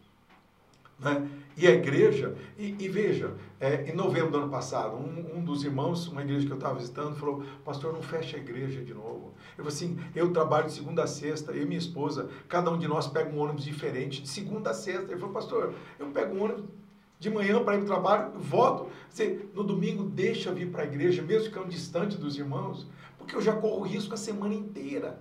Né? 0.99 1.29
E 1.57 1.67
a 1.67 1.73
igreja, 1.73 2.35
e, 2.57 2.77
e 2.79 2.89
veja, 2.89 3.35
é, 3.59 3.91
em 3.91 3.95
novembro 3.95 4.31
do 4.31 4.39
ano 4.39 4.49
passado, 4.49 4.97
um, 4.97 5.39
um 5.39 5.45
dos 5.45 5.65
irmãos, 5.65 6.07
uma 6.07 6.23
igreja 6.23 6.47
que 6.47 6.53
eu 6.53 6.57
estava 6.57 6.79
visitando, 6.79 7.17
falou: 7.17 7.43
Pastor, 7.65 7.93
não 7.93 8.03
fecha 8.03 8.37
a 8.37 8.41
igreja 8.41 8.83
de 8.83 8.95
novo. 8.95 9.35
Eu 9.59 9.65
falei 9.65 9.69
assim: 9.69 9.99
eu 10.15 10.33
trabalho 10.33 10.67
de 10.67 10.73
segunda 10.73 11.03
a 11.03 11.07
sexta, 11.07 11.53
eu 11.53 11.65
e 11.65 11.67
minha 11.67 11.79
esposa, 11.79 12.31
cada 12.49 12.71
um 12.71 12.79
de 12.79 12.87
nós 12.87 13.09
pega 13.09 13.29
um 13.29 13.39
ônibus 13.39 13.65
diferente, 13.65 14.23
de 14.23 14.29
segunda 14.29 14.71
a 14.71 14.75
sexta. 14.75 15.11
Ele 15.11 15.21
falou: 15.21 15.35
Pastor, 15.35 15.75
eu 15.99 16.07
pego 16.09 16.35
um 16.35 16.45
ônibus 16.45 16.65
de 17.19 17.31
manhã 17.31 17.63
para 17.63 17.75
ir 17.75 17.79
para 17.79 17.85
o 17.85 17.87
trabalho, 17.87 18.33
volto. 18.39 18.91
Você, 19.09 19.49
no 19.55 19.65
domingo, 19.65 20.05
deixa 20.05 20.53
vir 20.53 20.71
para 20.71 20.83
a 20.83 20.87
igreja, 20.87 21.23
mesmo 21.23 21.49
ficando 21.49 21.69
distante 21.69 22.17
dos 22.17 22.37
irmãos, 22.37 22.87
porque 23.19 23.35
eu 23.35 23.41
já 23.41 23.55
corro 23.55 23.83
risco 23.83 24.15
a 24.15 24.17
semana 24.17 24.55
inteira 24.55 25.21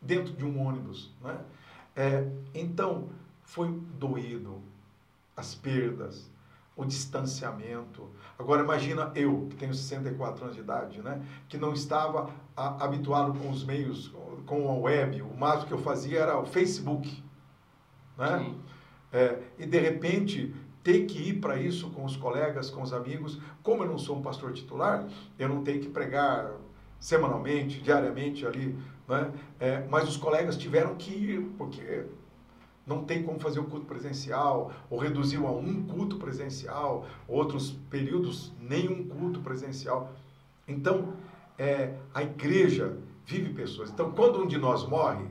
dentro 0.00 0.32
de 0.32 0.44
um 0.44 0.64
ônibus. 0.64 1.12
Né? 1.22 1.38
É, 1.94 2.28
então, 2.54 3.08
foi 3.42 3.68
doído 3.98 4.62
as 5.36 5.54
perdas, 5.54 6.30
o 6.76 6.84
distanciamento. 6.84 8.08
Agora, 8.38 8.62
imagina 8.62 9.10
eu, 9.14 9.46
que 9.50 9.56
tenho 9.56 9.74
64 9.74 10.44
anos 10.44 10.56
de 10.56 10.62
idade, 10.62 11.02
né? 11.02 11.24
que 11.48 11.58
não 11.58 11.72
estava 11.72 12.30
a, 12.56 12.84
habituado 12.84 13.38
com 13.38 13.50
os 13.50 13.64
meios, 13.64 14.12
com 14.46 14.68
a 14.68 14.74
web, 14.74 15.22
o 15.22 15.36
máximo 15.36 15.66
que 15.66 15.74
eu 15.74 15.78
fazia 15.78 16.20
era 16.20 16.38
o 16.38 16.46
Facebook. 16.46 17.22
Né? 18.16 18.54
É, 19.12 19.42
e 19.58 19.66
de 19.66 19.78
repente 19.78 20.54
ter 20.86 21.04
que 21.04 21.30
ir 21.30 21.40
para 21.40 21.60
isso 21.60 21.90
com 21.90 22.04
os 22.04 22.16
colegas, 22.16 22.70
com 22.70 22.80
os 22.80 22.92
amigos, 22.92 23.40
como 23.60 23.82
eu 23.82 23.88
não 23.88 23.98
sou 23.98 24.18
um 24.18 24.22
pastor 24.22 24.52
titular, 24.52 25.04
eu 25.36 25.48
não 25.48 25.64
tenho 25.64 25.80
que 25.80 25.88
pregar 25.88 26.52
semanalmente, 27.00 27.82
diariamente 27.82 28.46
ali, 28.46 28.78
né? 29.08 29.32
É, 29.58 29.84
mas 29.90 30.08
os 30.08 30.16
colegas 30.16 30.56
tiveram 30.56 30.94
que 30.94 31.10
ir, 31.10 31.40
porque 31.58 32.04
não 32.86 33.02
tem 33.02 33.24
como 33.24 33.40
fazer 33.40 33.58
o 33.58 33.64
culto 33.64 33.84
presencial, 33.84 34.70
ou 34.88 35.00
reduziu 35.00 35.48
a 35.48 35.50
um 35.50 35.82
culto 35.82 36.18
presencial, 36.18 37.04
outros 37.26 37.72
períodos 37.90 38.52
nenhum 38.60 39.08
culto 39.08 39.40
presencial. 39.40 40.12
Então, 40.68 41.14
é, 41.58 41.96
a 42.14 42.22
igreja 42.22 42.96
vive 43.24 43.52
pessoas. 43.52 43.90
Então, 43.90 44.12
quando 44.12 44.40
um 44.40 44.46
de 44.46 44.56
nós 44.56 44.86
morre, 44.86 45.26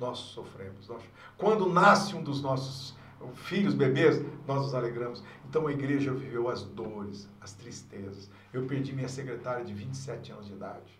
nós 0.00 0.18
sofremos. 0.18 0.88
Nós, 0.88 1.02
quando 1.36 1.72
nasce 1.72 2.16
um 2.16 2.22
dos 2.22 2.42
nossos 2.42 2.97
filhos, 3.34 3.74
bebês, 3.74 4.22
nós 4.46 4.62
nos 4.62 4.74
alegramos. 4.74 5.22
Então 5.48 5.66
a 5.66 5.72
igreja 5.72 6.12
viveu 6.12 6.48
as 6.48 6.62
dores, 6.62 7.28
as 7.40 7.52
tristezas. 7.52 8.30
Eu 8.52 8.66
perdi 8.66 8.92
minha 8.92 9.08
secretária 9.08 9.64
de 9.64 9.74
27 9.74 10.32
anos 10.32 10.46
de 10.46 10.52
idade. 10.52 10.98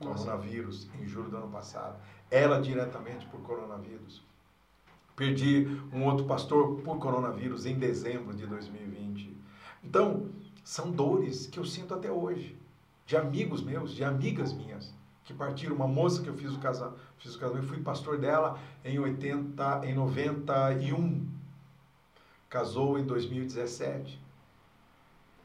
Nossa. 0.00 0.24
Coronavírus, 0.24 0.88
em 1.00 1.06
julho 1.06 1.30
do 1.30 1.36
ano 1.36 1.48
passado. 1.48 1.98
Ela 2.30 2.60
diretamente 2.60 3.26
por 3.26 3.40
coronavírus. 3.40 4.22
Perdi 5.16 5.66
um 5.92 6.04
outro 6.04 6.26
pastor 6.26 6.76
por 6.82 6.98
coronavírus 6.98 7.66
em 7.66 7.76
dezembro 7.76 8.34
de 8.34 8.46
2020. 8.46 9.36
Então, 9.82 10.30
são 10.62 10.90
dores 10.90 11.46
que 11.46 11.58
eu 11.58 11.64
sinto 11.64 11.94
até 11.94 12.10
hoje. 12.10 12.56
De 13.04 13.16
amigos 13.16 13.62
meus, 13.62 13.94
de 13.94 14.04
amigas 14.04 14.52
minhas, 14.52 14.94
que 15.28 15.34
partiram. 15.34 15.76
Uma 15.76 15.86
moça 15.86 16.22
que 16.22 16.28
eu 16.28 16.34
fiz 16.34 16.52
o 16.54 16.58
casamento, 16.58 16.98
fiz 17.18 17.34
o 17.34 17.38
casamento, 17.38 17.66
fui 17.66 17.80
pastor 17.82 18.16
dela 18.18 18.58
em 18.82 18.98
80, 18.98 19.82
em 19.84 19.94
91. 19.94 21.28
Casou 22.48 22.98
em 22.98 23.04
2017. 23.04 24.26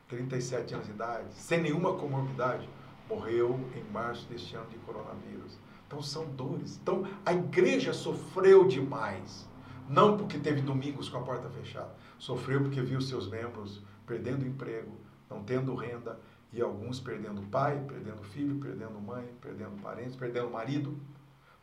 37 0.07 0.73
anos 0.75 0.85
de 0.85 0.93
idade, 0.93 1.25
sem 1.33 1.59
nenhuma 1.59 1.95
comorbidade, 1.95 2.69
morreu 3.09 3.59
em 3.75 3.83
março 3.91 4.27
deste 4.27 4.55
ano 4.55 4.69
de 4.69 4.77
coronavírus. 4.79 5.57
Então 5.87 6.01
são 6.01 6.25
dores. 6.27 6.79
Então 6.81 7.05
a 7.25 7.33
igreja 7.33 7.93
sofreu 7.93 8.67
demais. 8.67 9.49
Não 9.89 10.15
porque 10.15 10.37
teve 10.37 10.61
domingos 10.61 11.09
com 11.09 11.17
a 11.17 11.21
porta 11.21 11.49
fechada. 11.49 11.93
Sofreu 12.17 12.61
porque 12.61 12.81
viu 12.81 13.01
seus 13.01 13.27
membros 13.27 13.81
perdendo 14.05 14.45
emprego, 14.45 14.95
não 15.29 15.43
tendo 15.43 15.75
renda, 15.75 16.19
e 16.53 16.61
alguns 16.61 16.99
perdendo 16.99 17.41
pai, 17.49 17.83
perdendo 17.87 18.23
filho, 18.23 18.59
perdendo 18.59 19.01
mãe, 19.01 19.27
perdendo 19.41 19.81
parentes, 19.81 20.15
perdendo 20.15 20.49
marido. 20.49 20.95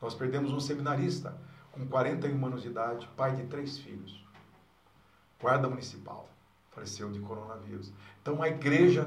Nós 0.03 0.15
perdemos 0.15 0.53
um 0.53 0.59
seminarista 0.59 1.37
com 1.71 1.87
41 1.87 2.47
anos 2.47 2.63
de 2.63 2.69
idade, 2.69 3.09
pai 3.17 3.37
de 3.37 3.45
três 3.45 3.79
filhos, 3.79 4.25
guarda 5.41 5.69
municipal, 5.69 6.29
faleceu 6.73 7.11
de 7.11 7.21
coronavírus. 7.21 7.93
Então 8.21 8.43
a 8.43 8.49
igreja 8.49 9.07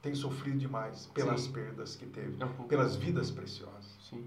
tem 0.00 0.14
sofrido 0.14 0.58
demais 0.58 1.06
pelas 1.08 1.42
Sim. 1.42 1.52
perdas 1.52 1.96
que 1.96 2.06
teve, 2.06 2.40
é 2.40 2.44
um 2.44 2.48
pouco... 2.48 2.68
pelas 2.68 2.94
vidas 2.94 3.30
preciosas. 3.30 3.96
Sim. 4.08 4.24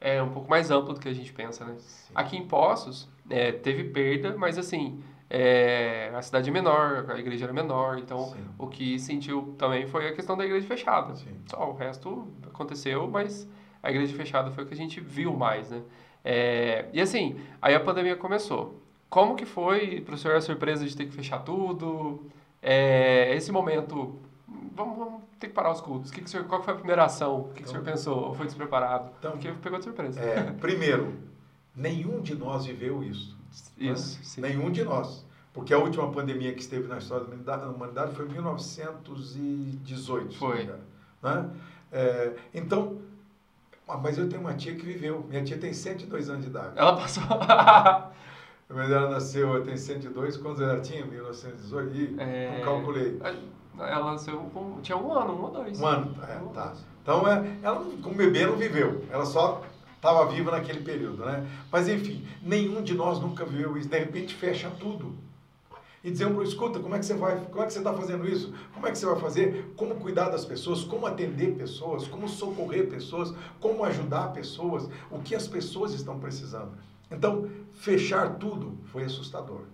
É 0.00 0.20
um 0.22 0.30
pouco 0.30 0.48
mais 0.48 0.70
amplo 0.70 0.94
do 0.94 1.00
que 1.00 1.08
a 1.08 1.12
gente 1.12 1.32
pensa, 1.32 1.64
né? 1.64 1.76
Sim. 1.78 2.12
Aqui 2.14 2.36
em 2.36 2.48
Poços, 2.48 3.08
é, 3.28 3.52
teve 3.52 3.84
perda, 3.84 4.36
mas 4.36 4.58
assim, 4.58 5.02
é, 5.32 6.10
a 6.12 6.20
cidade 6.20 6.50
é 6.50 6.52
menor, 6.52 7.08
a 7.08 7.18
igreja 7.18 7.44
era 7.44 7.52
menor, 7.52 7.98
então 7.98 8.30
Sim. 8.30 8.44
o 8.58 8.66
que 8.66 8.98
sentiu 8.98 9.54
também 9.56 9.86
foi 9.86 10.08
a 10.08 10.12
questão 10.12 10.36
da 10.36 10.44
igreja 10.44 10.66
fechada. 10.66 11.14
Sim. 11.14 11.36
Só 11.46 11.70
o 11.70 11.72
resto 11.72 12.26
aconteceu, 12.48 13.08
mas 13.08 13.48
a 13.80 13.90
igreja 13.90 14.12
fechada 14.16 14.50
foi 14.50 14.64
o 14.64 14.66
que 14.66 14.74
a 14.74 14.76
gente 14.76 15.00
viu 15.00 15.32
mais, 15.32 15.70
né? 15.70 15.82
É, 16.24 16.86
e 16.92 17.00
assim, 17.00 17.38
aí 17.62 17.76
a 17.76 17.80
pandemia 17.80 18.16
começou. 18.16 18.82
Como 19.08 19.36
que 19.36 19.46
foi 19.46 20.00
para 20.00 20.16
o 20.16 20.18
senhor 20.18 20.36
a 20.36 20.40
surpresa 20.40 20.84
de 20.84 20.96
ter 20.96 21.06
que 21.06 21.12
fechar 21.12 21.38
tudo? 21.38 22.26
É, 22.60 23.32
esse 23.36 23.52
momento, 23.52 24.18
vamos, 24.74 24.98
vamos, 24.98 25.22
ter 25.38 25.46
que 25.46 25.54
parar 25.54 25.70
os 25.70 25.80
cultos. 25.80 26.10
Que 26.10 26.22
que 26.22 26.28
senhor, 26.28 26.44
qual 26.46 26.60
foi 26.62 26.74
a 26.74 26.76
primeira 26.76 27.04
ação? 27.04 27.40
O 27.40 27.44
que, 27.50 27.62
que 27.62 27.62
o 27.62 27.68
senhor 27.68 27.82
então, 27.82 27.92
pensou? 27.92 28.24
Ou 28.28 28.34
foi 28.34 28.46
despreparado? 28.46 29.12
Então, 29.20 29.30
Porque 29.30 29.50
pegou 29.52 29.78
de 29.78 29.84
surpresa. 29.84 30.20
É, 30.20 30.52
primeiro, 30.60 31.14
nenhum 31.74 32.20
de 32.20 32.34
nós 32.34 32.66
viveu 32.66 33.02
isso. 33.02 33.39
Isso, 33.78 34.18
né? 34.18 34.24
sim. 34.24 34.40
Nenhum 34.40 34.70
de 34.70 34.84
nós. 34.84 35.24
Porque 35.52 35.74
a 35.74 35.78
última 35.78 36.08
pandemia 36.12 36.54
que 36.54 36.60
esteve 36.60 36.86
na 36.86 36.98
história 36.98 37.26
da 37.26 37.68
humanidade 37.68 38.14
foi 38.14 38.24
em 38.26 38.28
1918. 38.28 40.36
Foi. 40.36 40.70
Né? 41.22 41.50
É, 41.90 42.34
então, 42.54 42.98
ah, 43.88 43.96
mas 43.96 44.16
eu 44.16 44.28
tenho 44.28 44.42
uma 44.42 44.54
tia 44.54 44.76
que 44.76 44.86
viveu. 44.86 45.26
Minha 45.28 45.42
tia 45.42 45.58
tem 45.58 45.72
102 45.72 46.30
anos 46.30 46.44
de 46.44 46.50
idade. 46.50 46.74
Ela 46.76 46.94
passou. 46.94 47.24
mas 48.70 48.90
ela 48.90 49.10
nasceu, 49.10 49.64
tem 49.64 49.76
102, 49.76 50.36
quantos 50.36 50.62
ela 50.62 50.80
tinha? 50.80 51.04
1918? 51.04 51.96
Ih, 51.96 52.14
é... 52.18 52.58
não 52.58 52.64
calculei. 52.64 53.20
Ela 53.76 54.12
nasceu 54.12 54.38
com, 54.54 54.80
tinha 54.80 54.96
um 54.96 55.12
ano, 55.12 55.34
um 55.34 55.42
ou 55.42 55.50
dois. 55.50 55.80
Um 55.80 55.86
ano, 55.86 56.14
é, 56.28 56.36
um 56.36 56.48
tá. 56.48 56.74
Então, 57.02 57.26
é, 57.26 57.56
ela 57.62 57.84
como 58.02 58.14
bebê 58.14 58.46
não 58.46 58.56
viveu. 58.56 59.04
Ela 59.10 59.24
só 59.24 59.62
estava 60.00 60.26
viva 60.26 60.50
naquele 60.50 60.80
período, 60.80 61.26
né? 61.26 61.46
Mas 61.70 61.86
enfim, 61.86 62.26
nenhum 62.42 62.82
de 62.82 62.94
nós 62.94 63.20
nunca 63.20 63.44
viu 63.44 63.76
isso. 63.76 63.88
De 63.88 63.98
repente 63.98 64.34
fecha 64.34 64.70
tudo. 64.80 65.14
E 66.02 66.10
dizer 66.10 66.32
para 66.32 66.42
escuta, 66.42 66.80
como 66.80 66.94
é 66.94 66.98
que 66.98 67.04
você 67.04 67.12
vai, 67.12 67.38
como 67.50 67.62
é 67.62 67.66
que 67.66 67.74
você 67.74 67.78
está 67.80 67.92
fazendo 67.92 68.26
isso? 68.26 68.54
Como 68.72 68.86
é 68.86 68.90
que 68.90 68.96
você 68.96 69.04
vai 69.04 69.20
fazer? 69.20 69.74
Como 69.76 69.96
cuidar 69.96 70.30
das 70.30 70.46
pessoas? 70.46 70.82
Como 70.82 71.06
atender 71.06 71.54
pessoas? 71.54 72.08
Como 72.08 72.26
socorrer 72.26 72.88
pessoas? 72.88 73.34
Como 73.60 73.84
ajudar 73.84 74.32
pessoas? 74.32 74.88
O 75.10 75.18
que 75.20 75.34
as 75.34 75.46
pessoas 75.46 75.92
estão 75.92 76.18
precisando? 76.18 76.72
Então, 77.10 77.50
fechar 77.74 78.36
tudo 78.36 78.78
foi 78.86 79.04
assustador. 79.04 79.64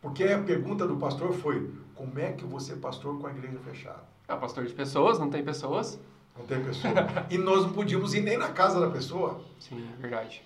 Porque 0.00 0.24
a 0.24 0.38
pergunta 0.38 0.86
do 0.86 0.96
pastor 0.96 1.34
foi: 1.34 1.70
como 1.94 2.18
é 2.18 2.32
que 2.32 2.44
você 2.46 2.74
pastor 2.74 3.18
com 3.20 3.26
a 3.26 3.30
igreja 3.30 3.58
fechada? 3.58 4.02
É 4.26 4.34
pastor 4.34 4.64
de 4.64 4.72
pessoas, 4.72 5.18
não 5.18 5.28
tem 5.28 5.44
pessoas? 5.44 6.00
Não 6.36 6.46
tem 6.46 6.62
pessoa. 6.62 6.94
e 7.30 7.38
nós 7.38 7.62
não 7.62 7.72
podíamos 7.72 8.14
ir 8.14 8.22
nem 8.22 8.36
na 8.36 8.48
casa 8.48 8.80
da 8.80 8.90
pessoa. 8.90 9.40
Sim, 9.58 9.86
é 9.92 10.00
verdade. 10.00 10.42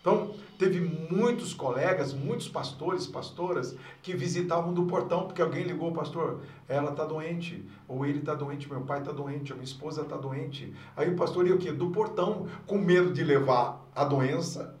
Então, 0.00 0.34
teve 0.58 0.80
muitos 0.80 1.54
colegas, 1.54 2.12
muitos 2.12 2.48
pastores, 2.48 3.06
pastoras, 3.06 3.76
que 4.02 4.12
visitavam 4.14 4.74
do 4.74 4.84
portão, 4.84 5.26
porque 5.26 5.40
alguém 5.40 5.62
ligou, 5.62 5.92
pastor, 5.92 6.40
ela 6.68 6.90
está 6.90 7.04
doente, 7.04 7.64
ou 7.86 8.04
ele 8.04 8.18
está 8.18 8.34
doente, 8.34 8.68
meu 8.68 8.80
pai 8.80 8.98
está 8.98 9.12
doente, 9.12 9.52
a 9.52 9.54
minha 9.54 9.64
esposa 9.64 10.02
está 10.02 10.16
doente. 10.16 10.74
Aí 10.96 11.08
o 11.08 11.14
pastor 11.14 11.46
ia 11.46 11.54
o 11.54 11.58
quê? 11.58 11.70
Do 11.70 11.90
portão, 11.90 12.48
com 12.66 12.78
medo 12.78 13.12
de 13.12 13.22
levar 13.22 13.80
a 13.94 14.04
doença 14.04 14.76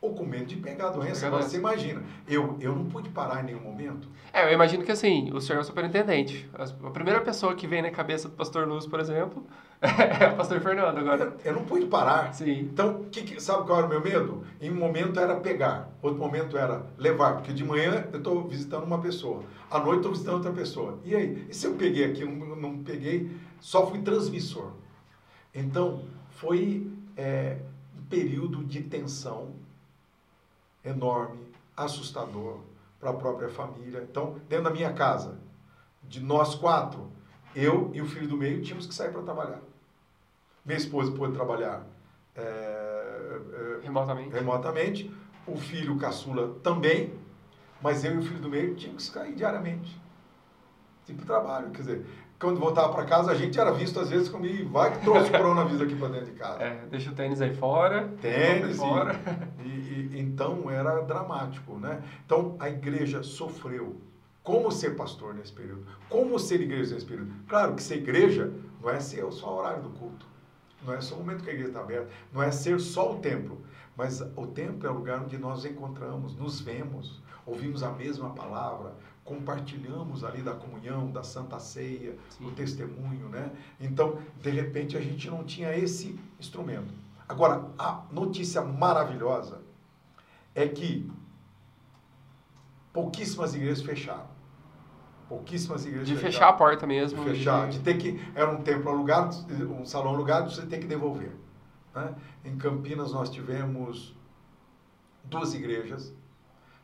ou 0.00 0.14
com 0.14 0.24
medo 0.24 0.46
de 0.46 0.56
pegar 0.56 0.88
a 0.88 0.90
doença. 0.90 1.26
Agora 1.26 1.42
você 1.42 1.56
imagina, 1.56 2.02
eu, 2.28 2.56
eu 2.60 2.74
não 2.74 2.86
pude 2.86 3.08
parar 3.10 3.42
em 3.42 3.46
nenhum 3.46 3.60
momento. 3.60 4.08
É, 4.32 4.44
eu 4.44 4.52
imagino 4.52 4.84
que 4.84 4.92
assim, 4.92 5.30
o 5.32 5.40
senhor 5.40 5.58
é 5.58 5.60
o 5.62 5.64
superintendente. 5.64 6.48
A 6.54 6.90
primeira 6.90 7.20
pessoa 7.20 7.54
que 7.54 7.66
vem 7.66 7.82
na 7.82 7.90
cabeça 7.90 8.28
do 8.28 8.34
pastor 8.34 8.66
Luz, 8.66 8.86
por 8.86 9.00
exemplo, 9.00 9.44
é 9.80 10.30
pastor 10.34 10.60
Fernando 10.60 10.98
agora. 10.98 11.24
Eu, 11.24 11.40
eu 11.44 11.52
não 11.54 11.64
pude 11.64 11.86
parar. 11.86 12.32
Sim. 12.32 12.60
Então, 12.60 13.04
que, 13.04 13.22
que, 13.22 13.40
sabe 13.40 13.66
qual 13.66 13.78
era 13.78 13.86
o 13.86 13.90
meu 13.90 14.00
medo? 14.00 14.44
Em 14.60 14.70
um 14.70 14.74
momento 14.74 15.18
era 15.20 15.36
pegar, 15.36 15.90
outro 16.00 16.18
momento 16.18 16.56
era 16.56 16.86
levar, 16.96 17.34
porque 17.34 17.52
de 17.52 17.64
manhã 17.64 18.06
eu 18.12 18.18
estou 18.18 18.46
visitando 18.48 18.84
uma 18.84 19.00
pessoa, 19.00 19.42
à 19.70 19.78
noite 19.78 19.98
estou 19.98 20.12
visitando 20.12 20.34
outra 20.34 20.52
pessoa. 20.52 20.98
E 21.04 21.14
aí? 21.14 21.46
E 21.48 21.54
se 21.54 21.66
eu 21.66 21.74
peguei 21.74 22.04
aqui, 22.04 22.24
não, 22.24 22.56
não 22.56 22.78
peguei, 22.82 23.30
só 23.60 23.86
fui 23.86 24.00
transmissor. 24.00 24.72
Então, 25.54 26.02
foi 26.30 26.90
é, 27.16 27.58
um 27.98 28.02
período 28.04 28.64
de 28.64 28.82
tensão 28.82 29.50
enorme, 30.84 31.40
assustador 31.76 32.60
para 33.00 33.10
a 33.10 33.14
própria 33.14 33.48
família. 33.48 34.06
Então, 34.08 34.36
dentro 34.48 34.64
da 34.64 34.70
minha 34.70 34.92
casa, 34.92 35.38
de 36.02 36.20
nós 36.20 36.54
quatro, 36.54 37.10
eu 37.56 37.90
e 37.94 38.02
o 38.02 38.06
filho 38.06 38.28
do 38.28 38.36
meio 38.36 38.60
tínhamos 38.60 38.86
que 38.86 38.94
sair 38.94 39.10
para 39.10 39.22
trabalhar. 39.22 39.60
Minha 40.64 40.76
esposa 40.76 41.10
pôde 41.12 41.32
trabalhar 41.32 41.86
é, 42.34 42.40
é, 42.42 43.78
remotamente. 43.82 44.30
remotamente, 44.30 45.14
o 45.46 45.56
filho 45.56 45.96
caçula 45.96 46.54
também, 46.62 47.14
mas 47.80 48.04
eu 48.04 48.14
e 48.14 48.18
o 48.18 48.22
filho 48.22 48.40
do 48.40 48.50
meio 48.50 48.74
tínhamos 48.74 49.08
que 49.08 49.14
sair 49.14 49.34
diariamente. 49.34 49.98
Tipo 51.06 51.24
trabalho, 51.24 51.70
quer 51.70 51.82
dizer, 51.82 52.06
quando 52.38 52.60
voltava 52.60 52.92
para 52.92 53.04
casa, 53.06 53.30
a 53.30 53.34
gente 53.34 53.58
era 53.58 53.72
visto 53.72 53.98
às 53.98 54.10
vezes 54.10 54.28
como, 54.28 54.44
vai 54.68 54.92
que 54.92 54.98
trouxe 55.02 55.30
o 55.30 55.32
coronavírus 55.32 55.80
aqui 55.80 55.94
para 55.94 56.08
dentro 56.08 56.26
de 56.26 56.32
casa. 56.32 56.62
É, 56.62 56.84
deixa 56.90 57.10
o 57.10 57.14
tênis 57.14 57.40
aí 57.40 57.54
fora. 57.54 58.08
Tênis. 58.20 58.76
Fora. 58.76 59.18
E, 59.64 59.68
e, 59.68 60.20
então 60.20 60.70
era 60.70 61.00
dramático, 61.00 61.78
né? 61.78 62.02
Então 62.24 62.56
a 62.58 62.68
igreja 62.68 63.22
sofreu. 63.22 63.96
Como 64.46 64.70
ser 64.70 64.94
pastor 64.94 65.34
nesse 65.34 65.52
período? 65.52 65.84
Como 66.08 66.38
ser 66.38 66.60
igreja 66.60 66.94
nesse 66.94 67.04
período? 67.04 67.34
Claro 67.48 67.74
que 67.74 67.82
ser 67.82 67.96
igreja 67.96 68.52
não 68.80 68.88
é 68.88 69.00
ser 69.00 69.28
só 69.32 69.52
o 69.52 69.58
horário 69.58 69.82
do 69.82 69.90
culto. 69.90 70.24
Não 70.84 70.94
é 70.94 71.00
só 71.00 71.16
o 71.16 71.18
momento 71.18 71.42
que 71.42 71.50
a 71.50 71.52
igreja 71.52 71.70
está 71.70 71.80
aberta. 71.80 72.08
Não 72.32 72.40
é 72.40 72.52
ser 72.52 72.78
só 72.78 73.12
o 73.12 73.18
templo. 73.18 73.60
Mas 73.96 74.20
o 74.20 74.46
templo 74.46 74.86
é 74.86 74.90
o 74.92 74.94
lugar 74.94 75.20
onde 75.20 75.36
nós 75.36 75.64
encontramos, 75.64 76.36
nos 76.36 76.60
vemos, 76.60 77.20
ouvimos 77.44 77.82
a 77.82 77.90
mesma 77.90 78.30
palavra, 78.30 78.94
compartilhamos 79.24 80.22
ali 80.22 80.42
da 80.42 80.54
comunhão, 80.54 81.10
da 81.10 81.24
santa 81.24 81.58
ceia, 81.58 82.16
Sim. 82.30 82.48
testemunho, 82.54 83.28
né? 83.28 83.50
Então, 83.80 84.20
de 84.40 84.50
repente, 84.50 84.96
a 84.96 85.00
gente 85.00 85.28
não 85.28 85.42
tinha 85.42 85.76
esse 85.76 86.16
instrumento. 86.38 86.94
Agora, 87.28 87.68
a 87.76 88.04
notícia 88.12 88.62
maravilhosa 88.62 89.60
é 90.54 90.68
que 90.68 91.10
pouquíssimas 92.92 93.52
igrejas 93.52 93.82
fecharam. 93.82 94.35
Pouquíssimas 95.28 95.84
igrejas 95.84 96.06
De 96.06 96.16
fechar 96.16 96.48
a 96.48 96.52
porta 96.52 96.86
mesmo. 96.86 97.24
De 97.24 97.30
fechar, 97.30 97.68
de 97.68 97.80
ter 97.80 97.98
que... 97.98 98.20
Era 98.34 98.50
um 98.50 98.62
templo 98.62 98.90
alugado, 98.90 99.36
um 99.80 99.84
salão 99.84 100.14
alugado, 100.14 100.50
você 100.50 100.64
tem 100.66 100.78
que 100.78 100.86
devolver. 100.86 101.32
Né? 101.94 102.14
Em 102.44 102.56
Campinas 102.56 103.12
nós 103.12 103.28
tivemos 103.30 104.16
duas 105.24 105.54
igrejas, 105.54 106.14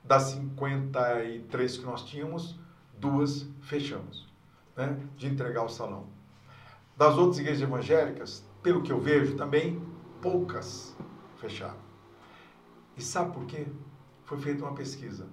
das 0.04 0.22
53 0.24 1.78
que 1.78 1.84
nós 1.84 2.04
tínhamos, 2.04 2.58
duas 2.98 3.48
fechamos, 3.60 4.28
né, 4.76 4.98
de 5.16 5.28
entregar 5.28 5.62
o 5.62 5.68
salão. 5.68 6.06
Das 6.96 7.16
outras 7.16 7.38
igrejas 7.38 7.62
evangélicas, 7.62 8.44
pelo 8.62 8.82
que 8.82 8.92
eu 8.92 9.00
vejo 9.00 9.36
também, 9.36 9.80
poucas 10.20 10.96
fecharam. 11.36 11.80
E 12.96 13.02
sabe 13.02 13.32
por 13.32 13.46
quê? 13.46 13.66
Foi 14.24 14.38
feita 14.38 14.64
uma 14.64 14.74
pesquisa. 14.74 15.26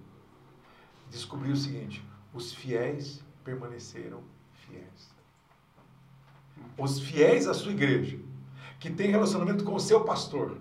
Descobriu 1.09 1.53
o 1.53 1.57
seguinte: 1.57 2.05
os 2.33 2.53
fiéis 2.53 3.23
permaneceram 3.43 4.21
fiéis. 4.53 5.09
Os 6.77 6.99
fiéis 6.99 7.47
à 7.47 7.53
sua 7.53 7.71
igreja, 7.71 8.19
que 8.79 8.89
tem 8.89 9.09
relacionamento 9.09 9.63
com 9.63 9.75
o 9.75 9.79
seu 9.79 10.03
pastor, 10.03 10.57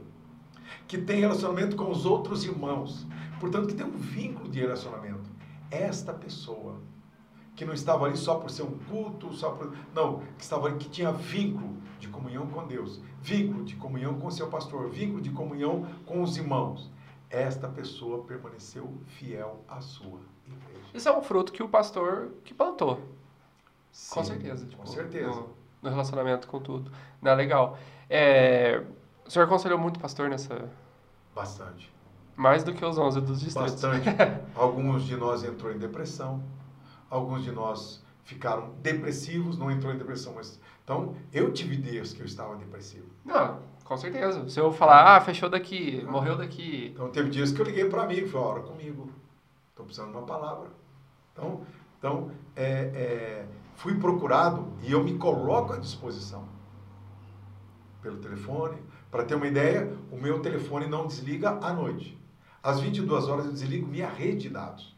que 0.87 0.99
tem 0.99 1.21
relacionamento 1.21 1.77
com 1.77 1.91
os 1.91 2.07
outros 2.07 2.45
irmãos, 2.45 3.07
portanto, 3.39 3.69
que 3.69 3.75
tem 3.75 3.87
um 3.87 3.97
vínculo 3.97 4.49
de 4.49 4.61
relacionamento. 4.61 5.31
Esta 5.71 6.12
pessoa 6.14 6.81
que 7.55 7.64
não 7.64 7.75
estava 7.75 8.07
ali 8.07 8.16
só 8.16 8.37
por 8.37 8.51
ser 8.51 8.62
um 8.62 8.79
culto, 8.79 9.33
só 9.35 9.51
por. 9.51 9.77
Não, 9.93 10.21
que 10.39 10.45
estava 10.45 10.69
ali, 10.69 10.79
que 10.79 10.89
tinha 10.89 11.12
vínculo 11.12 11.77
de 11.99 12.09
comunhão 12.09 12.47
com 12.47 12.66
Deus, 12.66 13.01
vínculo 13.21 13.64
de 13.64 13.77
comunhão 13.77 14.19
com 14.19 14.31
seu 14.31 14.49
pastor, 14.49 14.89
vínculo 14.89 15.21
de 15.21 15.31
comunhão 15.31 15.87
com 16.07 16.23
os 16.23 16.37
irmãos. 16.37 16.91
Esta 17.29 17.69
pessoa 17.69 18.25
permaneceu 18.25 18.97
fiel 19.07 19.64
à 19.69 19.81
sua. 19.81 20.21
Isso 20.95 21.09
é 21.09 21.16
um 21.16 21.22
fruto 21.22 21.53
que 21.53 21.62
o 21.62 21.68
pastor 21.68 22.30
que 22.45 22.55
plantou. 22.55 23.01
Sim, 23.93 24.14
com 24.14 24.24
certeza. 24.24 24.66
Tipo, 24.66 24.82
com 24.82 24.86
certeza. 24.86 25.28
No, 25.28 25.51
no, 25.82 25.91
relacionamento 25.91 26.47
com 26.47 26.61
tudo. 26.61 26.91
Não, 27.20 27.34
legal. 27.34 27.78
É, 28.09 28.82
o 29.26 29.30
senhor 29.30 29.45
aconselhou 29.45 29.78
muito 29.78 30.01
pastor 30.01 30.28
nessa... 30.28 30.68
Bastante. 31.34 31.93
Mais 32.36 32.62
do 32.62 32.72
que 32.72 32.84
os 32.84 32.97
11 32.97 33.20
dos 33.20 33.41
distritos. 33.41 33.72
Bastante. 33.72 34.09
Alguns 34.55 35.05
de 35.05 35.16
nós 35.16 35.43
entrou 35.45 35.72
em 35.72 35.78
depressão. 35.78 36.43
Alguns 37.11 37.43
de 37.43 37.51
nós 37.51 38.03
ficaram 38.24 38.74
depressivos, 38.82 39.59
não 39.59 39.70
entrou 39.70 39.93
em 39.93 39.99
depressão, 39.99 40.34
mas... 40.34 40.61
Então, 40.84 41.14
eu 41.32 41.53
tive 41.53 41.76
dias 41.76 42.12
que 42.12 42.20
eu 42.20 42.26
estava 42.26 42.57
depressivo. 42.57 43.07
Não, 43.24 43.59
com 43.84 43.97
certeza. 43.97 44.49
Se 44.49 44.61
eu 44.61 44.72
falar, 44.72 45.16
ah, 45.16 45.20
fechou 45.20 45.49
daqui, 45.49 46.05
morreu 46.09 46.36
daqui... 46.36 46.93
Então, 46.95 47.11
teve 47.11 47.30
dias 47.30 47.53
que 47.53 47.61
eu 47.61 47.66
liguei 47.66 47.86
para 47.86 48.03
amigo 48.03 48.26
e 48.26 48.30
falei, 48.30 48.47
ora 48.47 48.61
comigo, 48.61 49.11
estou 49.79 49.87
precisando 49.87 50.11
de 50.11 50.16
uma 50.16 50.26
palavra. 50.26 50.68
Então, 51.33 51.61
então 51.99 52.31
é, 52.57 52.64
é, 52.64 53.47
fui 53.76 53.99
procurado 53.99 54.72
e 54.83 54.93
eu 54.93 55.03
me 55.05 55.16
coloco 55.16 55.72
à 55.72 55.76
disposição 55.76 56.45
pelo 58.03 58.18
telefone. 58.18 58.83
Para 59.11 59.24
ter 59.24 59.37
uma 59.37 59.47
ideia, 59.47 59.97
o 60.11 60.16
meu 60.16 60.41
telefone 60.41 60.87
não 60.87 61.07
desliga 61.07 61.51
à 61.51 61.72
noite. 61.72 62.18
Às 62.62 62.81
22 62.81 63.29
horas 63.29 63.47
eu 63.47 63.53
desligo 63.53 63.87
minha 63.87 64.09
rede 64.09 64.43
de 64.43 64.49
dados. 64.51 64.97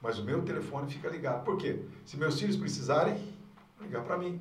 Mas 0.00 0.18
o 0.18 0.24
meu 0.24 0.42
telefone 0.42 0.92
fica 0.92 1.08
ligado. 1.08 1.42
Por 1.42 1.56
quê? 1.56 1.82
Se 2.04 2.16
meus 2.16 2.38
filhos 2.38 2.56
precisarem, 2.56 3.18
ligar 3.80 4.04
para 4.04 4.18
mim. 4.18 4.40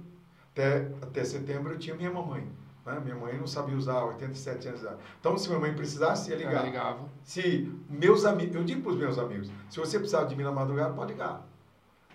Até, 0.51 0.91
até 1.01 1.24
setembro 1.24 1.74
eu 1.74 1.80
tinha 1.80 1.95
minha 1.95 2.12
mamãe. 2.12 2.47
Né? 2.86 3.00
Minha 3.04 3.16
mãe 3.16 3.38
não 3.38 3.48
sabia 3.48 3.76
usar, 3.76 4.04
87 4.04 4.68
anos 4.68 4.80
de 4.80 4.86
idade. 4.86 5.02
Então, 5.20 5.38
se 5.38 5.48
minha 5.50 5.60
mãe 5.60 5.74
precisasse, 5.74 6.30
ia 6.30 6.38
ligar. 6.38 6.64
ligava. 6.64 7.10
Se 7.24 7.72
meus 7.90 8.26
amigos, 8.26 8.56
eu 8.56 8.64
digo 8.64 8.82
para 8.82 8.92
os 8.92 8.98
meus 8.98 9.18
amigos, 9.18 9.52
se 9.70 9.80
você 9.80 9.98
precisar 9.98 10.26
de 10.26 10.36
mim 10.36 10.44
na 10.44 10.52
madrugada, 10.52 10.94
pode 10.94 11.14
ligar. 11.14 11.46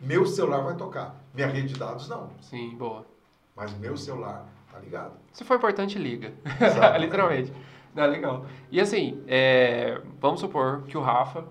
Meu 0.01 0.25
celular 0.25 0.63
vai 0.63 0.77
tocar. 0.77 1.17
Minha 1.35 1.49
rede 1.49 1.75
de 1.75 1.79
dados 1.79 2.09
não. 2.09 2.31
Sim, 2.41 2.77
boa. 2.77 3.05
Mas 3.55 3.77
meu 3.79 3.97
celular 3.97 4.47
tá 4.73 4.79
ligado. 4.79 5.13
Se 5.33 5.45
for 5.45 5.57
importante, 5.57 5.99
liga. 5.99 6.33
Literalmente. 6.99 7.53
Não, 7.95 8.07
legal. 8.07 8.47
E 8.71 8.81
assim, 8.81 9.23
é, 9.27 10.01
vamos 10.21 10.41
supor 10.41 10.85
que 10.85 10.97
o 10.97 11.01
Rafa 11.01 11.45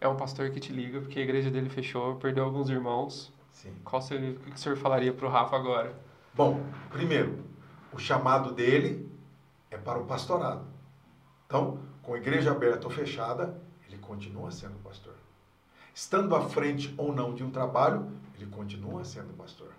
é 0.00 0.06
um 0.06 0.16
pastor 0.16 0.50
que 0.50 0.60
te 0.60 0.72
liga 0.72 1.00
porque 1.00 1.18
a 1.18 1.22
igreja 1.22 1.50
dele 1.50 1.70
fechou, 1.70 2.16
perdeu 2.16 2.44
alguns 2.44 2.68
irmãos. 2.68 3.32
Sim. 3.50 3.72
Qual 3.82 4.00
seria, 4.02 4.32
o 4.32 4.34
que 4.34 4.52
o 4.52 4.58
senhor 4.58 4.76
falaria 4.76 5.12
para 5.12 5.26
o 5.26 5.30
Rafa 5.30 5.56
agora? 5.56 5.94
Bom, 6.34 6.60
primeiro, 6.90 7.38
o 7.96 7.98
chamado 7.98 8.52
dele 8.52 9.10
é 9.70 9.78
para 9.78 9.98
o 9.98 10.04
pastorado. 10.04 10.66
Então, 11.46 11.78
com 12.02 12.12
a 12.12 12.18
igreja 12.18 12.50
aberta 12.50 12.86
ou 12.86 12.92
fechada, 12.92 13.58
ele 13.88 13.96
continua 13.96 14.50
sendo 14.50 14.78
pastor. 14.84 15.14
Estando 15.94 16.36
à 16.36 16.42
frente 16.42 16.94
ou 16.98 17.10
não 17.14 17.34
de 17.34 17.42
um 17.42 17.50
trabalho, 17.50 18.06
ele 18.34 18.44
continua 18.50 19.02
sendo 19.02 19.32
pastor. 19.32 19.72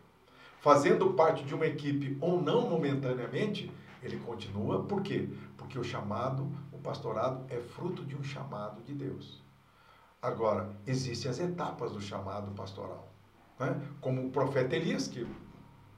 Fazendo 0.59 1.13
parte 1.13 1.43
de 1.43 1.53
uma 1.53 1.67
equipe 1.67 2.17
ou 2.19 2.41
não 2.41 2.67
momentaneamente, 2.67 3.71
ele 4.01 4.17
continua. 4.17 4.81
Por 4.81 5.03
quê? 5.03 5.29
Porque 5.55 5.77
o 5.77 5.83
chamado, 5.83 6.51
o 6.73 6.79
pastorado, 6.79 7.45
é 7.49 7.59
fruto 7.59 8.03
de 8.03 8.15
um 8.15 8.23
chamado 8.23 8.81
de 8.81 8.95
Deus. 8.95 9.43
Agora, 10.19 10.71
existem 10.87 11.29
as 11.29 11.39
etapas 11.39 11.91
do 11.91 12.01
chamado 12.01 12.49
pastoral. 12.55 13.07
Né? 13.59 13.79
Como 14.01 14.25
o 14.25 14.31
profeta 14.31 14.75
Elias, 14.75 15.07
que 15.07 15.27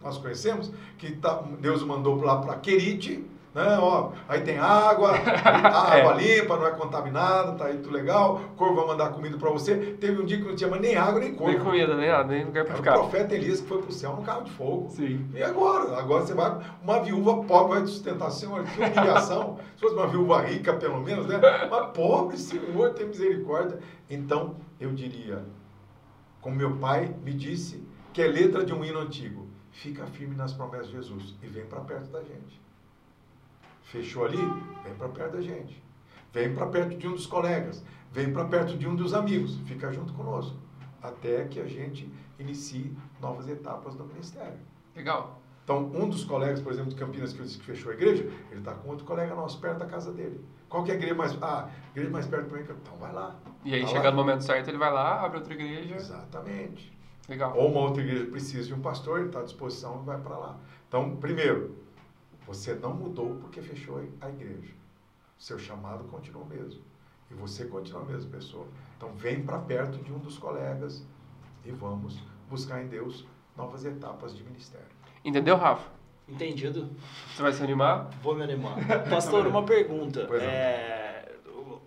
nós 0.02 0.18
conhecemos, 0.18 0.72
que 0.98 1.12
tá, 1.14 1.44
Deus 1.60 1.84
mandou 1.84 2.16
lá 2.22 2.38
para 2.38 2.56
Querite, 2.56 3.26
né? 3.54 3.78
Ó, 3.80 4.12
aí 4.28 4.42
tem 4.42 4.58
água, 4.58 5.12
água 5.44 6.22
é. 6.22 6.38
limpa, 6.40 6.56
não 6.56 6.68
é 6.68 6.72
contaminada, 6.72 7.54
tá 7.54 7.66
aí 7.66 7.78
tudo 7.78 7.92
legal, 7.92 8.42
o 8.54 8.56
corvo 8.56 8.76
vai 8.76 8.88
mandar 8.88 9.10
comida 9.10 9.38
para 9.38 9.50
você. 9.50 9.98
Teve 10.00 10.22
um 10.22 10.26
dia 10.26 10.38
que 10.38 10.46
não 10.46 10.56
tinha 10.56 10.70
mais 10.70 10.82
nem 10.82 10.96
água, 10.96 11.20
nem 11.20 11.34
corvo. 11.34 11.52
Nem 11.52 11.62
comida, 11.62 11.96
nem 11.98 12.10
nada, 12.10 12.28
nem 12.32 12.46
lugar 12.46 12.66
para 12.66 12.76
ficar. 12.76 12.96
O 12.98 13.10
profeta 13.10 13.36
Elias 13.36 13.60
que 13.60 13.68
foi 13.68 13.82
para 13.82 13.90
o 13.90 13.94
céu 13.94 14.16
no 14.16 14.22
carro 14.22 14.44
de 14.44 14.52
fogo. 14.52 14.90
Sim. 14.90 15.28
E 15.34 15.42
agora? 15.42 15.98
Agora 15.98 16.26
você 16.26 16.34
vai, 16.34 16.60
uma 16.84 17.00
viúva 17.02 17.44
pobre 17.44 17.76
vai 17.76 17.84
te 17.84 17.90
sustentar, 17.90 18.30
Senhor, 18.30 18.64
que 18.64 18.82
humilhação. 18.82 19.58
Se 19.76 19.82
fosse 19.82 19.96
uma 19.96 20.08
viúva 20.08 20.42
rica, 20.42 20.74
pelo 20.74 21.02
menos, 21.02 21.26
né? 21.26 21.40
Mas 21.70 21.92
pobre, 21.92 22.38
Senhor, 22.38 22.94
tem 22.94 23.08
misericórdia. 23.08 23.80
Então, 24.10 24.56
eu 24.80 24.92
diria, 24.92 25.44
como 26.40 26.56
meu 26.56 26.78
pai 26.78 27.14
me 27.24 27.34
disse, 27.34 27.84
que 28.14 28.22
é 28.22 28.28
letra 28.28 28.64
de 28.64 28.74
um 28.74 28.84
hino 28.84 29.00
antigo, 29.00 29.49
fica 29.72 30.06
firme 30.08 30.36
nas 30.36 30.54
promessas 30.54 30.88
de 30.88 30.94
Jesus 30.94 31.36
e 31.42 31.48
vem 31.48 31.66
para 31.66 31.82
perto 31.82 32.10
da 32.12 32.22
gente. 32.24 32.62
Fechou 33.84 34.26
ali? 34.26 34.38
Vem 34.84 34.94
para 34.96 35.10
perto 35.10 35.34
da 35.34 35.42
gente. 35.42 35.84
Vem 36.32 36.54
para 36.54 36.68
perto 36.68 36.98
de 36.98 37.08
um 37.08 37.14
dos 37.14 37.26
colegas. 37.26 37.84
Vem 38.12 38.32
para 38.32 38.46
perto 38.46 38.78
de 38.78 38.88
um 38.88 38.96
dos 38.96 39.14
amigos. 39.14 39.58
Fica 39.66 39.92
junto 39.92 40.14
conosco. 40.14 40.58
Até 41.02 41.46
que 41.46 41.60
a 41.60 41.66
gente 41.66 42.12
inicie 42.38 42.96
novas 43.20 43.48
etapas 43.48 43.96
do 43.96 44.06
ministério. 44.06 44.60
Legal. 44.96 45.42
Então, 45.64 45.86
um 45.94 46.10
dos 46.10 46.24
colegas, 46.24 46.62
por 46.62 46.72
exemplo, 46.72 46.90
de 46.90 46.96
Campinas, 46.96 47.32
que 47.32 47.40
eu 47.40 47.46
disse 47.46 47.60
que 47.60 47.66
fechou 47.66 47.92
a 47.92 47.94
igreja, 47.94 48.24
ele 48.50 48.60
está 48.60 48.74
com 48.74 48.90
outro 48.90 49.06
colega 49.06 49.36
nosso 49.36 49.60
perto 49.60 49.78
da 49.78 49.86
casa 49.86 50.12
dele. 50.12 50.44
Qual 50.68 50.84
que 50.84 50.92
é 50.92 50.96
a 50.96 50.98
igreja 50.98 51.16
mais... 51.16 51.38
Ah, 51.42 51.70
igreja 51.92 52.10
mais 52.10 52.26
perto 52.28 52.48
para 52.48 52.58
mim? 52.58 52.64
Então, 52.64 52.98
vai 52.98 53.14
lá. 53.14 53.36
E 53.64 53.74
aí, 53.74 53.82
tá 53.82 53.88
chegando 53.88 54.16
no 54.16 54.24
momento 54.24 54.44
certo, 54.44 54.68
ele 54.68 54.78
vai 54.78 54.92
lá, 54.92 55.24
abre 55.24 55.38
outra 55.38 55.54
igreja. 55.54 55.96
Exatamente. 55.96 56.99
Legal. 57.30 57.56
Ou 57.56 57.70
uma 57.70 57.82
outra 57.82 58.02
igreja 58.02 58.26
precisa 58.26 58.68
de 58.68 58.74
um 58.74 58.82
pastor, 58.82 59.20
ele 59.20 59.28
está 59.28 59.42
à 59.42 59.44
disposição 59.44 60.02
e 60.02 60.06
vai 60.06 60.20
para 60.20 60.36
lá. 60.36 60.58
Então, 60.88 61.16
primeiro, 61.18 61.76
você 62.46 62.74
não 62.74 62.96
mudou 62.96 63.36
porque 63.36 63.62
fechou 63.62 64.04
a 64.20 64.30
igreja. 64.30 64.74
Seu 65.38 65.60
chamado 65.60 66.04
continua 66.06 66.42
o 66.42 66.48
mesmo. 66.48 66.82
E 67.30 67.36
você 67.36 67.66
continua 67.66 68.02
a 68.02 68.06
mesma 68.06 68.32
pessoa. 68.32 68.66
Então 68.98 69.14
vem 69.14 69.44
para 69.44 69.60
perto 69.60 70.00
de 70.00 70.12
um 70.12 70.18
dos 70.18 70.40
colegas 70.40 71.06
e 71.64 71.72
vamos 71.72 72.20
buscar 72.50 72.84
em 72.84 72.88
Deus 72.88 73.26
novas 73.56 73.86
etapas 73.86 74.36
de 74.36 74.44
ministério. 74.44 74.88
Entendeu, 75.24 75.56
Rafa? 75.56 75.88
Entendido. 76.28 76.90
Você 77.34 77.42
vai 77.42 77.54
se 77.54 77.62
animar? 77.64 78.10
Vou 78.24 78.36
me 78.36 78.44
animar. 78.44 78.76
Pastor, 79.10 79.46
uma 79.46 79.64
pergunta. 79.64 80.22
É, 80.36 81.36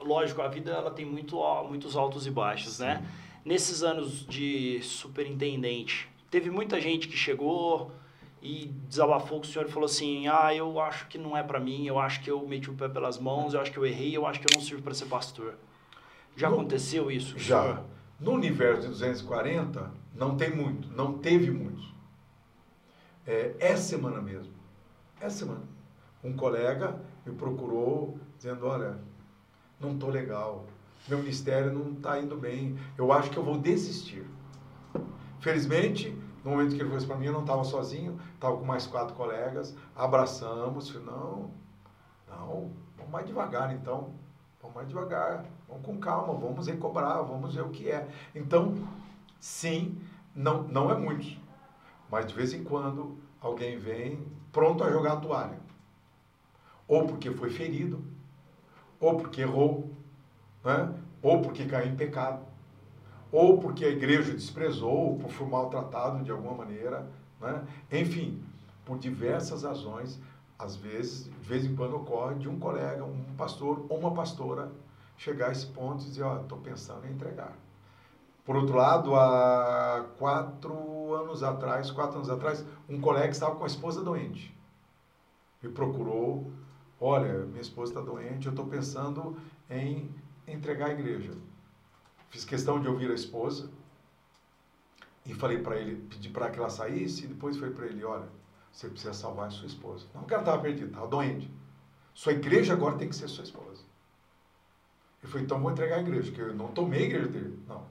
lógico, 0.01 0.40
a 0.40 0.49
vida 0.49 0.70
ela 0.70 0.90
tem 0.90 1.05
muito, 1.05 1.36
muitos 1.68 1.97
altos 1.97 2.26
e 2.26 2.30
baixos, 2.30 2.78
né? 2.78 2.97
Sim. 2.97 3.03
né? 3.03 3.11
Nesses 3.45 3.82
anos 3.82 4.26
de 4.26 4.80
superintendente, 4.82 6.09
teve 6.30 6.51
muita 6.51 6.80
gente 6.80 7.09
que 7.09 7.16
chegou, 7.16 7.93
e 8.43 8.66
desabafou 8.88 9.38
com 9.38 9.47
o 9.47 9.49
senhor 9.49 9.68
falou 9.68 9.86
assim: 9.86 10.26
Ah, 10.26 10.53
eu 10.53 10.80
acho 10.80 11.07
que 11.07 11.16
não 11.16 11.36
é 11.36 11.43
para 11.43 11.61
mim, 11.61 11.86
eu 11.86 11.99
acho 11.99 12.20
que 12.20 12.30
eu 12.30 12.47
meti 12.47 12.68
o 12.68 12.74
pé 12.74 12.88
pelas 12.88 13.18
mãos, 13.18 13.55
eu 13.55 13.61
acho 13.61 13.70
que 13.70 13.78
eu 13.78 13.86
errei, 13.86 14.16
eu 14.16 14.26
acho 14.26 14.40
que 14.40 14.53
eu 14.53 14.57
não 14.59 14.61
sirvo 14.61 14.82
para 14.82 14.93
ser 14.93 15.07
pastor. 15.07 15.55
Já 16.36 16.51
no, 16.51 16.57
aconteceu 16.57 17.11
isso? 17.11 17.38
Já. 17.38 17.62
Senhor? 17.62 17.84
No 18.18 18.32
universo 18.32 18.82
de 18.82 18.88
240, 18.88 19.93
não 20.14 20.36
tem 20.36 20.55
muito, 20.55 20.88
não 20.88 21.18
teve 21.18 21.51
muito. 21.51 21.82
É, 23.24 23.55
essa 23.61 23.82
semana 23.82 24.20
mesmo, 24.20 24.53
essa 25.20 25.38
semana, 25.38 25.62
um 26.24 26.32
colega 26.32 27.01
me 27.24 27.32
procurou 27.34 28.18
dizendo: 28.36 28.66
Olha, 28.66 28.99
não 29.78 29.93
estou 29.93 30.11
legal, 30.11 30.66
meu 31.09 31.19
ministério 31.19 31.73
não 31.73 31.93
está 31.93 32.19
indo 32.21 32.37
bem, 32.37 32.79
eu 32.97 33.13
acho 33.13 33.31
que 33.31 33.37
eu 33.37 33.43
vou 33.43 33.59
desistir. 33.59 34.25
Felizmente, 35.41 36.17
no 36.45 36.53
momento 36.53 36.75
que 36.75 36.77
ele 36.77 36.85
falou 36.85 36.99
isso 36.99 37.07
para 37.07 37.17
mim, 37.17 37.27
eu 37.27 37.33
não 37.33 37.41
estava 37.41 37.65
sozinho, 37.65 38.19
estava 38.35 38.57
com 38.57 38.65
mais 38.65 38.87
quatro 38.87 39.15
colegas, 39.15 39.75
abraçamos, 39.97 40.91
falei, 40.91 41.07
não, 41.07 41.51
não, 42.29 42.71
vamos 42.97 43.13
mais 43.13 43.27
devagar 43.27 43.75
então, 43.75 44.11
vamos 44.61 44.77
mais 44.77 44.89
devagar, 44.89 45.45
vamos 45.69 45.85
com 45.85 45.99
calma, 45.99 46.35
vamos 46.35 46.67
recobrar, 46.67 47.23
vamos 47.25 47.55
ver 47.55 47.63
o 47.63 47.71
que 47.71 47.91
é. 47.91 48.09
Então, 48.35 48.75
sim, 49.41 50.01
não, 50.35 50.63
não 50.63 50.91
é 50.91 50.97
muito, 50.97 51.41
mas 52.11 52.27
de 52.27 52.35
vez 52.35 52.53
em 52.53 52.63
quando 52.63 53.17
alguém 53.41 53.79
vem 53.79 54.25
pronto 54.53 54.85
a 54.85 54.91
jogar 54.91 55.15
a 55.15 55.17
toalha. 55.17 55.61
Ou 56.87 57.07
porque 57.07 57.31
foi 57.31 57.51
ferido, 57.51 58.05
ou 59.01 59.17
porque 59.17 59.41
errou, 59.41 59.91
né? 60.65 60.95
ou 61.23 61.41
porque 61.41 61.65
caiu 61.67 61.93
em 61.93 61.97
pecado 61.97 62.53
ou 63.33 63.59
porque 63.59 63.87
a 63.87 63.89
igreja 63.89 64.35
desprezou, 64.35 65.13
ou 65.13 65.19
por 65.19 65.31
foi 65.31 65.47
maltratado 65.47 66.23
de 66.23 66.31
alguma 66.31 66.55
maneira, 66.55 67.11
né? 67.41 67.67
enfim, 67.91 68.45
por 68.85 68.99
diversas 68.99 69.63
razões, 69.63 70.21
às 70.59 70.77
vezes, 70.77 71.25
de 71.25 71.49
vez 71.49 71.65
em 71.65 71.75
quando 71.75 71.97
ocorre 71.97 72.35
de 72.35 72.49
um 72.49 72.59
colega, 72.59 73.03
um 73.03 73.25
pastor 73.37 73.87
ou 73.89 73.99
uma 73.99 74.13
pastora 74.13 74.71
chegar 75.17 75.49
a 75.49 75.53
esse 75.53 75.67
ponto 75.67 76.05
e 76.05 76.09
dizer, 76.09 76.23
ó, 76.23 76.37
oh, 76.37 76.43
estou 76.43 76.59
pensando 76.59 77.07
em 77.07 77.13
entregar. 77.13 77.57
Por 78.45 78.57
outro 78.57 78.77
lado, 78.77 79.15
há 79.15 80.05
quatro 80.19 81.15
anos 81.15 81.43
atrás, 81.43 81.91
quatro 81.91 82.17
anos 82.17 82.29
atrás, 82.29 82.65
um 82.89 83.01
colega 83.01 83.31
estava 83.31 83.55
com 83.55 83.65
a 83.65 83.69
esposa 83.69 84.03
doente. 84.03 84.55
Me 85.63 85.71
procurou, 85.71 86.51
olha, 87.01 87.47
minha 87.47 87.61
esposa 87.61 87.93
está 87.93 88.03
doente, 88.03 88.47
eu 88.47 88.51
estou 88.51 88.67
pensando 88.67 89.37
em 89.71 90.11
entregar 90.47 90.86
a 90.86 90.93
igreja. 90.93 91.32
Fiz 92.30 92.45
questão 92.45 92.80
de 92.80 92.88
ouvir 92.88 93.11
a 93.11 93.14
esposa. 93.14 93.70
e 95.24 95.32
falei 95.34 95.59
para 95.59 95.76
ele, 95.76 95.97
pedi 96.09 96.28
para 96.30 96.51
que 96.51 96.59
ela 96.59 96.68
saísse, 96.68 97.24
e 97.24 97.28
depois 97.28 97.57
falei 97.57 97.72
para 97.72 97.86
ele, 97.86 98.03
olha, 98.05 98.28
você 98.72 98.88
precisa 98.88 99.12
salvar 99.12 99.49
a 99.49 99.51
sua 99.51 99.66
esposa. 99.66 100.07
Não 100.14 100.24
que 100.24 100.34
ela 100.34 100.43
estava 100.43 100.61
perdida, 100.61 100.86
estava 100.86 101.07
doente. 101.07 101.49
Sua 102.14 102.32
igreja 102.32 102.72
agora 102.72 102.97
tem 102.99 103.09
que 103.09 103.14
ser 103.14 103.28
sua 103.28 103.45
esposa. 103.45 103.84
Ele 105.22 105.30
falou, 105.30 105.45
então 105.45 105.61
vou 105.61 105.70
entregar 105.70 105.97
a 105.97 106.01
igreja, 106.01 106.30
porque 106.30 106.40
eu 106.40 106.55
não 106.55 106.68
tomei 106.68 107.05
a 107.05 107.07
igreja 107.07 107.28
dele. 107.28 107.62
Não. 107.68 107.86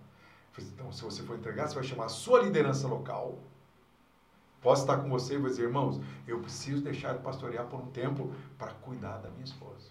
Falei, 0.52 0.70
então, 0.74 0.92
se 0.92 1.02
você 1.04 1.24
for 1.24 1.38
entregar, 1.38 1.68
você 1.68 1.76
vai 1.76 1.84
chamar 1.84 2.06
a 2.06 2.10
sua 2.10 2.42
liderança 2.42 2.88
local. 2.88 3.40
Posso 4.62 4.82
estar 4.82 4.98
com 4.98 5.10
você 5.10 5.36
e 5.36 5.38
vou 5.38 5.50
dizer, 5.50 5.64
irmãos, 5.64 6.02
eu 6.28 6.40
preciso 6.40 6.84
deixar 6.84 7.14
de 7.14 7.24
pastorear 7.24 7.66
por 7.68 7.80
um 7.80 7.90
tempo 7.92 8.34
para 8.58 8.74
cuidar 8.74 9.18
da 9.20 9.30
minha 9.30 9.46
esposa. 9.46 9.90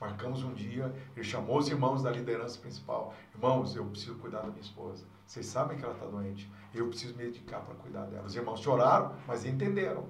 Marcamos 0.00 0.42
um 0.42 0.54
dia, 0.54 0.90
ele 1.14 1.24
chamou 1.24 1.58
os 1.58 1.68
irmãos 1.68 2.02
da 2.02 2.10
liderança 2.10 2.58
principal. 2.58 3.12
Irmãos, 3.34 3.76
eu 3.76 3.84
preciso 3.84 4.14
cuidar 4.14 4.40
da 4.40 4.46
minha 4.48 4.62
esposa. 4.62 5.04
Vocês 5.26 5.44
sabem 5.44 5.76
que 5.76 5.84
ela 5.84 5.92
está 5.92 6.06
doente. 6.06 6.50
Eu 6.74 6.88
preciso 6.88 7.14
me 7.16 7.24
dedicar 7.24 7.60
para 7.60 7.74
cuidar 7.74 8.06
dela. 8.06 8.24
Os 8.24 8.34
irmãos 8.34 8.60
choraram, 8.60 9.12
mas 9.26 9.44
entenderam. 9.44 10.06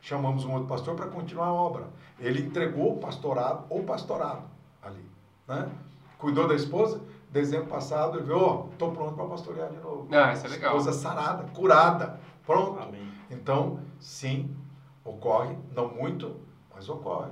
Chamamos 0.00 0.44
um 0.44 0.52
outro 0.52 0.66
pastor 0.66 0.96
para 0.96 1.06
continuar 1.06 1.46
a 1.46 1.52
obra. 1.52 1.88
Ele 2.18 2.40
entregou 2.40 2.94
o 2.94 2.98
pastorado 2.98 3.64
ou 3.70 3.84
pastorado 3.84 4.42
ali. 4.82 5.08
Né? 5.46 5.70
Cuidou 6.18 6.48
da 6.48 6.56
esposa. 6.56 7.00
Dezembro 7.30 7.68
passado, 7.68 8.18
ele 8.18 8.26
viu, 8.26 8.38
oh, 8.38 8.72
estou 8.72 8.90
pronto 8.90 9.14
para 9.14 9.26
pastorear 9.26 9.70
de 9.70 9.76
novo. 9.76 10.08
Ah, 10.10 10.32
isso 10.32 10.46
é 10.46 10.48
legal. 10.48 10.78
Esposa 10.78 10.98
sarada, 10.98 11.44
curada, 11.52 12.18
pronto. 12.44 12.80
Amém. 12.80 13.06
Então, 13.30 13.78
sim, 14.00 14.56
ocorre, 15.04 15.56
não 15.72 15.88
muito, 15.88 16.34
mas 16.74 16.88
ocorre 16.88 17.30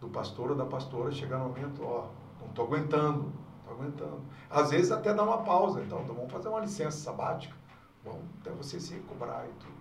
do 0.00 0.08
pastor 0.08 0.50
ou 0.50 0.56
da 0.56 0.64
pastora 0.64 1.10
chegar 1.10 1.38
no 1.38 1.48
momento, 1.48 1.82
ó, 1.84 2.06
não 2.40 2.48
estou 2.48 2.66
aguentando, 2.66 3.22
não 3.22 3.60
estou 3.60 3.74
aguentando. 3.74 4.20
Às 4.48 4.70
vezes 4.70 4.92
até 4.92 5.12
dá 5.12 5.22
uma 5.22 5.38
pausa, 5.38 5.80
então, 5.80 6.00
então 6.02 6.14
vamos 6.14 6.32
fazer 6.32 6.48
uma 6.48 6.60
licença 6.60 6.98
sabática, 6.98 7.54
vamos 8.04 8.22
até 8.40 8.50
você 8.50 8.78
se 8.78 8.94
recobrar 8.94 9.44
e 9.44 9.52
tudo. 9.58 9.78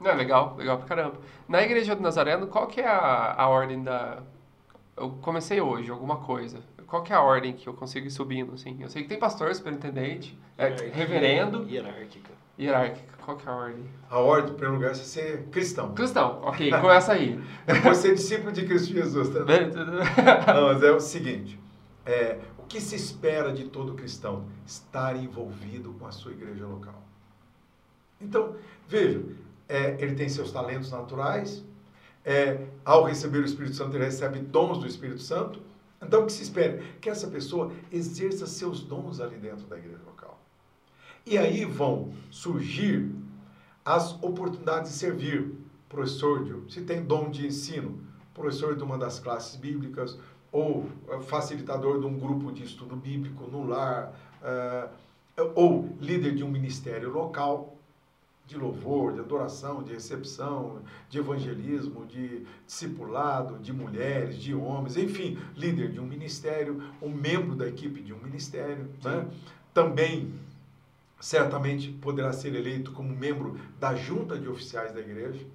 Não, 0.00 0.16
legal, 0.16 0.56
legal 0.56 0.78
pra 0.78 0.86
caramba. 0.86 1.16
Na 1.48 1.62
igreja 1.62 1.94
do 1.94 2.02
Nazareno, 2.02 2.46
qual 2.48 2.66
que 2.66 2.80
é 2.80 2.88
a, 2.88 3.34
a 3.34 3.48
ordem 3.48 3.82
da... 3.82 4.22
Eu 4.96 5.10
comecei 5.22 5.60
hoje, 5.60 5.90
alguma 5.90 6.16
coisa. 6.16 6.60
Qual 6.86 7.02
que 7.02 7.12
é 7.12 7.16
a 7.16 7.22
ordem 7.22 7.52
que 7.52 7.68
eu 7.68 7.72
consigo 7.72 8.06
ir 8.06 8.10
subindo, 8.10 8.52
assim? 8.52 8.76
Eu 8.80 8.88
sei 8.88 9.02
que 9.02 9.08
tem 9.08 9.18
pastor, 9.18 9.54
superintendente, 9.54 10.38
é, 10.58 10.68
reverendo... 10.92 11.64
Hierárquica. 11.68 12.30
Hierárquica. 12.58 13.12
Qual 13.24 13.36
que 13.36 13.48
é 13.48 13.50
a 13.50 13.54
ordem? 13.54 13.84
A 14.10 14.18
ordem, 14.18 14.50
em 14.50 14.54
primeiro 14.54 14.74
lugar, 14.74 14.90
é 14.90 14.94
ser 14.94 15.44
cristão. 15.50 15.94
Cristão, 15.94 16.40
ok, 16.42 16.70
começa 16.70 17.12
aí. 17.12 17.40
Depois 17.66 17.98
ser 17.98 18.14
discípulo 18.14 18.52
de 18.52 18.66
Cristo 18.66 18.92
Jesus. 18.92 19.28
Tá? 19.28 19.40
Não, 20.54 20.68
mas 20.68 20.82
é 20.82 20.90
o 20.90 21.00
seguinte, 21.00 21.58
é, 22.04 22.38
o 22.58 22.64
que 22.64 22.80
se 22.80 22.96
espera 22.96 23.52
de 23.52 23.64
todo 23.64 23.94
cristão? 23.94 24.46
Estar 24.66 25.16
envolvido 25.16 25.92
com 25.94 26.06
a 26.06 26.10
sua 26.10 26.32
igreja 26.32 26.66
local. 26.66 27.00
Então, 28.20 28.56
veja, 28.88 29.22
é, 29.68 29.96
ele 30.00 30.14
tem 30.14 30.28
seus 30.28 30.52
talentos 30.52 30.90
naturais, 30.90 31.64
é, 32.24 32.66
ao 32.84 33.04
receber 33.04 33.38
o 33.38 33.44
Espírito 33.44 33.74
Santo, 33.74 33.96
ele 33.96 34.04
recebe 34.04 34.38
dons 34.38 34.78
do 34.78 34.86
Espírito 34.86 35.20
Santo. 35.20 35.60
Então, 36.00 36.22
o 36.22 36.26
que 36.26 36.32
se 36.32 36.42
espera? 36.42 36.82
Que 37.00 37.10
essa 37.10 37.28
pessoa 37.28 37.72
exerça 37.90 38.46
seus 38.46 38.82
dons 38.82 39.20
ali 39.20 39.36
dentro 39.36 39.66
da 39.66 39.76
igreja 39.76 39.98
local. 39.98 40.11
E 41.24 41.38
aí 41.38 41.64
vão 41.64 42.12
surgir 42.30 43.10
as 43.84 44.12
oportunidades 44.22 44.92
de 44.92 44.98
servir. 44.98 45.52
Professor, 45.88 46.44
de, 46.44 46.72
se 46.72 46.80
tem 46.82 47.04
dom 47.04 47.30
de 47.30 47.46
ensino, 47.46 47.98
professor 48.32 48.74
de 48.74 48.82
uma 48.82 48.96
das 48.96 49.18
classes 49.18 49.56
bíblicas, 49.56 50.18
ou 50.50 50.86
eh, 51.08 51.20
facilitador 51.20 52.00
de 52.00 52.06
um 52.06 52.18
grupo 52.18 52.50
de 52.50 52.64
estudo 52.64 52.96
bíblico 52.96 53.46
no 53.50 53.66
lar, 53.66 54.14
uh, 54.42 54.88
ou 55.54 55.88
líder 56.00 56.34
de 56.34 56.44
um 56.44 56.48
ministério 56.48 57.10
local 57.10 57.76
de 58.46 58.56
louvor, 58.58 59.14
de 59.14 59.20
adoração, 59.20 59.82
de 59.82 59.94
recepção, 59.94 60.80
de 61.08 61.18
evangelismo, 61.18 62.04
de 62.04 62.44
discipulado, 62.66 63.58
de 63.58 63.72
mulheres, 63.72 64.36
de 64.36 64.54
homens, 64.54 64.96
enfim, 64.96 65.38
líder 65.56 65.90
de 65.90 66.00
um 66.00 66.06
ministério, 66.06 66.82
um 67.00 67.08
membro 67.08 67.54
da 67.54 67.66
equipe 67.66 68.02
de 68.02 68.12
um 68.12 68.18
ministério, 68.18 68.90
né? 69.02 69.26
também 69.72 70.34
certamente 71.22 71.92
poderá 71.92 72.32
ser 72.32 72.52
eleito 72.52 72.90
como 72.90 73.14
membro 73.14 73.56
da 73.78 73.94
junta 73.94 74.36
de 74.36 74.48
oficiais 74.48 74.92
da 74.92 74.98
igreja, 74.98 75.46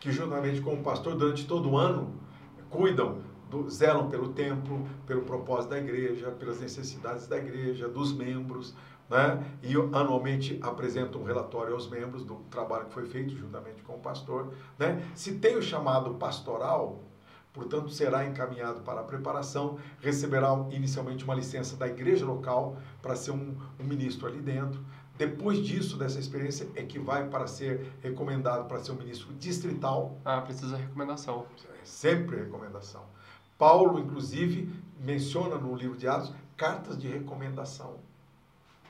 que 0.00 0.10
juntamente 0.10 0.60
com 0.60 0.74
o 0.74 0.82
pastor 0.82 1.14
durante 1.14 1.46
todo 1.46 1.70
o 1.70 1.78
ano 1.78 2.12
cuidam, 2.68 3.22
do, 3.48 3.70
zelam 3.70 4.10
pelo 4.10 4.30
templo, 4.30 4.84
pelo 5.06 5.22
propósito 5.22 5.70
da 5.70 5.78
igreja, 5.78 6.32
pelas 6.32 6.58
necessidades 6.60 7.28
da 7.28 7.38
igreja, 7.38 7.86
dos 7.86 8.12
membros, 8.12 8.74
né? 9.08 9.40
e 9.62 9.74
anualmente 9.96 10.58
apresentam 10.60 11.20
um 11.20 11.24
relatório 11.24 11.74
aos 11.74 11.88
membros 11.88 12.24
do 12.24 12.34
trabalho 12.50 12.86
que 12.86 12.94
foi 12.94 13.06
feito 13.06 13.36
juntamente 13.36 13.84
com 13.84 13.94
o 13.94 14.00
pastor. 14.00 14.52
Né? 14.76 15.00
Se 15.14 15.34
tem 15.38 15.56
o 15.56 15.62
chamado 15.62 16.14
pastoral, 16.14 17.04
portanto 17.52 17.88
será 17.90 18.26
encaminhado 18.26 18.80
para 18.80 19.00
a 19.00 19.04
preparação, 19.04 19.78
receberá 20.00 20.48
inicialmente 20.72 21.22
uma 21.22 21.36
licença 21.36 21.76
da 21.76 21.86
igreja 21.86 22.26
local 22.26 22.76
para 23.00 23.14
ser 23.14 23.30
um, 23.30 23.56
um 23.78 23.84
ministro 23.84 24.26
ali 24.26 24.40
dentro, 24.40 24.84
depois 25.16 25.58
disso, 25.58 25.96
dessa 25.96 26.18
experiência, 26.18 26.68
é 26.74 26.82
que 26.82 26.98
vai 26.98 27.28
para 27.28 27.46
ser 27.46 27.92
recomendado 28.02 28.66
para 28.66 28.82
ser 28.82 28.92
um 28.92 28.96
ministro 28.96 29.32
distrital. 29.34 30.18
Ah, 30.24 30.40
precisa 30.40 30.76
de 30.76 30.82
recomendação. 30.82 31.46
Sempre 31.84 32.36
recomendação. 32.36 33.04
Paulo, 33.56 33.98
inclusive, 34.00 34.68
menciona 35.00 35.56
no 35.56 35.74
livro 35.76 35.96
de 35.96 36.08
Atos 36.08 36.32
cartas 36.56 36.98
de 36.98 37.06
recomendação. 37.06 37.98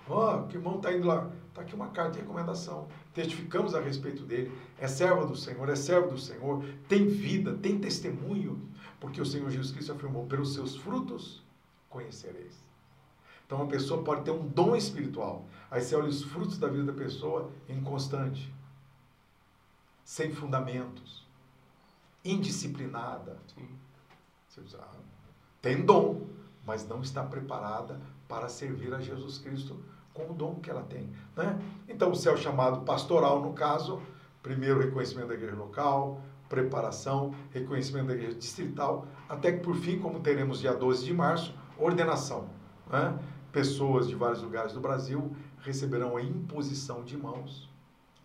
Ó, 0.09 0.37
oh, 0.37 0.47
que 0.47 0.57
irmão 0.57 0.77
está 0.77 0.93
indo 0.93 1.07
lá. 1.07 1.31
Está 1.49 1.62
aqui 1.62 1.75
uma 1.75 1.89
carta 1.89 2.12
de 2.12 2.20
recomendação. 2.20 2.89
Testificamos 3.12 3.75
a 3.75 3.81
respeito 3.81 4.22
dele. 4.22 4.51
É 4.79 4.89
servo 4.89 5.27
do 5.27 5.37
Senhor, 5.37 5.68
é 5.68 5.77
servo 5.77 6.09
do 6.09 6.18
Senhor. 6.18 6.64
Tem 6.89 7.07
vida, 7.07 7.55
tem 7.55 7.79
testemunho. 7.79 8.68
Porque 8.99 9.20
o 9.20 9.27
Senhor 9.27 9.51
Jesus 9.51 9.72
Cristo 9.72 9.93
afirmou: 9.93 10.27
pelos 10.27 10.55
seus 10.55 10.77
frutos 10.77 11.43
conhecereis. 11.89 12.64
Então, 13.47 13.59
uma 13.59 13.68
pessoa 13.68 14.03
pode 14.03 14.22
ter 14.22 14.30
um 14.30 14.47
dom 14.47 14.74
espiritual. 14.74 15.47
Aí 15.70 15.80
você 15.80 15.95
olha 15.95 16.09
os 16.09 16.22
frutos 16.22 16.59
da 16.59 16.68
vida 16.68 16.84
da 16.84 16.92
pessoa 16.92 17.51
inconstante, 17.68 18.53
sem 20.05 20.32
fundamentos, 20.32 21.26
indisciplinada. 22.24 23.36
Diz, 24.57 24.74
ah, 24.76 24.88
tem 25.61 25.84
dom, 25.84 26.26
mas 26.64 26.86
não 26.86 27.01
está 27.01 27.22
preparada 27.22 28.01
para 28.28 28.49
servir 28.49 28.95
a 28.95 29.01
Jesus 29.01 29.38
Cristo 29.38 29.78
com 30.12 30.30
o 30.30 30.34
dom 30.34 30.55
que 30.57 30.70
ela 30.70 30.82
tem. 30.82 31.11
Né? 31.36 31.61
Então, 31.88 32.12
o 32.12 32.14
céu 32.14 32.36
chamado 32.36 32.82
pastoral, 32.82 33.42
no 33.42 33.53
caso, 33.53 34.01
primeiro 34.42 34.80
reconhecimento 34.80 35.28
da 35.28 35.34
igreja 35.34 35.57
local, 35.57 36.20
preparação, 36.49 37.34
reconhecimento 37.51 38.07
da 38.07 38.14
igreja 38.14 38.38
distrital, 38.38 39.07
até 39.28 39.53
que 39.53 39.59
por 39.59 39.74
fim, 39.74 39.99
como 39.99 40.20
teremos 40.20 40.61
dia 40.61 40.72
12 40.72 41.05
de 41.05 41.12
março, 41.12 41.55
ordenação. 41.76 42.49
Né? 42.88 43.18
Pessoas 43.55 44.09
de 44.09 44.17
vários 44.17 44.43
lugares 44.43 44.73
do 44.73 44.81
Brasil 44.81 45.31
receberão 45.61 46.17
a 46.17 46.21
imposição 46.21 47.05
de 47.05 47.17
mãos 47.17 47.71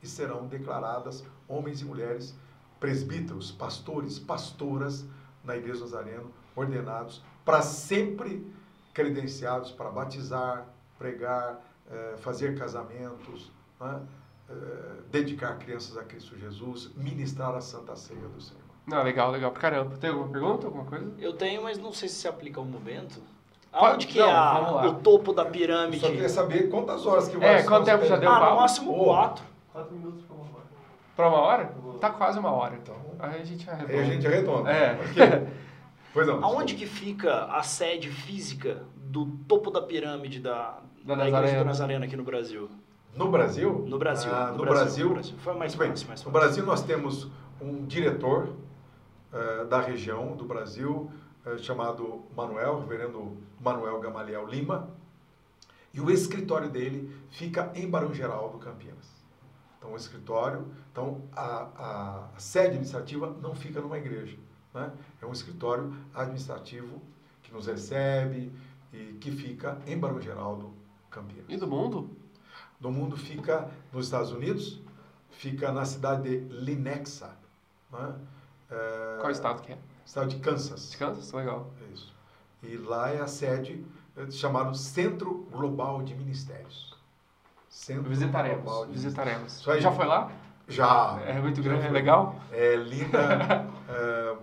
e 0.01 0.07
serão 0.07 0.47
declaradas 0.47 1.23
homens 1.47 1.81
e 1.81 1.85
mulheres, 1.85 2.35
presbíteros, 2.79 3.51
pastores, 3.51 4.17
pastoras 4.17 5.05
na 5.43 5.55
Igreja 5.55 5.81
Nazareno, 5.81 6.33
ordenados 6.55 7.23
para 7.45 7.61
sempre 7.61 8.43
credenciados 8.91 9.71
para 9.71 9.91
batizar, 9.91 10.65
pregar, 10.97 11.61
eh, 11.91 12.15
fazer 12.17 12.57
casamentos, 12.57 13.51
né? 13.79 14.01
eh, 14.49 15.01
dedicar 15.11 15.59
crianças 15.59 15.95
a 15.95 16.03
Cristo 16.05 16.35
Jesus, 16.39 16.89
ministrar 16.95 17.53
a 17.53 17.61
Santa 17.61 17.95
Ceia 17.95 18.27
do 18.29 18.41
Senhor. 18.41 18.63
Não, 18.87 19.03
legal, 19.03 19.29
legal 19.29 19.51
pra 19.51 19.61
caramba. 19.61 19.95
Tem 19.97 20.09
alguma 20.09 20.29
pergunta, 20.29 20.65
alguma 20.65 20.85
coisa? 20.85 21.13
Eu 21.19 21.33
tenho, 21.33 21.61
mas 21.61 21.77
não 21.77 21.93
sei 21.93 22.09
se 22.09 22.15
se 22.15 22.27
aplica 22.27 22.59
ao 22.59 22.65
momento. 22.65 23.21
Aonde 23.71 24.07
que 24.07 24.17
não, 24.17 24.27
é 24.27 24.31
a, 24.31 24.87
o 24.87 24.95
topo 24.95 25.31
da 25.31 25.45
pirâmide? 25.45 25.97
Eu 25.97 26.01
só 26.01 26.07
queria 26.09 26.29
saber 26.29 26.69
quantas 26.69 27.05
horas 27.05 27.27
que 27.27 27.37
vai 27.37 27.59
É, 27.59 27.63
quanto 27.63 27.85
tempo 27.85 28.05
já 28.05 28.17
deu? 28.17 28.29
Ah, 28.29 28.49
no 28.49 28.55
máximo 28.55 28.91
oh. 28.91 29.03
quatro. 29.05 29.43
Quatro 29.71 29.95
minutos 29.95 30.23
pra 30.25 30.35
uma 30.35 30.43
hora. 30.43 30.65
Pra 31.15 31.27
uma 31.29 31.37
hora? 31.37 31.73
Tá 31.99 32.09
quase 32.09 32.39
uma 32.39 32.51
hora. 32.51 32.75
Então, 32.81 32.95
aí 33.19 33.41
a 33.41 33.43
gente 33.43 33.69
arredonda. 33.69 33.93
Aí 33.93 33.99
a 33.99 34.03
gente 34.05 34.27
arredonda. 34.27 34.71
É. 34.71 35.47
pois 36.13 36.27
não. 36.27 36.43
Aonde 36.43 36.73
que 36.73 36.87
fica 36.87 37.45
a 37.45 37.61
sede 37.61 38.09
física 38.09 38.83
do 38.95 39.25
topo 39.47 39.69
da 39.69 39.81
pirâmide 39.81 40.39
da, 40.39 40.79
da, 41.03 41.15
da 41.15 41.27
Igreja 41.27 41.59
do 41.59 41.65
Nazareno 41.65 42.05
aqui 42.05 42.15
no 42.15 42.23
Brasil? 42.23 42.69
No 43.15 43.29
Brasil? 43.29 43.85
No 43.87 43.97
Brasil. 43.97 44.31
Ah, 44.33 44.51
no, 44.51 44.57
no 44.57 44.63
Brasil, 44.63 44.73
Brasil, 44.73 45.07
no 45.07 45.13
Brasil. 45.13 45.35
Foi 45.39 45.53
mais 45.55 45.75
bem, 45.75 45.89
fácil, 45.89 46.07
mais 46.07 46.23
No 46.23 46.31
Brasil 46.31 46.65
nós 46.65 46.81
temos 46.81 47.27
um 47.61 47.85
diretor 47.85 48.49
uh, 49.33 49.65
da 49.65 49.81
região 49.81 50.35
do 50.35 50.45
Brasil, 50.45 51.11
eh, 51.45 51.57
chamado 51.57 52.23
Manuel, 52.35 52.79
reverendo 52.79 53.37
Manuel 53.59 53.99
Gamaliel 53.99 54.47
Lima, 54.47 54.89
e 55.93 55.99
o 55.99 56.11
escritório 56.11 56.69
dele 56.69 57.15
fica 57.29 57.71
em 57.75 57.89
Barão 57.89 58.13
Geraldo, 58.13 58.57
Campinas. 58.59 59.09
Então, 59.77 59.93
o 59.93 59.97
escritório, 59.97 60.67
então 60.91 61.21
a, 61.35 62.27
a 62.35 62.39
sede 62.39 62.67
administrativa 62.67 63.35
não 63.41 63.55
fica 63.55 63.81
numa 63.81 63.97
igreja, 63.97 64.37
né? 64.73 64.91
É 65.21 65.25
um 65.25 65.31
escritório 65.31 65.93
administrativo 66.13 67.01
que 67.41 67.51
nos 67.51 67.65
recebe 67.65 68.51
e 68.93 69.13
que 69.19 69.31
fica 69.31 69.77
em 69.87 69.97
Barão 69.97 70.21
Geraldo, 70.21 70.73
Campinas. 71.09 71.45
E 71.47 71.57
do 71.57 71.65
mundo? 71.65 72.09
do 72.79 72.89
mundo 72.89 73.17
fica 73.17 73.69
nos 73.91 74.05
Estados 74.05 74.31
Unidos, 74.31 74.81
fica 75.31 75.71
na 75.71 75.85
cidade 75.85 76.23
de 76.23 76.53
Lenexa. 76.53 77.35
Né? 77.91 78.15
É, 78.71 79.17
Qual 79.19 79.31
estado 79.31 79.61
que 79.61 79.73
é? 79.73 79.77
Estado 80.09 80.27
de 80.27 80.37
Kansas. 80.37 80.89
De 80.89 80.97
Kansas? 80.97 81.31
Legal. 81.31 81.71
É 81.87 81.93
isso. 81.93 82.11
E 82.63 82.75
lá 82.77 83.11
é 83.11 83.21
a 83.21 83.27
sede 83.27 83.85
é, 84.17 84.31
chamado 84.31 84.75
Centro 84.75 85.47
Global 85.51 86.01
de 86.01 86.15
Ministérios. 86.15 86.97
Centro 87.69 88.09
visitaremos. 88.09 88.63
Global 88.63 88.87
de 88.87 88.93
visitaremos. 88.93 89.61
Já 89.79 89.91
foi 89.91 90.07
lá? 90.07 90.31
Já. 90.67 91.19
É 91.27 91.39
muito 91.39 91.61
grande, 91.61 91.85
é 91.85 91.91
legal? 91.91 92.41
É 92.51 92.75
linda, 92.75 93.67
é, 93.87 94.35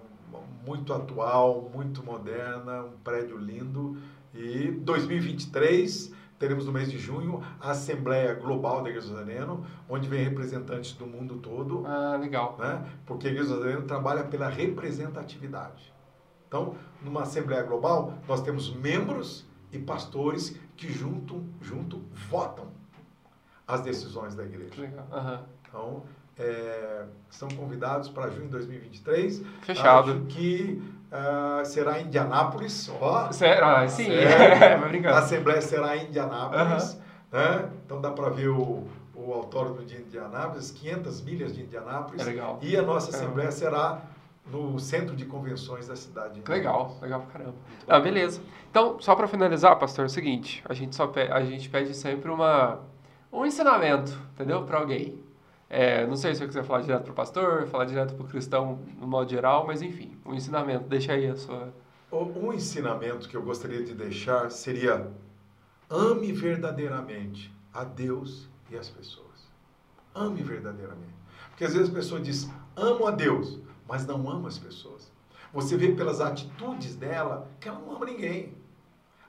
muito 0.64 0.94
atual, 0.94 1.68
muito 1.74 2.00
moderna, 2.04 2.84
um 2.84 2.98
prédio 3.02 3.36
lindo. 3.36 4.00
E 4.32 4.70
2023 4.70 6.14
teremos 6.38 6.66
no 6.66 6.72
mês 6.72 6.90
de 6.90 6.98
junho 6.98 7.42
a 7.60 7.70
Assembleia 7.70 8.34
Global 8.34 8.82
da 8.82 8.90
Igreja 8.90 9.08
Nazareno, 9.10 9.64
onde 9.88 10.08
vem 10.08 10.24
representantes 10.24 10.92
do 10.92 11.06
mundo 11.06 11.36
todo. 11.36 11.86
Ah, 11.86 12.16
legal. 12.16 12.56
Né? 12.58 12.84
Porque 13.04 13.28
a 13.28 13.30
Igreja 13.30 13.54
Nazareno 13.54 13.82
trabalha 13.82 14.24
pela 14.24 14.48
representatividade. 14.48 15.92
Então, 16.48 16.76
numa 17.02 17.22
Assembleia 17.22 17.62
Global, 17.62 18.14
nós 18.28 18.40
temos 18.42 18.74
membros 18.74 19.46
e 19.72 19.78
pastores 19.78 20.58
que 20.76 20.92
junto, 20.92 21.44
junto 21.60 22.02
votam 22.28 22.68
as 23.66 23.80
decisões 23.80 24.34
da 24.34 24.44
igreja. 24.44 24.80
Legal. 24.80 25.06
Uhum. 25.10 25.38
Então, 25.68 26.02
é, 26.38 27.06
são 27.30 27.48
convidados 27.48 28.08
para 28.08 28.30
junho 28.30 28.44
de 28.44 28.52
2023. 28.52 29.42
Fechado. 29.62 30.12
Acho 30.12 30.20
que 30.26 30.82
uh, 31.16 31.64
será 31.64 32.00
em 32.00 32.06
Indianápolis. 32.06 32.90
Ó, 33.00 33.32
Sério? 33.32 33.64
Ah, 33.64 33.88
sim, 33.88 34.10
é, 34.10 34.74
a 35.08 35.18
Assembleia 35.18 35.60
será 35.60 35.96
em 35.96 36.06
Indianápolis. 36.06 36.94
Uhum. 36.94 37.00
Né? 37.32 37.68
Então 37.84 38.00
dá 38.00 38.10
para 38.10 38.30
ver 38.30 38.48
o, 38.48 38.84
o 39.14 39.32
autódromo 39.32 39.84
de 39.84 39.96
Indianápolis, 39.96 40.70
500 40.70 41.20
milhas 41.22 41.54
de 41.54 41.62
Indianápolis. 41.62 42.20
É 42.20 42.24
legal. 42.24 42.58
E 42.62 42.76
a 42.76 42.82
nossa 42.82 43.10
Assembleia 43.10 43.50
será 43.50 44.00
no 44.50 44.78
centro 44.78 45.16
de 45.16 45.24
convenções 45.24 45.88
da 45.88 45.96
cidade. 45.96 46.40
Legal, 46.46 46.96
legal 47.02 47.20
pra 47.20 47.30
caramba. 47.32 47.56
Ah, 47.88 47.98
beleza. 47.98 48.40
Então, 48.70 49.00
só 49.00 49.14
para 49.16 49.26
finalizar, 49.26 49.76
pastor, 49.76 50.04
é 50.04 50.06
o 50.06 50.10
seguinte, 50.10 50.62
a 50.68 50.74
gente 50.74 50.94
só 50.94 51.06
pede, 51.06 51.32
a 51.32 51.42
gente 51.42 51.68
pede 51.68 51.94
sempre 51.94 52.30
uma 52.30 52.78
um 53.32 53.44
ensinamento, 53.44 54.18
entendeu? 54.34 54.62
Para 54.64 54.78
alguém. 54.78 55.18
É, 55.68 56.06
não 56.06 56.16
sei 56.16 56.32
se 56.32 56.40
você 56.40 56.46
quiser 56.46 56.64
falar 56.64 56.82
direto 56.82 57.02
para 57.02 57.12
o 57.12 57.14
pastor, 57.14 57.66
falar 57.66 57.84
direto 57.86 58.14
para 58.14 58.24
o 58.24 58.28
cristão 58.28 58.78
no 58.98 59.06
modo 59.06 59.28
geral, 59.28 59.66
mas 59.66 59.82
enfim, 59.82 60.16
um 60.24 60.34
ensinamento. 60.34 60.88
Deixa 60.88 61.12
aí 61.12 61.26
a 61.26 61.36
sua. 61.36 61.72
Um 62.12 62.52
ensinamento 62.52 63.28
que 63.28 63.36
eu 63.36 63.42
gostaria 63.42 63.82
de 63.82 63.92
deixar 63.92 64.50
seria: 64.50 65.10
ame 65.90 66.32
verdadeiramente 66.32 67.52
a 67.74 67.82
Deus 67.82 68.48
e 68.70 68.76
as 68.76 68.88
pessoas. 68.88 69.26
Ame 70.14 70.42
verdadeiramente. 70.42 71.14
Porque 71.50 71.64
às 71.64 71.74
vezes 71.74 71.90
a 71.90 71.94
pessoa 71.94 72.20
diz: 72.20 72.48
amo 72.76 73.06
a 73.06 73.10
Deus, 73.10 73.58
mas 73.88 74.06
não 74.06 74.30
ama 74.30 74.48
as 74.48 74.58
pessoas. 74.58 75.10
Você 75.52 75.76
vê 75.76 75.92
pelas 75.92 76.20
atitudes 76.20 76.94
dela 76.94 77.48
que 77.58 77.68
ela 77.68 77.80
não 77.80 77.96
ama 77.96 78.06
ninguém. 78.06 78.54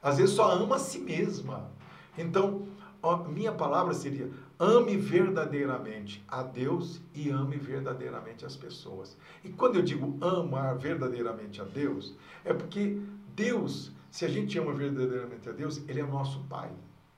Às 0.01 0.17
vezes 0.17 0.35
só 0.35 0.51
ama 0.51 0.75
a 0.75 0.79
si 0.79 0.99
mesma. 0.99 1.71
Então, 2.17 2.67
minha 3.15 3.51
palavra 3.51 3.93
seria: 3.93 4.29
ame 4.59 4.97
verdadeiramente 4.97 6.23
a 6.27 6.43
Deus 6.43 6.99
e 7.13 7.29
ame 7.29 7.57
verdadeiramente 7.57 8.45
as 8.45 8.55
pessoas. 8.55 9.15
E 9.43 9.49
quando 9.49 9.75
eu 9.75 9.81
digo 9.81 10.17
amar 10.19 10.75
verdadeiramente 10.77 11.61
a 11.61 11.63
Deus, 11.63 12.15
é 12.43 12.53
porque 12.53 12.99
Deus, 13.35 13.91
se 14.11 14.25
a 14.25 14.27
gente 14.27 14.57
ama 14.57 14.73
verdadeiramente 14.73 15.47
a 15.47 15.51
Deus, 15.51 15.81
Ele 15.87 16.01
é 16.01 16.03
o 16.03 16.09
nosso 16.09 16.39
Pai, 16.49 16.71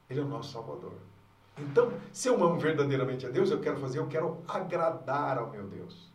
Ele 0.10 0.20
é 0.20 0.24
o 0.24 0.28
nosso 0.28 0.52
Salvador. 0.52 0.94
Então, 1.58 1.92
se 2.12 2.28
eu 2.28 2.36
amo 2.44 2.60
verdadeiramente 2.60 3.26
a 3.26 3.30
Deus, 3.30 3.52
eu 3.52 3.60
quero 3.60 3.80
fazer, 3.80 4.00
eu 4.00 4.08
quero 4.08 4.38
agradar 4.48 5.38
ao 5.38 5.50
meu 5.50 5.66
Deus. 5.68 6.10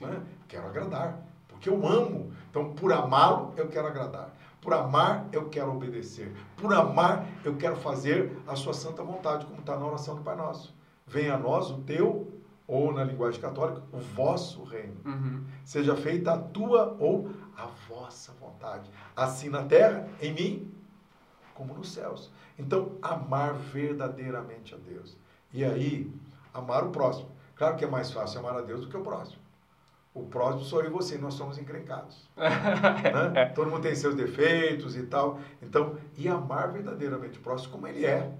Né? 0.00 0.22
Quero 0.48 0.66
agradar, 0.66 1.18
porque 1.48 1.68
eu 1.68 1.86
amo. 1.86 2.32
Então, 2.50 2.74
por 2.74 2.92
amá-lo, 2.92 3.52
eu 3.56 3.68
quero 3.68 3.86
agradar. 3.86 4.32
Por 4.64 4.72
amar, 4.72 5.28
eu 5.30 5.50
quero 5.50 5.70
obedecer. 5.70 6.34
Por 6.56 6.72
amar, 6.72 7.28
eu 7.44 7.54
quero 7.56 7.76
fazer 7.76 8.34
a 8.46 8.56
sua 8.56 8.72
santa 8.72 9.02
vontade, 9.02 9.44
como 9.44 9.60
está 9.60 9.76
na 9.76 9.86
oração 9.86 10.16
do 10.16 10.22
Pai 10.22 10.34
Nosso. 10.34 10.74
Venha 11.06 11.34
a 11.34 11.38
nós 11.38 11.70
o 11.70 11.82
teu, 11.82 12.32
ou 12.66 12.90
na 12.90 13.04
linguagem 13.04 13.38
católica, 13.38 13.82
o 13.92 13.98
vosso 13.98 14.64
reino. 14.64 14.96
Uhum. 15.04 15.44
Seja 15.66 15.94
feita 15.94 16.32
a 16.32 16.38
tua 16.38 16.96
ou 16.98 17.30
a 17.54 17.66
vossa 17.88 18.32
vontade. 18.40 18.90
Assim 19.14 19.50
na 19.50 19.64
terra, 19.64 20.08
em 20.18 20.32
mim, 20.32 20.72
como 21.52 21.74
nos 21.74 21.92
céus. 21.92 22.30
Então, 22.58 22.92
amar 23.02 23.52
verdadeiramente 23.52 24.74
a 24.74 24.78
Deus. 24.78 25.14
E 25.52 25.62
aí, 25.62 26.10
amar 26.54 26.84
o 26.84 26.90
próximo. 26.90 27.28
Claro 27.54 27.76
que 27.76 27.84
é 27.84 27.88
mais 27.88 28.10
fácil 28.10 28.40
amar 28.40 28.56
a 28.56 28.62
Deus 28.62 28.80
do 28.80 28.88
que 28.88 28.96
o 28.96 29.02
próximo. 29.02 29.43
O 30.14 30.22
próximo 30.22 30.64
sou 30.64 30.80
eu 30.80 30.86
e 30.86 30.90
você, 30.90 31.18
nós 31.18 31.34
somos 31.34 31.58
encrencados. 31.58 32.30
né? 32.36 33.46
Todo 33.46 33.68
mundo 33.68 33.82
tem 33.82 33.96
seus 33.96 34.14
defeitos 34.14 34.96
e 34.96 35.02
tal. 35.02 35.40
Então, 35.60 35.98
e 36.16 36.28
amar 36.28 36.70
verdadeiramente 36.70 37.40
o 37.40 37.42
próximo 37.42 37.72
como 37.72 37.88
ele 37.88 38.06
é. 38.06 38.32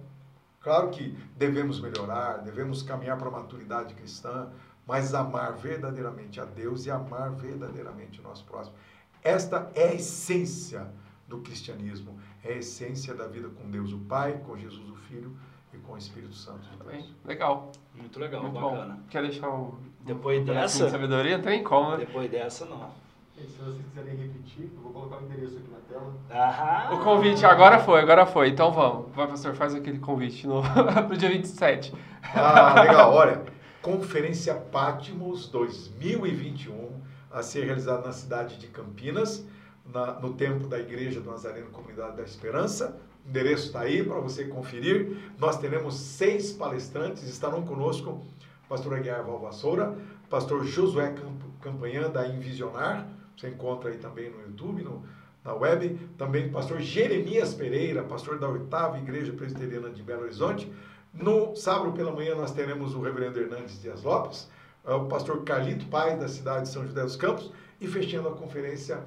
Claro 0.60 0.90
que 0.90 1.18
devemos 1.36 1.80
melhorar, 1.80 2.38
devemos 2.38 2.80
caminhar 2.80 3.18
para 3.18 3.26
a 3.26 3.32
maturidade 3.32 3.92
cristã, 3.94 4.50
mas 4.86 5.12
amar 5.14 5.54
verdadeiramente 5.54 6.40
a 6.40 6.44
Deus 6.44 6.86
e 6.86 6.92
amar 6.92 7.32
verdadeiramente 7.32 8.20
o 8.20 8.22
nosso 8.22 8.44
próximo. 8.44 8.76
Esta 9.22 9.68
é 9.74 9.88
a 9.88 9.94
essência 9.94 10.86
do 11.26 11.40
cristianismo, 11.40 12.20
é 12.44 12.52
a 12.52 12.56
essência 12.58 13.14
da 13.14 13.26
vida 13.26 13.48
com 13.48 13.68
Deus 13.68 13.92
o 13.92 13.98
Pai, 13.98 14.40
com 14.46 14.56
Jesus 14.56 14.88
o 14.88 14.96
Filho 14.96 15.36
e 15.74 15.78
com 15.78 15.92
o 15.92 15.98
Espírito 15.98 16.34
Santo 16.34 16.60
de 16.70 16.76
Deus. 16.76 17.14
Legal. 17.24 17.72
Muito 17.94 18.18
legal, 18.18 18.42
Muito 18.42 18.60
bacana. 18.60 18.94
Bom. 18.94 19.00
Quer 19.08 19.22
deixar 19.22 19.50
um 19.50 19.74
depois 20.00 20.44
dessa. 20.44 20.84
De 20.84 20.90
sabedoria, 20.90 21.38
não 21.38 21.44
tem 21.44 21.62
como, 21.62 21.92
né? 21.92 21.98
Depois 21.98 22.30
dessa, 22.30 22.66
não. 22.66 22.90
E 23.36 23.42
se 23.42 23.58
vocês 23.58 23.84
quiserem 23.88 24.16
repetir, 24.16 24.70
eu 24.74 24.82
vou 24.82 24.92
colocar 24.92 25.16
o 25.16 25.24
endereço 25.24 25.56
aqui 25.56 25.68
na 25.70 25.78
tela. 25.88 26.14
Aham. 26.30 26.94
O 26.94 27.02
convite 27.02 27.44
agora 27.44 27.80
foi, 27.80 28.00
agora 28.00 28.26
foi. 28.26 28.48
Então 28.50 28.70
vamos. 28.70 29.12
Vai, 29.14 29.26
pastor, 29.26 29.54
faz 29.54 29.74
aquele 29.74 29.98
convite 29.98 30.46
no, 30.46 30.62
pro 31.08 31.16
dia 31.16 31.30
27. 31.30 31.92
Ah, 32.34 32.74
legal. 32.82 33.12
Olha, 33.12 33.42
Conferência 33.82 34.54
Patmos 34.54 35.48
2021, 35.48 36.90
a 37.30 37.42
ser 37.42 37.64
realizada 37.64 38.06
na 38.06 38.12
cidade 38.12 38.56
de 38.56 38.68
Campinas, 38.68 39.44
na, 39.84 40.20
no 40.20 40.34
templo 40.34 40.68
da 40.68 40.78
Igreja 40.78 41.20
do 41.20 41.30
Nazareno 41.30 41.70
Comunidade 41.70 42.16
da 42.16 42.22
Esperança. 42.22 42.96
O 43.24 43.28
endereço 43.28 43.66
está 43.66 43.80
aí 43.80 44.02
para 44.02 44.18
você 44.20 44.44
conferir. 44.44 45.16
Nós 45.38 45.58
teremos 45.58 45.94
seis 45.94 46.52
palestrantes, 46.52 47.22
estarão 47.24 47.62
conosco 47.62 48.24
pastor 48.68 48.94
Aguiar 48.94 49.24
Valvassoura, 49.24 49.96
pastor 50.28 50.64
Josué 50.64 51.14
Campanhã, 51.60 52.10
da 52.10 52.26
Invisionar, 52.26 53.06
você 53.36 53.48
encontra 53.48 53.90
aí 53.90 53.98
também 53.98 54.30
no 54.30 54.40
YouTube, 54.40 54.82
no, 54.82 55.02
na 55.44 55.54
web, 55.54 55.98
também 56.16 56.50
pastor 56.50 56.80
Jeremias 56.80 57.54
Pereira, 57.54 58.02
pastor 58.02 58.38
da 58.38 58.48
oitava 58.48 58.98
Igreja 58.98 59.32
Presbiteriana 59.32 59.90
de 59.90 60.02
Belo 60.02 60.22
Horizonte. 60.22 60.70
No 61.12 61.54
sábado 61.54 61.92
pela 61.92 62.10
manhã 62.10 62.34
nós 62.34 62.52
teremos 62.52 62.94
o 62.94 63.00
reverendo 63.00 63.38
Hernandes 63.38 63.80
Dias 63.80 64.02
Lopes, 64.02 64.48
é 64.84 64.92
o 64.92 65.06
pastor 65.06 65.42
Carlito 65.44 65.86
Paz, 65.86 66.18
da 66.18 66.28
cidade 66.28 66.64
de 66.64 66.68
São 66.70 66.86
José 66.86 67.02
dos 67.02 67.16
Campos, 67.16 67.52
e 67.80 67.86
fechando 67.86 68.28
a 68.28 68.32
conferência, 68.32 69.02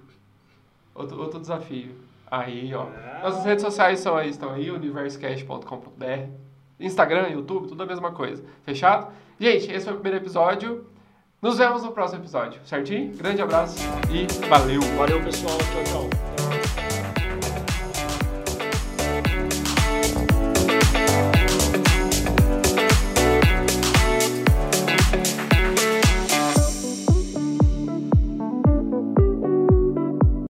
Outro, 0.94 1.20
outro 1.20 1.40
desafio. 1.40 1.90
Aí, 2.30 2.72
ó. 2.74 2.82
Ah. 2.82 3.20
Nossas 3.24 3.44
redes 3.44 3.62
sociais 3.62 4.00
são 4.00 4.16
aí, 4.16 4.30
estão 4.30 4.50
aí, 4.50 4.70
universocast.com.br. 4.70 6.30
Instagram, 6.78 7.28
YouTube, 7.28 7.68
tudo 7.68 7.82
a 7.82 7.86
mesma 7.86 8.12
coisa. 8.12 8.42
Fechado? 8.62 9.12
Gente, 9.38 9.70
esse 9.70 9.84
foi 9.84 9.94
o 9.94 9.96
primeiro 10.00 10.22
episódio. 10.22 10.86
Nos 11.42 11.58
vemos 11.58 11.82
no 11.82 11.92
próximo 11.92 12.22
episódio, 12.22 12.60
certinho? 12.66 13.16
Grande 13.16 13.40
abraço 13.40 13.78
e 14.10 14.26
valeu! 14.46 14.80
Valeu, 14.98 15.22
pessoal. 15.22 15.56
Tchau, 15.58 16.08
tchau. 16.08 16.79